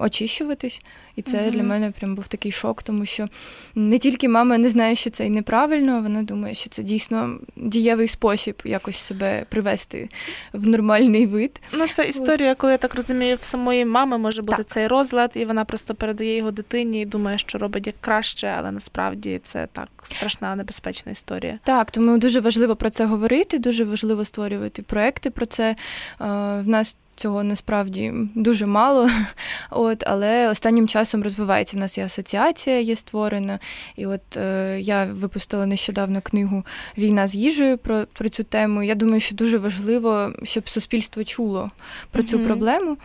очищуватись. 0.01 0.83
І 1.16 1.23
це 1.23 1.39
mm-hmm. 1.39 1.51
для 1.51 1.62
мене 1.62 1.91
прям 1.91 2.14
був 2.14 2.29
такий 2.29 2.53
шок, 2.53 2.83
тому 2.83 3.07
що 3.07 3.29
не 3.75 3.99
тільки 3.99 4.29
мама 4.29 4.59
не 4.59 4.68
знає, 4.68 4.95
що 4.95 5.11
це 5.11 5.27
і 5.27 5.31
неправильно, 5.31 6.01
вона 6.01 6.23
думає, 6.23 6.55
що 6.55 6.71
це 6.71 6.83
дійсно 6.83 7.39
дієвий 7.57 8.09
спосіб 8.09 8.62
якось 8.64 8.97
себе 8.97 9.47
привести 9.49 10.09
в 10.53 10.66
нормальний 10.66 11.27
вид. 11.27 11.61
Ну, 11.73 11.87
це 11.89 12.09
історія, 12.09 12.55
коли 12.55 12.73
я 12.73 12.79
так 12.79 12.95
розумію, 12.95 13.37
в 13.37 13.45
самої 13.45 13.85
мами 13.85 14.18
може 14.18 14.43
бути 14.43 14.57
так. 14.57 14.66
цей 14.66 14.87
розлад, 14.87 15.33
і 15.35 15.45
вона 15.45 15.64
просто 15.64 15.95
передає 15.95 16.37
його 16.37 16.51
дитині 16.51 17.03
і 17.03 17.05
думає, 17.05 17.39
що 17.39 17.59
робить 17.59 17.87
як 17.87 17.97
краще, 18.01 18.55
але 18.59 18.71
насправді 18.71 19.41
це 19.45 19.68
так 19.73 19.89
страшна 20.03 20.57
небезпечна 20.57 21.12
історія. 21.12 21.59
Так, 21.64 21.91
тому 21.91 22.18
дуже 22.18 22.41
важливо 22.41 22.77
про 22.77 22.91
це 22.91 23.05
говорити, 23.05 23.59
дуже 23.59 23.85
важливо 23.85 24.25
створювати 24.25 24.83
проекти 24.83 25.31
про 25.31 25.47
це. 25.47 25.77
В 26.18 26.62
нас 26.66 26.97
цього 27.21 27.43
насправді 27.43 28.12
дуже 28.35 28.66
мало. 28.66 29.11
От, 29.71 30.05
Але 30.07 30.49
останнім 30.49 30.89
часом 30.89 31.23
розвивається. 31.23 31.77
У 31.77 31.81
нас 31.81 31.99
і 31.99 32.01
асоціація, 32.01 32.81
є 32.81 32.97
створена. 32.97 33.59
І 33.97 34.07
от 34.07 34.37
е, 34.37 34.79
я 34.81 35.05
випустила 35.05 35.66
нещодавно 35.66 36.21
книгу 36.21 36.64
Війна 36.99 37.27
з 37.27 37.35
їжею 37.35 37.79
про 37.79 38.07
про 38.12 38.29
цю 38.29 38.45
тему. 38.45 38.83
Я 38.83 38.95
думаю, 38.95 39.21
що 39.21 39.35
дуже 39.35 39.59
важливо, 39.59 40.33
щоб 40.43 40.68
суспільство 40.68 41.25
чуло 41.25 41.71
про 42.11 42.23
цю 42.23 42.39
проблему. 42.39 42.97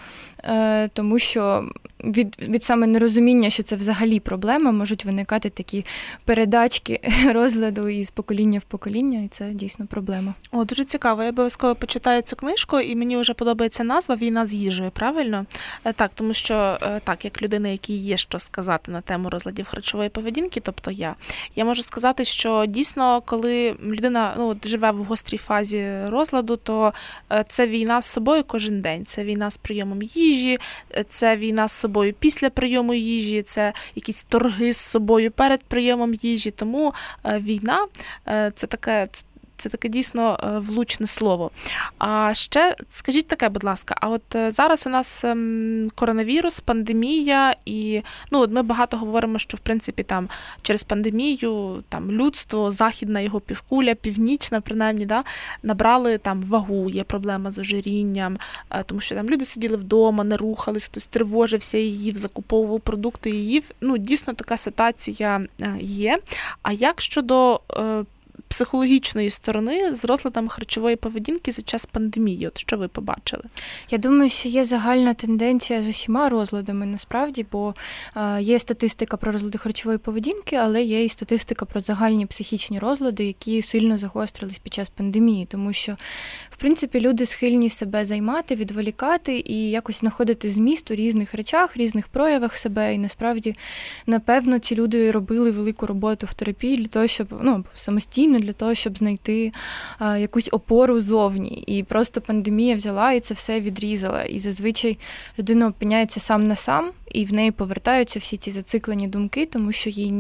Е, 0.43 0.87
тому 0.87 1.19
що 1.19 1.69
від 2.03 2.35
від 2.39 2.63
саме 2.63 2.87
нерозуміння, 2.87 3.49
що 3.49 3.63
це 3.63 3.75
взагалі 3.75 4.19
проблема, 4.19 4.71
можуть 4.71 5.05
виникати 5.05 5.49
такі 5.49 5.85
передачки 6.25 6.99
розладу 7.31 7.89
із 7.89 8.11
покоління 8.11 8.59
в 8.59 8.63
покоління, 8.63 9.21
і 9.23 9.27
це 9.27 9.49
дійсно 9.51 9.87
проблема. 9.87 10.33
О, 10.51 10.63
дуже 10.63 10.83
цікаво. 10.83 11.23
Я 11.23 11.29
обов'язково 11.29 11.75
почитаю 11.75 12.21
цю 12.21 12.35
книжку, 12.35 12.79
і 12.79 12.95
мені 12.95 13.17
вже 13.17 13.33
подобається 13.33 13.83
назва 13.83 14.15
Війна 14.15 14.45
з 14.45 14.53
їжею. 14.53 14.91
Правильно? 14.91 15.45
Е, 15.85 15.93
так, 15.93 16.11
тому 16.13 16.33
що 16.33 16.77
е, 16.81 17.01
так, 17.03 17.25
як 17.25 17.41
людина, 17.41 17.69
якій 17.69 17.97
є 17.97 18.17
що 18.17 18.39
сказати 18.39 18.91
на 18.91 19.01
тему 19.01 19.29
розладів 19.29 19.65
харчової 19.65 20.09
поведінки, 20.09 20.59
тобто 20.59 20.91
я, 20.91 21.15
я 21.55 21.65
можу 21.65 21.83
сказати, 21.83 22.25
що 22.25 22.65
дійсно, 22.65 23.21
коли 23.25 23.75
людина 23.83 24.33
ну, 24.37 24.57
живе 24.65 24.91
в 24.91 25.03
гострій 25.03 25.37
фазі 25.37 25.87
розладу, 26.07 26.57
то 26.57 26.93
е, 27.31 27.45
це 27.47 27.67
війна 27.67 28.01
з 28.01 28.05
собою 28.05 28.43
кожен 28.47 28.81
день. 28.81 29.05
Це 29.05 29.23
війна 29.23 29.51
з 29.51 29.57
прийомом 29.57 30.01
їжі, 30.01 30.57
це 31.09 31.37
війна 31.37 31.67
з 31.67 31.71
собою 31.85 32.13
після 32.19 32.49
прийому 32.49 32.93
їжі, 32.93 33.41
це 33.41 33.73
якісь 33.95 34.23
торги 34.23 34.73
з 34.73 34.77
собою 34.77 35.31
перед 35.31 35.63
прийомом 35.63 36.13
їжі. 36.13 36.51
Тому 36.51 36.93
війна 37.25 37.87
це 38.25 38.67
таке 38.67 39.07
це 39.57 39.69
таке 39.69 39.89
дійсно 39.89 40.39
е, 40.43 40.59
влучне 40.59 41.07
слово. 41.07 41.51
А 41.97 42.33
ще 42.33 42.75
скажіть 42.89 43.27
таке, 43.27 43.49
будь 43.49 43.63
ласка, 43.63 43.95
а 44.01 44.09
от 44.09 44.35
е, 44.35 44.51
зараз 44.51 44.87
у 44.87 44.89
нас 44.89 45.23
ем, 45.23 45.91
коронавірус, 45.95 46.59
пандемія, 46.59 47.55
і 47.65 48.01
ну 48.31 48.39
от 48.39 48.51
ми 48.51 48.63
багато 48.63 48.97
говоримо, 48.97 49.39
що 49.39 49.57
в 49.57 49.59
принципі 49.59 50.03
там 50.03 50.29
через 50.61 50.83
пандемію 50.83 51.83
там 51.89 52.11
людство, 52.11 52.71
західна 52.71 53.19
його 53.19 53.39
півкуля, 53.39 53.95
північна, 53.95 54.61
принаймні, 54.61 55.05
да, 55.05 55.23
набрали 55.63 56.17
там 56.17 56.41
вагу, 56.43 56.89
є 56.89 57.03
проблема 57.03 57.51
з 57.51 57.59
ожирінням, 57.59 58.37
е, 58.71 58.83
тому 58.83 59.01
що 59.01 59.15
там 59.15 59.29
люди 59.29 59.45
сиділи 59.45 59.77
вдома, 59.77 60.23
не 60.23 60.37
рухались, 60.37 60.85
хтось 60.85 61.07
тривожився 61.07 61.77
і 61.77 61.81
їв, 61.81 62.15
закуповував 62.15 62.79
продукти 62.79 63.29
і 63.29 63.45
їв. 63.45 63.63
Ну, 63.81 63.97
дійсно 63.97 64.33
така 64.33 64.57
ситуація 64.57 65.41
є. 65.79 66.19
А 66.61 66.71
як 66.71 67.01
щодо 67.01 67.61
психологічної 68.55 69.29
сторони 69.29 69.95
з 69.95 70.05
розладами 70.05 70.49
харчової 70.49 70.95
поведінки 70.95 71.51
за 71.51 71.61
час 71.61 71.85
пандемії? 71.85 72.47
От 72.47 72.57
що 72.57 72.77
ви 72.77 72.87
побачили? 72.87 73.43
Я 73.89 73.97
думаю, 73.97 74.29
що 74.29 74.49
є 74.49 74.63
загальна 74.63 75.13
тенденція 75.13 75.81
з 75.81 75.87
усіма 75.87 76.29
розладами 76.29 76.85
насправді, 76.85 77.45
бо 77.51 77.75
є 78.39 78.59
статистика 78.59 79.17
про 79.17 79.31
розлади 79.31 79.57
харчової 79.57 79.97
поведінки, 79.97 80.55
але 80.55 80.83
є 80.83 81.03
і 81.03 81.09
статистика 81.09 81.65
про 81.65 81.81
загальні 81.81 82.25
психічні 82.25 82.79
розлади, 82.79 83.25
які 83.25 83.61
сильно 83.61 83.97
загострились 83.97 84.59
під 84.59 84.73
час 84.73 84.89
пандемії, 84.89 85.47
тому 85.51 85.73
що 85.73 85.97
в 86.49 86.57
принципі 86.57 86.99
люди 86.99 87.25
схильні 87.25 87.69
себе 87.69 88.05
займати, 88.05 88.55
відволікати 88.55 89.43
і 89.45 89.69
якось 89.69 89.99
знаходити 89.99 90.49
зміст 90.49 90.91
у 90.91 90.95
різних 90.95 91.33
речах, 91.33 91.77
різних 91.77 92.07
проявах 92.07 92.55
себе. 92.55 92.95
І 92.95 92.97
насправді, 92.97 93.55
напевно, 94.07 94.59
ці 94.59 94.75
люди 94.75 95.11
робили 95.11 95.51
велику 95.51 95.85
роботу 95.85 96.27
в 96.29 96.33
терапії 96.33 96.77
для 96.77 96.87
того, 96.87 97.07
щоб 97.07 97.27
ну 97.41 97.65
самостійно 97.73 98.39
для 98.45 98.53
того, 98.53 98.73
щоб 98.73 98.97
знайти 98.97 99.51
а, 99.99 100.17
якусь 100.17 100.49
опору 100.51 101.01
зовні. 101.01 101.63
І 101.67 101.83
просто 101.83 102.21
пандемія 102.21 102.75
взяла 102.75 103.11
і 103.11 103.19
це 103.19 103.33
все 103.33 103.59
відрізала. 103.59 104.23
І 104.23 104.39
зазвичай 104.39 104.97
людина 105.39 105.67
опиняється 105.67 106.19
сам 106.19 106.47
на 106.47 106.55
сам, 106.55 106.91
і 107.15 107.25
в 107.25 107.33
неї 107.33 107.51
повертаються 107.51 108.19
всі 108.19 108.37
ці 108.37 108.51
зациклені 108.51 109.07
думки, 109.07 109.45
тому 109.45 109.71
що 109.71 109.89
їй 109.89 110.11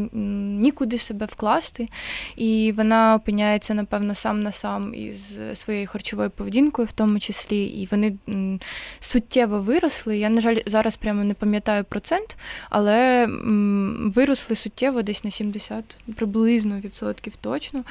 нікуди 0.61 0.97
себе 0.97 1.25
вкласти, 1.25 1.87
і 2.35 2.73
вона 2.77 3.15
опиняється, 3.15 3.73
напевно, 3.73 4.15
сам 4.15 4.43
на 4.43 4.51
сам 4.51 4.93
із 4.93 5.37
своєю 5.53 5.87
харчовою 5.87 6.29
поведінкою, 6.29 6.87
в 6.87 6.91
тому 6.91 7.19
числі, 7.19 7.63
і 7.65 7.87
вони 7.91 8.17
суттєво 8.99 9.59
виросли. 9.59 10.17
Я, 10.17 10.29
на 10.29 10.41
жаль, 10.41 10.57
зараз 10.65 10.95
прямо 10.95 11.23
не 11.23 11.33
пам'ятаю 11.33 11.83
процент, 11.83 12.37
але 12.69 13.27
виросли 14.15 14.55
суттєво 14.55 15.01
десь 15.01 15.23
на 15.23 15.31
70 15.31 15.99
приблизно 16.15 16.79
відсотків 16.79 17.33
точно 17.35 17.83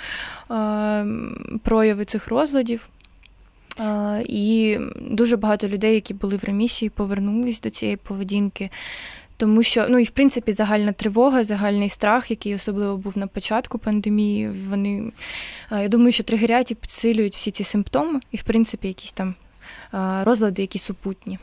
прояви 1.63 2.05
цих 2.05 2.29
розладів. 2.29 2.89
І 4.29 4.79
дуже 5.01 5.37
багато 5.37 5.69
людей, 5.69 5.95
які 5.95 6.15
були 6.15 6.37
в 6.37 6.45
ремісії, 6.45 6.91
повернулись 6.91 7.61
до 7.61 7.71
цієї 7.71 7.97
поведінки. 7.97 8.71
Тому 9.37 9.63
що, 9.63 9.87
ну 9.89 9.99
і 9.99 10.05
в 10.05 10.11
принципі, 10.11 10.53
загальна 10.53 10.93
тривога, 10.93 11.45
загальний 11.45 11.89
страх, 11.89 12.31
який 12.31 12.55
особливо 12.55 12.97
був 12.97 13.19
на 13.19 13.27
початку 13.27 13.79
пандемії, 13.79 14.51
вони 14.69 15.13
я 15.71 15.89
думаю, 15.89 16.13
що 16.13 16.23
тригерять 16.23 16.71
і 16.71 16.75
підсилюють 16.75 17.35
всі 17.35 17.51
ці 17.51 17.65
симптоми, 17.65 18.21
і 18.33 18.37
в 18.37 18.43
принципі 18.43 18.89
якісь 18.89 19.13
там 19.13 19.35
розлади, 20.25 20.63
які 20.63 20.79
супутні. 20.79 21.39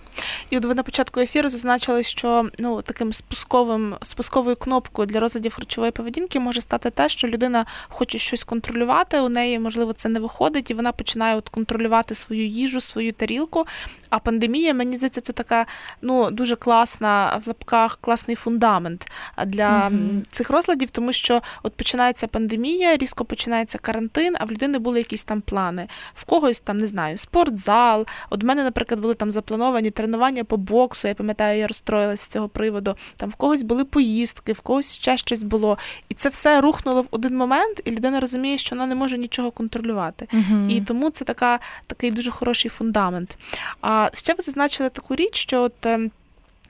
І 0.50 0.58
от 0.58 0.66
ви 0.66 0.74
на 0.74 0.84
початку 0.84 1.20
ефіру 1.20 1.50
зазначили, 1.50 2.04
що 2.04 2.50
ну 2.60 2.82
таким 2.82 3.14
спусковим 3.14 3.96
спусковою 4.02 4.56
кнопкою 4.56 5.06
для 5.06 5.20
розладів 5.20 5.54
харчової 5.54 5.92
поведінки 5.92 6.40
може 6.40 6.62
стати 6.62 6.90
те, 6.90 7.10
що 7.10 7.28
людина 7.28 7.66
хоче 7.88 8.18
щось 8.18 8.44
контролювати. 8.44 9.20
У 9.20 9.30
неї 9.30 9.60
можливо 9.60 9.94
це 9.94 10.10
не 10.10 10.20
виходить, 10.20 10.72
і 10.72 10.74
вона 10.74 10.92
починає 10.92 11.36
от 11.36 11.50
контролювати 11.50 12.16
свою 12.16 12.46
їжу, 12.46 12.82
свою 12.82 13.14
тарілку. 13.14 13.66
А 14.10 14.20
пандемія, 14.20 14.74
мені 14.74 14.98
здається, 14.98 15.22
це 15.22 15.34
така 15.34 15.66
ну 16.02 16.32
дуже 16.32 16.56
класна 16.56 17.42
в 17.46 17.48
лапках, 17.48 17.98
класний 18.02 18.36
фундамент 18.36 19.12
для 19.46 19.70
mm-hmm. 19.70 20.22
цих 20.32 20.50
розладів, 20.50 20.90
тому 20.90 21.14
що 21.14 21.42
от 21.64 21.76
починається 21.76 22.28
пандемія, 22.28 22.98
різко 22.98 23.26
починається 23.26 23.78
карантин, 23.78 24.36
а 24.40 24.46
в 24.46 24.52
людини 24.52 24.80
були 24.80 24.98
якісь 24.98 25.24
там 25.24 25.42
плани. 25.42 25.88
В 26.16 26.24
когось 26.24 26.60
там 26.60 26.78
не 26.78 26.88
знаю, 26.88 27.18
спортзал. 27.18 28.06
От 28.30 28.41
в 28.42 28.46
мене, 28.46 28.64
наприклад, 28.64 29.00
були 29.00 29.14
там 29.14 29.32
заплановані 29.32 29.92
тренування 29.92 30.44
по 30.44 30.58
боксу. 30.58 31.08
Я 31.08 31.16
пам'ятаю, 31.16 31.60
я 31.60 31.68
розстроїлася 31.68 32.24
з 32.24 32.28
цього 32.28 32.50
приводу. 32.50 32.96
Там 33.18 33.30
в 33.30 33.36
когось 33.36 33.64
були 33.64 33.86
поїздки, 33.86 34.54
в 34.54 34.60
когось 34.60 34.96
ще 34.96 35.18
щось 35.18 35.44
було. 35.44 35.78
І 36.10 36.14
це 36.14 36.30
все 36.30 36.62
рухнуло 36.62 37.02
в 37.02 37.08
один 37.12 37.38
момент, 37.38 37.82
і 37.86 37.92
людина 37.92 38.20
розуміє, 38.20 38.58
що 38.58 38.76
вона 38.76 38.86
не 38.86 38.96
може 38.96 39.18
нічого 39.18 39.52
контролювати. 39.52 40.28
Mm-hmm. 40.34 40.70
І 40.70 40.82
тому 40.82 41.10
це 41.10 41.26
така 41.26 41.60
такий 41.88 42.12
дуже 42.12 42.32
хороший 42.32 42.72
фундамент. 42.72 43.38
А 43.82 44.10
ще 44.14 44.34
ви 44.34 44.44
зазначили 44.44 44.90
таку 44.90 45.16
річ, 45.16 45.36
що 45.36 45.62
от. 45.62 45.88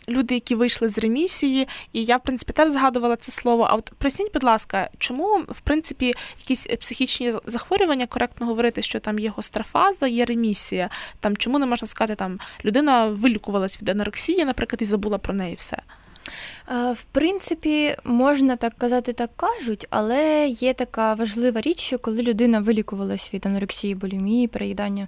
Люди, 0.10 0.34
які 0.34 0.56
вийшли 0.56 0.90
з 0.90 0.98
ремісії, 0.98 1.68
і 1.94 2.04
я, 2.04 2.18
в 2.18 2.24
принципі, 2.24 2.54
теж 2.54 2.72
згадувала 2.72 3.16
це 3.16 3.32
слово. 3.32 3.68
А 3.70 3.76
от 3.76 3.94
проясніть, 3.98 4.34
будь 4.34 4.44
ласка, 4.44 4.90
чому, 4.98 5.38
в 5.48 5.60
принципі, 5.60 6.14
якісь 6.40 6.66
психічні 6.66 7.34
захворювання 7.46 8.08
коректно 8.08 8.48
говорити, 8.48 8.82
що 8.82 9.00
там 9.00 9.20
є 9.20 9.30
гострофаза, 9.30 10.08
є 10.08 10.26
ремісія. 10.26 10.90
Там 11.20 11.38
чому 11.38 11.60
не 11.60 11.66
можна 11.66 11.88
сказати, 11.88 12.16
там 12.16 12.40
людина 12.66 13.06
вилікувалась 13.06 13.82
від 13.82 13.90
анорексії, 13.90 14.46
наприклад, 14.46 14.82
і 14.82 14.86
забула 14.86 15.18
про 15.18 15.34
неї 15.34 15.56
все? 15.60 15.78
В 16.94 17.04
принципі, 17.12 17.96
можна 18.04 18.56
так 18.56 18.74
казати, 18.78 19.14
так 19.14 19.30
кажуть, 19.36 19.88
але 19.90 20.48
є 20.48 20.74
така 20.74 21.14
важлива 21.14 21.62
річ, 21.62 21.80
що 21.80 22.00
коли 22.00 22.22
людина 22.22 22.60
вилікувалась 22.60 23.34
від 23.34 23.46
анорексії, 23.46 23.96
булімії, 23.96 24.48
переїдання 24.48 25.08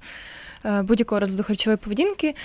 Е, 0.65 0.81
будь-якого 0.81 1.19
розладу 1.19 1.43
харчової 1.43 1.77
поведінки, 1.77 2.35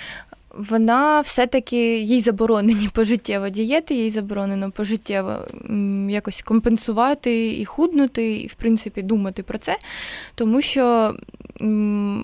вона 0.57 1.21
все-таки 1.21 1.99
їй 1.99 2.21
заборонені 2.21 2.89
пожиттєво 2.93 3.49
дієти, 3.49 3.95
їй 3.95 4.09
заборонено 4.09 4.71
пожиттєво 4.71 5.35
якось 6.09 6.41
компенсувати 6.41 7.59
і 7.59 7.65
худнути, 7.65 8.31
і 8.31 8.47
в 8.47 8.53
принципі 8.53 9.01
думати 9.01 9.43
про 9.43 9.57
це, 9.57 9.77
тому 10.35 10.61
що 10.61 11.15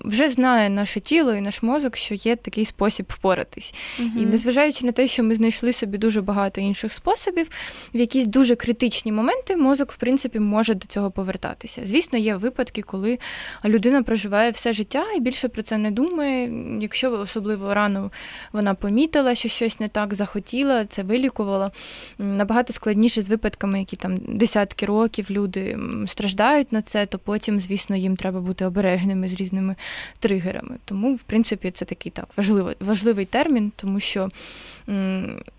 вже 0.04 0.28
знає 0.28 0.70
наше 0.70 1.00
тіло 1.00 1.34
і 1.34 1.40
наш 1.40 1.62
мозок, 1.62 1.96
що 1.96 2.14
є 2.14 2.36
такий 2.36 2.64
спосіб 2.64 3.06
впоратись. 3.08 3.74
Угу. 3.98 4.08
І 4.18 4.26
незважаючи 4.26 4.86
на 4.86 4.92
те, 4.92 5.06
що 5.06 5.22
ми 5.22 5.34
знайшли 5.34 5.72
собі 5.72 5.98
дуже 5.98 6.20
багато 6.20 6.60
інших 6.60 6.92
способів, 6.92 7.48
в 7.94 7.98
якісь 7.98 8.26
дуже 8.26 8.56
критичні 8.56 9.12
моменти 9.12 9.56
мозок, 9.56 9.92
в 9.92 9.96
принципі, 9.96 10.40
може 10.40 10.74
до 10.74 10.86
цього 10.86 11.10
повертатися. 11.10 11.80
Звісно, 11.84 12.18
є 12.18 12.36
випадки, 12.36 12.82
коли 12.82 13.18
людина 13.64 14.02
проживає 14.02 14.50
все 14.50 14.72
життя 14.72 15.04
і 15.16 15.20
більше 15.20 15.48
про 15.48 15.62
це 15.62 15.78
не 15.78 15.90
думає. 15.90 16.52
Якщо 16.80 17.12
особливо 17.12 17.74
рано 17.74 18.10
вона 18.52 18.74
помітила, 18.74 19.34
що 19.34 19.48
щось 19.48 19.80
не 19.80 19.88
так 19.88 20.14
захотіла, 20.14 20.84
це 20.84 21.02
вилікувала. 21.02 21.70
Набагато 22.18 22.72
складніше 22.72 23.22
з 23.22 23.28
випадками, 23.28 23.78
які 23.78 23.96
там 23.96 24.16
десятки 24.28 24.86
років 24.86 25.26
люди 25.30 25.78
страждають 26.06 26.72
на 26.72 26.82
це, 26.82 27.06
то 27.06 27.18
потім, 27.18 27.60
звісно, 27.60 27.96
їм 27.96 28.16
треба 28.16 28.40
бути 28.40 28.64
обережними 28.64 29.28
з 29.28 29.34
різними 29.34 29.76
тригерами. 30.18 30.76
Тому, 30.84 31.14
в 31.14 31.22
принципі, 31.22 31.70
це 31.70 31.84
такий 31.84 32.12
так 32.12 32.28
важливий 32.36 32.76
важливий 32.80 33.24
термін, 33.24 33.72
тому 33.76 34.00
що 34.00 34.28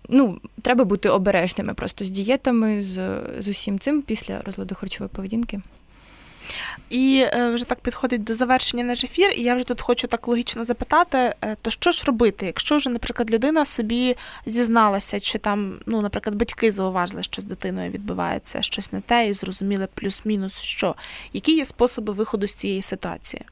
ну, 0.08 0.40
треба 0.62 0.84
бути 0.84 1.08
обережними 1.08 1.74
просто 1.74 2.04
з 2.04 2.10
дієтами, 2.10 2.82
з, 2.82 3.20
з 3.38 3.48
усім 3.48 3.78
цим 3.78 4.02
після 4.02 4.40
розладу 4.40 4.74
харчової 4.74 5.10
поведінки. 5.14 5.60
І 6.90 7.24
е, 7.32 7.50
вже 7.50 7.64
так 7.64 7.80
підходить 7.80 8.24
до 8.24 8.34
завершення 8.34 8.84
наш 8.84 9.04
ефір, 9.04 9.32
і 9.36 9.42
я 9.42 9.54
вже 9.54 9.64
тут 9.64 9.80
хочу 9.80 10.06
так 10.06 10.28
логічно 10.28 10.64
запитати: 10.64 11.18
е, 11.18 11.56
то 11.62 11.70
що 11.70 11.92
ж 11.92 12.04
робити, 12.06 12.46
якщо 12.46 12.76
вже, 12.76 12.90
наприклад, 12.90 13.30
людина 13.30 13.64
собі 13.64 14.16
зізналася, 14.46 15.20
чи 15.20 15.38
там, 15.38 15.78
ну, 15.86 16.00
наприклад, 16.00 16.36
батьки 16.36 16.72
зауважили, 16.72 17.22
що 17.22 17.42
з 17.42 17.44
дитиною 17.44 17.90
відбувається 17.90 18.62
щось 18.62 18.92
не 18.92 19.00
те, 19.00 19.28
і 19.28 19.32
зрозуміли 19.32 19.88
плюс-мінус, 19.94 20.60
що 20.60 20.94
які 21.32 21.56
є 21.56 21.64
способи 21.64 22.12
виходу 22.12 22.46
з 22.46 22.54
цієї 22.54 22.82
ситуації? 22.82 23.42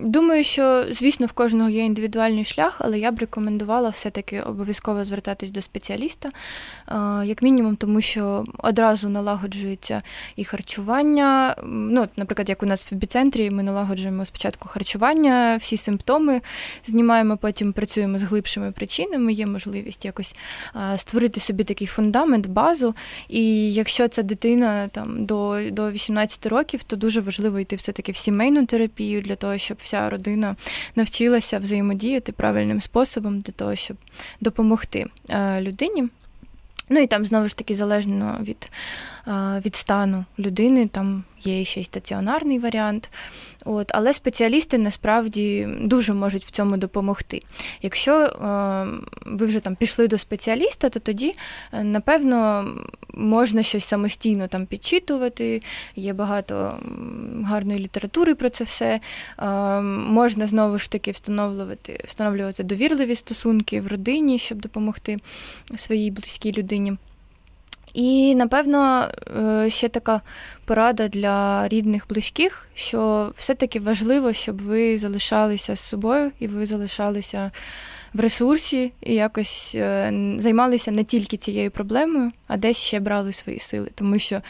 Думаю, 0.00 0.44
що, 0.44 0.84
звісно, 0.90 1.26
в 1.26 1.32
кожного 1.32 1.70
є 1.70 1.84
індивідуальний 1.84 2.44
шлях, 2.44 2.76
але 2.78 2.98
я 2.98 3.12
б 3.12 3.18
рекомендувала 3.18 3.88
все-таки 3.88 4.40
обов'язково 4.40 5.04
звертатись 5.04 5.50
до 5.50 5.62
спеціаліста, 5.62 6.30
як 7.24 7.42
мінімум, 7.42 7.76
тому 7.76 8.00
що 8.00 8.44
одразу 8.58 9.08
налагоджується 9.08 10.02
і 10.36 10.44
харчування. 10.44 11.56
Ну, 11.66 12.08
Наприклад, 12.16 12.48
як 12.48 12.62
у 12.62 12.66
нас 12.66 12.92
в 12.92 12.94
епіцентрі, 12.94 13.50
ми 13.50 13.62
налагоджуємо 13.62 14.24
спочатку 14.24 14.68
харчування, 14.68 15.56
всі 15.60 15.76
симптоми 15.76 16.40
знімаємо, 16.84 17.36
потім 17.36 17.72
працюємо 17.72 18.18
з 18.18 18.22
глибшими 18.22 18.72
причинами, 18.72 19.32
є 19.32 19.46
можливість 19.46 20.04
якось 20.04 20.36
створити 20.96 21.40
собі 21.40 21.64
такий 21.64 21.86
фундамент, 21.86 22.46
базу. 22.46 22.94
І 23.28 23.72
якщо 23.74 24.08
ця 24.08 24.22
дитина 24.22 24.88
там 24.88 25.26
до, 25.26 25.58
до 25.70 25.90
18 25.90 26.46
років, 26.46 26.82
то 26.82 26.96
дуже 26.96 27.20
важливо 27.20 27.60
йти 27.60 27.76
все-таки 27.76 28.12
в 28.12 28.16
сімейну 28.16 28.66
терапію 28.66 29.22
для 29.22 29.36
того, 29.36 29.58
щоб 29.58 29.78
вся 29.84 30.10
родина 30.10 30.56
навчилася 30.96 31.58
взаємодіяти 31.58 32.32
правильним 32.32 32.80
способом 32.80 33.40
для 33.40 33.52
того, 33.52 33.74
щоб 33.74 33.96
допомогти 34.40 35.06
е, 35.28 35.60
людині. 35.60 36.08
Ну 36.88 37.00
і 37.00 37.06
там 37.06 37.26
знову 37.26 37.48
ж 37.48 37.56
таки 37.56 37.74
залежно 37.74 38.38
від 38.42 38.70
від 39.64 39.76
стану 39.76 40.24
людини, 40.38 40.88
там 40.88 41.24
є 41.40 41.64
ще 41.64 41.80
й 41.80 41.84
стаціонарний 41.84 42.58
варіант. 42.58 43.10
От, 43.64 43.90
Але 43.94 44.12
спеціалісти 44.12 44.78
насправді 44.78 45.68
дуже 45.80 46.14
можуть 46.14 46.44
в 46.44 46.50
цьому 46.50 46.76
допомогти. 46.76 47.42
Якщо 47.82 48.14
е, 48.16 48.86
ви 49.26 49.46
вже 49.46 49.60
там 49.60 49.76
пішли 49.76 50.08
до 50.08 50.18
спеціаліста, 50.18 50.88
то 50.88 51.00
тоді, 51.00 51.34
е, 51.72 51.82
напевно, 51.84 52.68
можна 53.14 53.62
щось 53.62 53.84
самостійно 53.84 54.48
там 54.48 54.66
підчитувати, 54.66 55.62
є 55.96 56.12
багато 56.12 56.78
гарної 57.44 57.78
літератури 57.78 58.34
про 58.34 58.50
це 58.50 58.64
все. 58.64 59.00
Е, 59.38 59.80
можна 59.80 60.46
знову 60.46 60.78
ж 60.78 60.90
таки 60.90 61.10
встановлювати, 61.10 62.00
встановлювати 62.04 62.62
довірливі 62.62 63.14
стосунки 63.14 63.80
в 63.80 63.86
родині, 63.86 64.38
щоб 64.38 64.58
допомогти 64.58 65.18
своїй 65.76 66.10
близькій 66.10 66.52
людині. 66.52 66.96
І 67.94 68.34
напевно 68.34 69.08
е, 69.36 69.70
ще 69.70 69.88
така 69.88 70.20
порада 70.64 71.08
для 71.08 71.68
рідних, 71.68 72.08
близьких, 72.08 72.68
що 72.74 73.32
все-таки 73.36 73.80
важливо, 73.80 74.32
щоб 74.32 74.62
ви 74.62 74.98
залишалися 74.98 75.76
з 75.76 75.80
собою 75.80 76.32
і 76.40 76.46
ви 76.46 76.66
залишалися 76.66 77.50
в 78.14 78.20
ресурсі 78.20 78.92
і 79.00 79.14
якось 79.14 79.74
е, 79.74 80.12
займалися 80.38 80.90
не 80.90 81.04
тільки 81.04 81.36
цією 81.36 81.70
проблемою, 81.70 82.32
а 82.46 82.56
десь 82.56 82.76
ще 82.76 83.00
брали 83.00 83.32
свої 83.32 83.58
сили. 83.58 83.88
Тому 83.94 84.18
що 84.18 84.40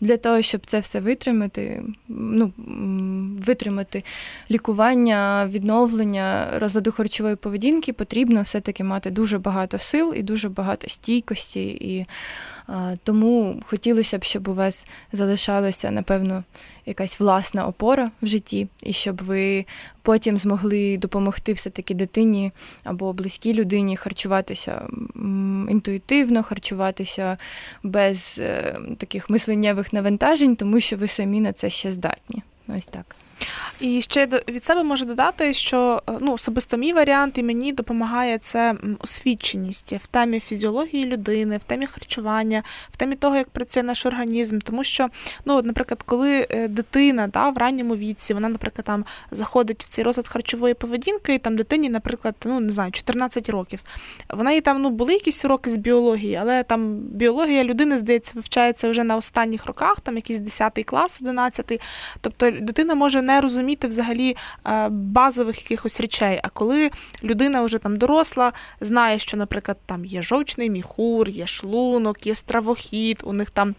для 0.00 0.16
того, 0.16 0.42
щоб 0.42 0.66
це 0.66 0.80
все 0.80 1.00
витримати, 1.00 1.82
ну, 2.08 2.52
витримати 3.46 4.04
лікування, 4.50 5.48
відновлення 5.50 6.48
розладу 6.58 6.92
харчової 6.92 7.36
поведінки, 7.36 7.92
потрібно 7.92 8.42
все-таки 8.42 8.84
мати 8.84 9.10
дуже 9.10 9.38
багато 9.38 9.78
сил 9.78 10.14
і 10.16 10.22
дуже 10.22 10.48
багато 10.48 10.88
стійкості. 10.88 11.64
І 11.68 12.06
тому 13.02 13.60
хотілося 13.64 14.18
б, 14.18 14.24
щоб 14.24 14.48
у 14.48 14.54
вас 14.54 14.86
залишалася, 15.12 15.90
напевно, 15.90 16.44
якась 16.86 17.20
власна 17.20 17.66
опора 17.66 18.10
в 18.22 18.26
житті, 18.26 18.68
і 18.82 18.92
щоб 18.92 19.22
ви 19.24 19.64
потім 20.02 20.38
змогли 20.38 20.96
допомогти 20.96 21.52
все-таки 21.52 21.94
дитині 21.94 22.52
або 22.84 23.12
близькій 23.12 23.54
людині 23.54 23.96
харчуватися 23.96 24.82
інтуїтивно, 25.70 26.42
харчуватися 26.42 27.36
без 27.82 28.40
е, 28.40 28.78
таких 28.98 29.30
мисленнєвих 29.30 29.87
навантажень, 29.92 30.56
тому 30.56 30.80
що 30.80 30.96
ви 30.96 31.08
самі 31.08 31.40
на 31.40 31.52
це 31.52 31.70
ще 31.70 31.90
здатні. 31.90 32.42
Ось 32.68 32.86
так. 32.86 33.16
І 33.80 34.02
ще 34.02 34.26
від 34.48 34.64
себе 34.64 34.82
можу 34.82 35.04
додати, 35.04 35.54
що 35.54 36.02
е, 36.08 36.12
ну, 36.20 36.32
особисто 36.32 36.76
мій 36.76 36.92
варіант 36.92 37.38
і 37.38 37.42
мені 37.42 37.72
допомагає 37.72 38.38
це 38.38 38.74
освіченість 38.98 39.92
в 39.92 40.06
темі 40.06 40.40
фізіології 40.40 41.06
людини, 41.06 41.56
в 41.56 41.64
темі 41.64 41.86
харчування, 41.86 42.62
в 42.90 42.96
темі 42.96 43.16
того, 43.16 43.36
як 43.36 43.50
працює 43.50 43.82
наш 43.82 44.06
організм. 44.06 44.58
Тому 44.58 44.84
що, 44.84 45.08
ну, 45.44 45.62
наприклад, 45.62 46.02
коли 46.02 46.46
е, 46.50 46.68
дитина 46.68 47.26
да, 47.26 47.50
в 47.50 47.58
ранньому 47.58 47.96
віці, 47.96 48.34
вона, 48.34 48.48
наприклад, 48.48 48.84
там 48.84 49.04
заходить 49.30 49.84
в 49.84 49.88
цей 49.88 50.04
розлад 50.04 50.28
харчової 50.28 50.74
поведінки, 50.74 51.34
і 51.34 51.38
там 51.38 51.56
дитині, 51.56 51.88
наприклад, 51.88 52.34
ну 52.44 52.60
не 52.60 52.70
знаю, 52.70 52.92
14 52.92 53.48
років. 53.48 53.80
Вона 54.30 54.52
і 54.52 54.60
там 54.60 54.82
ну, 54.82 54.90
були 54.90 55.12
якісь 55.12 55.44
уроки 55.44 55.70
з 55.70 55.76
біології, 55.76 56.36
але 56.36 56.62
там 56.62 56.94
біологія 56.98 57.64
людини, 57.64 57.98
здається, 57.98 58.32
вивчається 58.34 58.90
вже 58.90 59.04
на 59.04 59.16
останніх 59.16 59.66
роках, 59.66 60.00
там 60.00 60.16
якийсь 60.16 60.38
10 60.38 60.84
клас, 60.84 61.18
11. 61.22 61.80
Тобто 62.20 62.50
дитина 62.50 62.94
може 62.94 63.22
не 63.28 63.40
розуміти 63.40 63.88
взагалі 63.88 64.36
е, 64.66 64.88
базових 64.88 65.62
якихось 65.62 66.00
речей. 66.00 66.40
А 66.42 66.48
коли 66.48 66.90
людина 67.24 67.62
вже 67.62 67.78
там 67.78 67.96
доросла, 67.96 68.52
знає, 68.80 69.18
що, 69.18 69.36
наприклад, 69.36 69.78
там 69.86 70.04
є 70.04 70.22
жовчний 70.22 70.70
міхур, 70.70 71.28
є 71.28 71.46
шлунок, 71.46 72.26
є 72.26 72.34
стравохід, 72.34 73.20
у 73.24 73.32
них 73.32 73.50
там. 73.50 73.74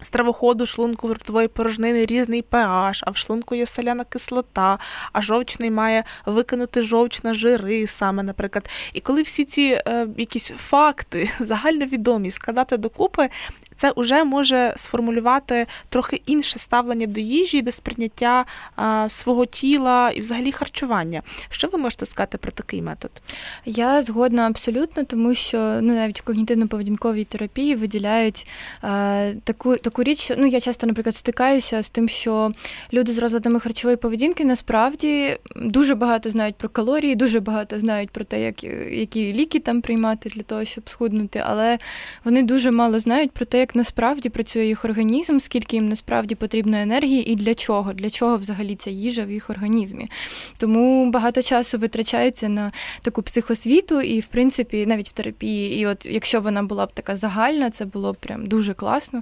Стравоходу 0.00 0.66
шлунку 0.66 1.08
ротової 1.08 1.48
порожнини 1.48 2.06
різний 2.06 2.44
pH, 2.50 3.02
а 3.06 3.10
в 3.10 3.16
шлунку 3.16 3.54
є 3.54 3.66
соляна 3.66 4.04
кислота, 4.04 4.78
а 5.12 5.22
жовчний 5.22 5.70
має 5.70 6.04
викинути 6.26 6.82
жовч 6.82 7.22
на 7.22 7.34
жири 7.34 7.86
саме, 7.86 8.22
наприклад. 8.22 8.68
І 8.92 9.00
коли 9.00 9.22
всі 9.22 9.44
ці 9.44 9.62
е, 9.86 10.06
якісь 10.16 10.52
факти 10.56 11.30
загальновідомі 11.40 12.30
складати 12.30 12.76
докупи, 12.76 13.28
це 13.76 13.92
вже 13.96 14.24
може 14.24 14.72
сформулювати 14.76 15.66
трохи 15.88 16.22
інше 16.26 16.58
ставлення 16.58 17.06
до 17.06 17.20
їжі, 17.20 17.62
до 17.62 17.72
сприйняття 17.72 18.44
а, 18.76 19.08
свого 19.08 19.46
тіла 19.46 20.10
і 20.10 20.20
взагалі 20.20 20.52
харчування. 20.52 21.22
Що 21.50 21.68
ви 21.68 21.78
можете 21.78 22.06
сказати 22.06 22.38
про 22.38 22.52
такий 22.52 22.82
метод? 22.82 23.10
Я 23.64 24.02
згодна 24.02 24.46
абсолютно, 24.46 25.04
тому 25.04 25.34
що 25.34 25.58
ну 25.58 25.94
навіть 25.94 26.20
в 26.20 26.30
когнітивно-поведінковій 26.30 27.24
терапії 27.24 27.74
виділяють 27.74 28.46
а, 28.82 29.30
таку 29.44 29.76
таку 29.76 30.02
річ, 30.02 30.32
ну 30.38 30.46
я 30.46 30.60
часто, 30.60 30.86
наприклад, 30.86 31.14
стикаюся 31.14 31.82
з 31.82 31.90
тим, 31.90 32.08
що 32.08 32.52
люди 32.92 33.12
з 33.12 33.18
розладами 33.18 33.60
харчової 33.60 33.96
поведінки 33.96 34.44
насправді 34.44 35.38
дуже 35.56 35.94
багато 35.94 36.30
знають 36.30 36.56
про 36.56 36.68
калорії, 36.68 37.14
дуже 37.14 37.40
багато 37.40 37.78
знають 37.78 38.10
про 38.10 38.24
те, 38.24 38.42
як, 38.42 38.64
які 38.90 39.32
ліки 39.32 39.58
там 39.60 39.80
приймати 39.80 40.28
для 40.28 40.42
того, 40.42 40.64
щоб 40.64 40.90
схуднути, 40.90 41.42
але 41.46 41.78
вони 42.24 42.42
дуже 42.42 42.70
мало 42.70 42.98
знають 42.98 43.32
про 43.32 43.44
те, 43.44 43.58
як 43.64 43.74
насправді 43.74 44.28
працює 44.28 44.66
їх 44.66 44.84
організм, 44.84 45.38
скільки 45.38 45.76
їм 45.76 45.88
насправді 45.88 46.34
потрібно 46.34 46.76
енергії 46.76 47.32
і 47.32 47.34
для 47.34 47.54
чого, 47.54 47.92
для 47.92 48.10
чого 48.10 48.36
взагалі 48.36 48.76
ця 48.76 48.90
їжа 48.90 49.24
в 49.24 49.30
їх 49.30 49.50
організмі. 49.50 50.10
Тому 50.58 51.10
багато 51.10 51.42
часу 51.42 51.78
витрачається 51.78 52.48
на 52.48 52.72
таку 53.02 53.22
психосвіту, 53.22 54.00
і, 54.00 54.20
в 54.20 54.26
принципі, 54.26 54.86
навіть 54.86 55.08
в 55.08 55.12
терапії. 55.12 55.80
І 55.80 55.86
от 55.86 56.06
якщо 56.06 56.40
вона 56.40 56.62
була 56.62 56.86
б 56.86 56.92
така 56.94 57.16
загальна, 57.16 57.70
це 57.70 57.84
було 57.84 58.12
б 58.12 58.16
прям 58.16 58.46
дуже 58.46 58.74
класно, 58.74 59.20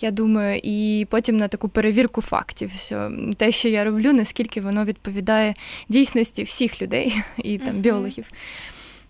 я 0.00 0.10
думаю. 0.10 0.60
І 0.62 1.06
потім 1.10 1.36
на 1.36 1.48
таку 1.48 1.68
перевірку 1.68 2.20
фактів, 2.20 2.70
що 2.86 3.10
те, 3.36 3.52
що 3.52 3.68
я 3.68 3.84
роблю, 3.84 4.12
наскільки 4.12 4.60
воно 4.60 4.84
відповідає 4.84 5.54
дійсності 5.88 6.42
всіх 6.42 6.82
людей 6.82 7.16
і 7.44 7.58
там 7.58 7.74
біологів. 7.74 8.26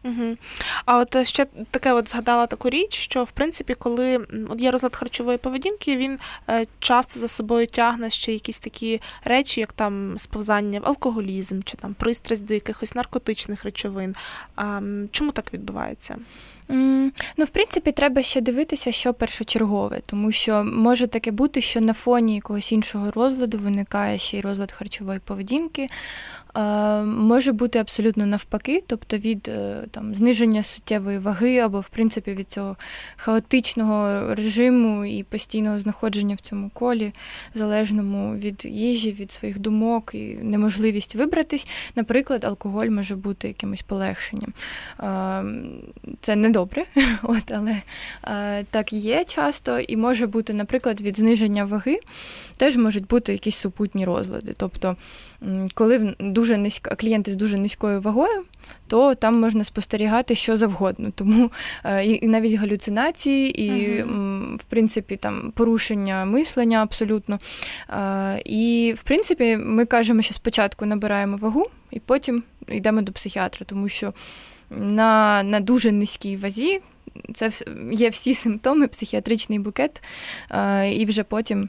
Угу. 0.05 0.37
А 0.85 0.99
от 0.99 1.17
е, 1.17 1.25
ще 1.25 1.47
таке 1.71 1.93
от 1.93 2.09
згадала 2.09 2.47
таку 2.47 2.71
річ, 2.71 2.95
що 2.95 3.25
в 3.25 3.31
принципі, 3.31 3.75
коли 3.75 4.17
от 4.51 4.61
є 4.61 4.71
розлад 4.71 4.97
харчової 4.97 5.39
поведінки, 5.39 5.97
він 5.97 6.19
е, 6.51 6.67
часто 6.79 7.21
за 7.21 7.29
собою 7.29 7.67
тягне 7.67 8.11
ще 8.11 8.33
якісь 8.33 8.59
такі 8.59 9.01
речі, 9.25 9.61
як 9.61 9.73
там 9.73 10.19
сповзання 10.19 10.81
в 10.81 10.87
алкоголізм 10.87 11.61
чи 11.65 11.77
там 11.77 11.95
пристрасть 11.95 12.45
до 12.45 12.55
якихось 12.55 12.95
наркотичних 12.95 13.65
речовин. 13.65 14.15
А, 14.57 14.81
Чому 15.11 15.33
так 15.33 15.55
відбувається? 15.55 16.17
Ну, 17.37 17.45
в 17.45 17.49
принципі, 17.49 17.93
треба 17.93 18.23
ще 18.23 18.41
дивитися, 18.41 18.93
що 18.93 19.15
першочергове, 19.15 20.01
тому 20.07 20.33
що 20.33 20.65
може 20.65 21.07
таке 21.07 21.31
бути, 21.31 21.61
що 21.61 21.81
на 21.81 21.93
фоні 21.93 22.35
якогось 22.35 22.73
іншого 22.73 23.11
розладу 23.11 23.59
виникає 23.59 24.19
ще 24.19 24.39
й 24.39 24.41
розлад 24.41 24.73
харчової 24.73 25.19
поведінки. 25.19 25.89
Може 27.05 27.53
бути 27.53 27.79
абсолютно 27.79 28.27
навпаки, 28.27 28.85
тобто 28.87 29.17
від 29.17 29.49
е, 29.49 29.85
там, 29.91 30.15
зниження 30.15 30.63
суттєвої 30.63 31.19
ваги 31.19 31.59
або, 31.59 31.81
в 31.81 31.89
принципі, 31.89 32.33
від 32.33 32.51
цього 32.51 32.77
хаотичного 33.17 34.27
режиму 34.35 35.05
і 35.05 35.23
постійного 35.23 35.79
знаходження 35.79 36.35
в 36.35 36.41
цьому 36.41 36.71
колі, 36.75 37.13
залежному 37.55 38.37
від 38.37 38.65
їжі, 38.65 39.13
від 39.13 39.33
своїх 39.33 39.59
думок 39.59 40.15
і 40.15 40.39
неможливість 40.43 41.15
вибратись. 41.15 41.69
Наприклад, 41.97 42.45
алкоголь 42.45 42.87
може 42.89 43.17
бути 43.17 43.49
якимось 43.49 43.83
полегшенням. 43.83 44.53
Це 46.21 46.37
не 46.37 46.51
добре, 46.51 46.85
от, 47.23 47.53
але 47.53 47.77
е, 48.25 48.65
так 48.65 48.93
є 48.93 49.25
часто, 49.25 49.79
і 49.79 49.97
може 49.97 50.27
бути, 50.27 50.55
наприклад, 50.55 51.01
від 51.01 51.19
зниження 51.19 51.65
ваги 51.65 51.99
теж 52.57 52.77
можуть 52.77 53.07
бути 53.07 53.33
якісь 53.33 53.57
супутні 53.57 54.05
розлади. 54.05 54.55
Тобто, 54.57 54.97
коли 55.75 56.15
дуже 56.21 56.57
низька 56.57 56.95
клієнти 56.95 57.33
з 57.33 57.37
дуже 57.37 57.59
низькою 57.59 58.01
вагою, 58.01 58.45
то 58.87 59.15
там 59.15 59.41
можна 59.41 59.65
спостерігати 59.65 60.35
що 60.35 60.57
завгодно. 60.57 61.11
Тому 61.15 61.51
е, 61.85 62.05
і 62.05 62.27
навіть 62.27 62.55
галюцинації, 62.55 63.63
і 63.63 63.71
uh-huh. 63.71 64.57
в 64.57 64.65
принципі 64.65 65.17
там 65.17 65.53
порушення 65.57 66.25
мислення 66.25 66.83
абсолютно. 66.83 67.39
Е, 67.91 68.43
і 68.45 68.95
в 68.99 69.03
принципі, 69.03 69.57
ми 69.57 69.85
кажемо, 69.85 70.23
що 70.23 70.35
спочатку 70.35 70.87
набираємо 70.87 71.37
вагу, 71.37 71.67
і 71.91 72.01
потім 72.01 72.43
йдемо 72.69 73.03
до 73.03 73.13
психіатра, 73.13 73.67
тому 73.67 73.89
що 73.89 74.13
на, 74.71 75.43
на 75.43 75.61
дуже 75.61 75.93
низькій 75.93 76.37
вазі. 76.37 76.81
Це 77.35 77.51
є 77.93 78.09
всі 78.09 78.35
симптоми, 78.35 78.89
психіатричний 78.89 79.59
букет, 79.59 80.03
е, 80.51 80.93
і 80.93 81.05
вже 81.05 81.23
потім 81.23 81.69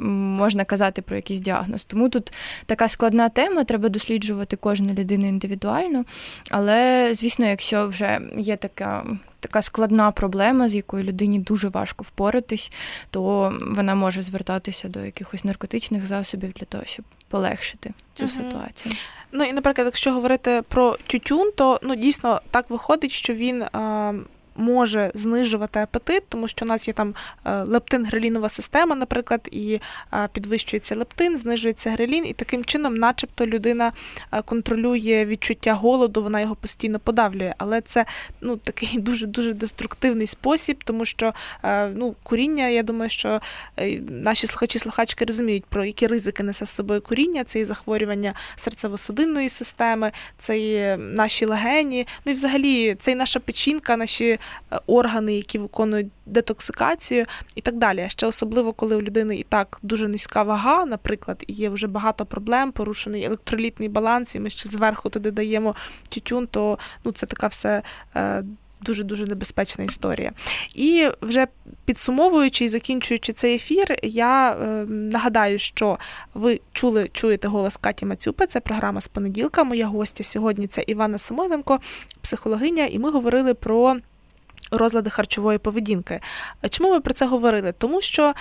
можна 0.00 0.64
казати 0.64 1.02
про 1.02 1.16
якийсь 1.16 1.40
діагноз. 1.40 1.84
Тому 1.84 2.08
тут 2.08 2.32
така 2.66 2.88
складна 2.88 3.28
тема, 3.28 3.64
треба 3.64 3.88
досліджувати 3.88 4.56
кожну 4.56 4.94
людину 4.94 5.28
індивідуально. 5.28 6.04
Але, 6.50 7.10
звісно, 7.14 7.46
якщо 7.46 7.86
вже 7.86 8.20
є 8.36 8.56
така. 8.56 9.06
Така 9.42 9.62
складна 9.62 10.10
проблема, 10.10 10.68
з 10.68 10.74
якою 10.74 11.04
людині 11.04 11.38
дуже 11.38 11.68
важко 11.68 12.04
впоратись, 12.04 12.72
то 13.10 13.54
вона 13.76 13.94
може 13.94 14.22
звертатися 14.22 14.88
до 14.88 15.04
якихось 15.04 15.44
наркотичних 15.44 16.06
засобів 16.06 16.52
для 16.52 16.66
того, 16.66 16.84
щоб 16.86 17.04
полегшити 17.28 17.92
цю 18.14 18.24
угу. 18.24 18.32
ситуацію. 18.34 18.94
Ну 19.32 19.44
і, 19.44 19.52
наприклад, 19.52 19.86
якщо 19.86 20.12
говорити 20.12 20.62
про 20.68 20.96
тютюн, 21.06 21.50
то 21.56 21.80
ну 21.82 21.94
дійсно 21.94 22.40
так 22.50 22.70
виходить, 22.70 23.12
що 23.12 23.34
він. 23.34 23.62
А 23.72 24.12
може 24.56 25.10
знижувати 25.14 25.80
апетит, 25.80 26.22
тому 26.28 26.48
що 26.48 26.64
у 26.64 26.68
нас 26.68 26.88
є 26.88 26.94
там 26.94 27.14
е, 27.44 27.50
лептин-грелінова 27.50 28.48
система, 28.48 28.96
наприклад, 28.96 29.48
і 29.52 29.80
е, 30.12 30.28
підвищується 30.32 30.96
лептин, 30.96 31.38
знижується 31.38 31.90
грелін, 31.90 32.26
і 32.26 32.32
таким 32.32 32.64
чином, 32.64 32.94
начебто, 32.94 33.46
людина 33.46 33.92
е, 34.32 34.42
контролює 34.42 35.24
відчуття 35.26 35.74
голоду, 35.74 36.22
вона 36.22 36.40
його 36.40 36.54
постійно 36.54 36.98
подавлює. 36.98 37.54
Але 37.58 37.80
це 37.80 38.04
ну, 38.40 38.56
такий 38.56 38.98
дуже 38.98 39.26
дуже 39.26 39.52
деструктивний 39.52 40.26
спосіб, 40.26 40.84
тому 40.84 41.04
що 41.04 41.34
ну, 41.94 42.14
куріння, 42.22 42.68
я 42.68 42.82
думаю, 42.82 43.10
що 43.10 43.40
наші 44.08 44.46
слухачі-слухачки 44.46 45.24
розуміють, 45.24 45.64
про 45.64 45.84
які 45.84 46.06
ризики 46.06 46.42
несе 46.42 46.66
з 46.66 46.70
собою 46.70 47.00
куріння, 47.00 47.44
це 47.44 47.60
і 47.60 47.64
захворювання 47.64 48.34
серцево-судинної 48.56 49.48
системи, 49.48 50.12
це 50.38 50.58
і 50.58 50.96
наші 50.96 51.44
легені, 51.44 52.06
ну 52.24 52.32
і 52.32 52.34
взагалі 52.34 52.94
це 52.94 53.12
і 53.12 53.14
наша 53.14 53.40
печінка, 53.40 53.96
наші 53.96 54.38
органи, 54.86 55.34
які 55.34 55.58
виконують 55.58 56.08
детоксикацію 56.26 57.26
і 57.54 57.60
так 57.60 57.76
далі. 57.76 58.06
Ще 58.08 58.26
особливо, 58.26 58.72
коли 58.72 58.96
у 58.96 59.02
людини 59.02 59.36
і 59.36 59.42
так 59.42 59.78
дуже 59.82 60.08
низька 60.08 60.42
вага, 60.42 60.84
наприклад, 60.84 61.44
і 61.46 61.52
є 61.52 61.68
вже 61.68 61.86
багато 61.86 62.26
проблем, 62.26 62.72
порушений 62.72 63.24
електролітний 63.24 63.88
баланс, 63.88 64.34
і 64.34 64.40
ми 64.40 64.50
ще 64.50 64.68
зверху 64.68 65.08
туди 65.08 65.30
даємо 65.30 65.74
тютюн, 66.08 66.46
то 66.46 66.78
ну, 67.04 67.12
це 67.12 67.26
така 67.26 67.46
все. 67.46 67.82
Е, 68.16 68.42
дуже-дуже 68.80 69.26
небезпечна 69.26 69.84
історія. 69.84 70.32
І 70.74 71.08
вже 71.22 71.46
підсумовуючи 71.84 72.64
і 72.64 72.68
закінчуючи 72.68 73.32
цей 73.32 73.54
ефір, 73.54 73.96
я 74.02 74.52
е, 74.52 74.64
нагадаю, 74.86 75.58
що 75.58 75.98
ви 76.34 76.60
чули, 76.72 77.08
чуєте 77.12 77.48
голос 77.48 77.76
Каті 77.76 78.06
Мацюпи. 78.06 78.46
Це 78.46 78.60
програма 78.60 79.00
з 79.00 79.08
понеділка. 79.08 79.64
Моя 79.64 79.86
гостя 79.86 80.24
сьогодні 80.24 80.66
це 80.66 80.84
Івана 80.86 81.18
Самойленко, 81.18 81.80
психологиня, 82.20 82.86
і 82.86 82.98
ми 82.98 83.10
говорили 83.10 83.54
про 83.54 83.96
розлади 84.70 85.10
харчової 85.10 85.58
поведінки. 85.58 86.20
Чому 86.70 86.90
ми 86.90 87.00
про 87.00 87.14
це 87.14 87.26
говорили? 87.26 87.72
Тому 87.72 88.00
що 88.00 88.34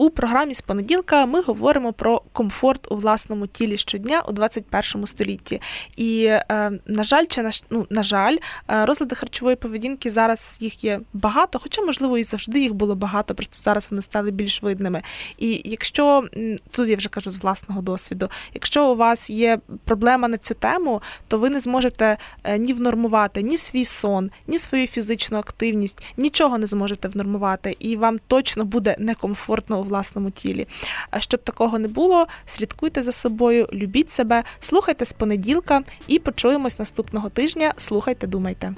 у 0.00 0.10
програмі 0.10 0.54
з 0.54 0.60
понеділка 0.60 1.26
ми 1.26 1.42
говоримо 1.42 1.92
про 1.92 2.22
комфорт 2.32 2.92
у 2.92 2.96
власному 2.96 3.46
тілі 3.46 3.76
щодня 3.76 4.22
у 4.28 4.32
21 4.32 5.06
столітті. 5.06 5.60
І, 5.96 6.24
е, 6.24 6.70
на 6.86 7.04
жаль, 7.04 7.24
чи 7.28 7.42
на, 7.42 7.50
ну, 7.70 7.86
на 7.90 8.02
жаль, 8.02 8.36
е, 8.70 8.86
розлади 8.86 9.14
харчової 9.14 9.56
поведінки 9.56 10.10
зараз 10.10 10.58
їх 10.60 10.84
є 10.84 11.00
багато, 11.12 11.58
хоча, 11.58 11.82
можливо, 11.82 12.18
і 12.18 12.24
завжди 12.24 12.60
їх 12.60 12.74
було 12.74 12.94
багато, 12.94 13.34
просто 13.34 13.56
зараз 13.62 13.88
вони 13.90 14.02
стали 14.02 14.30
більш 14.30 14.62
видними. 14.62 15.02
І 15.38 15.62
якщо 15.64 16.24
тут 16.70 16.88
я 16.88 16.96
вже 16.96 17.08
кажу 17.08 17.30
з 17.30 17.42
власного 17.42 17.82
досвіду, 17.82 18.28
якщо 18.54 18.92
у 18.92 18.96
вас 18.96 19.30
є 19.30 19.58
проблема 19.84 20.28
на 20.28 20.36
цю 20.36 20.54
тему, 20.54 21.02
то 21.28 21.38
ви 21.38 21.50
не 21.50 21.60
зможете 21.60 22.16
е, 22.44 22.58
ні 22.58 22.72
внормувати 22.72 23.42
ні 23.42 23.56
свій 23.56 23.84
сон, 23.84 24.30
ні 24.46 24.58
свою 24.58 24.86
фізичну 24.86 25.38
активність, 25.38 26.02
нічого 26.16 26.58
не 26.58 26.66
зможете 26.66 27.08
внормувати, 27.08 27.76
і 27.78 27.96
вам 27.96 28.18
точно 28.26 28.64
буде 28.64 28.96
некомфортно 28.98 29.80
у 29.80 29.89
власному 29.90 30.30
тілі. 30.30 30.66
А 31.10 31.20
щоб 31.20 31.42
такого 31.42 31.78
не 31.78 31.88
було, 31.88 32.26
слідкуйте 32.46 33.02
за 33.02 33.12
собою, 33.12 33.68
любіть 33.72 34.10
себе, 34.10 34.42
слухайте 34.60 35.04
з 35.04 35.12
понеділка 35.12 35.82
і 36.06 36.18
почуємось 36.18 36.78
наступного 36.78 37.28
тижня. 37.28 37.72
Слухайте, 37.76 38.26
думайте. 38.26 38.74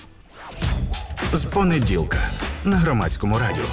З 1.32 1.44
понеділка 1.44 2.18
на 2.64 2.76
громадському 2.76 3.38
радіо. 3.38 3.64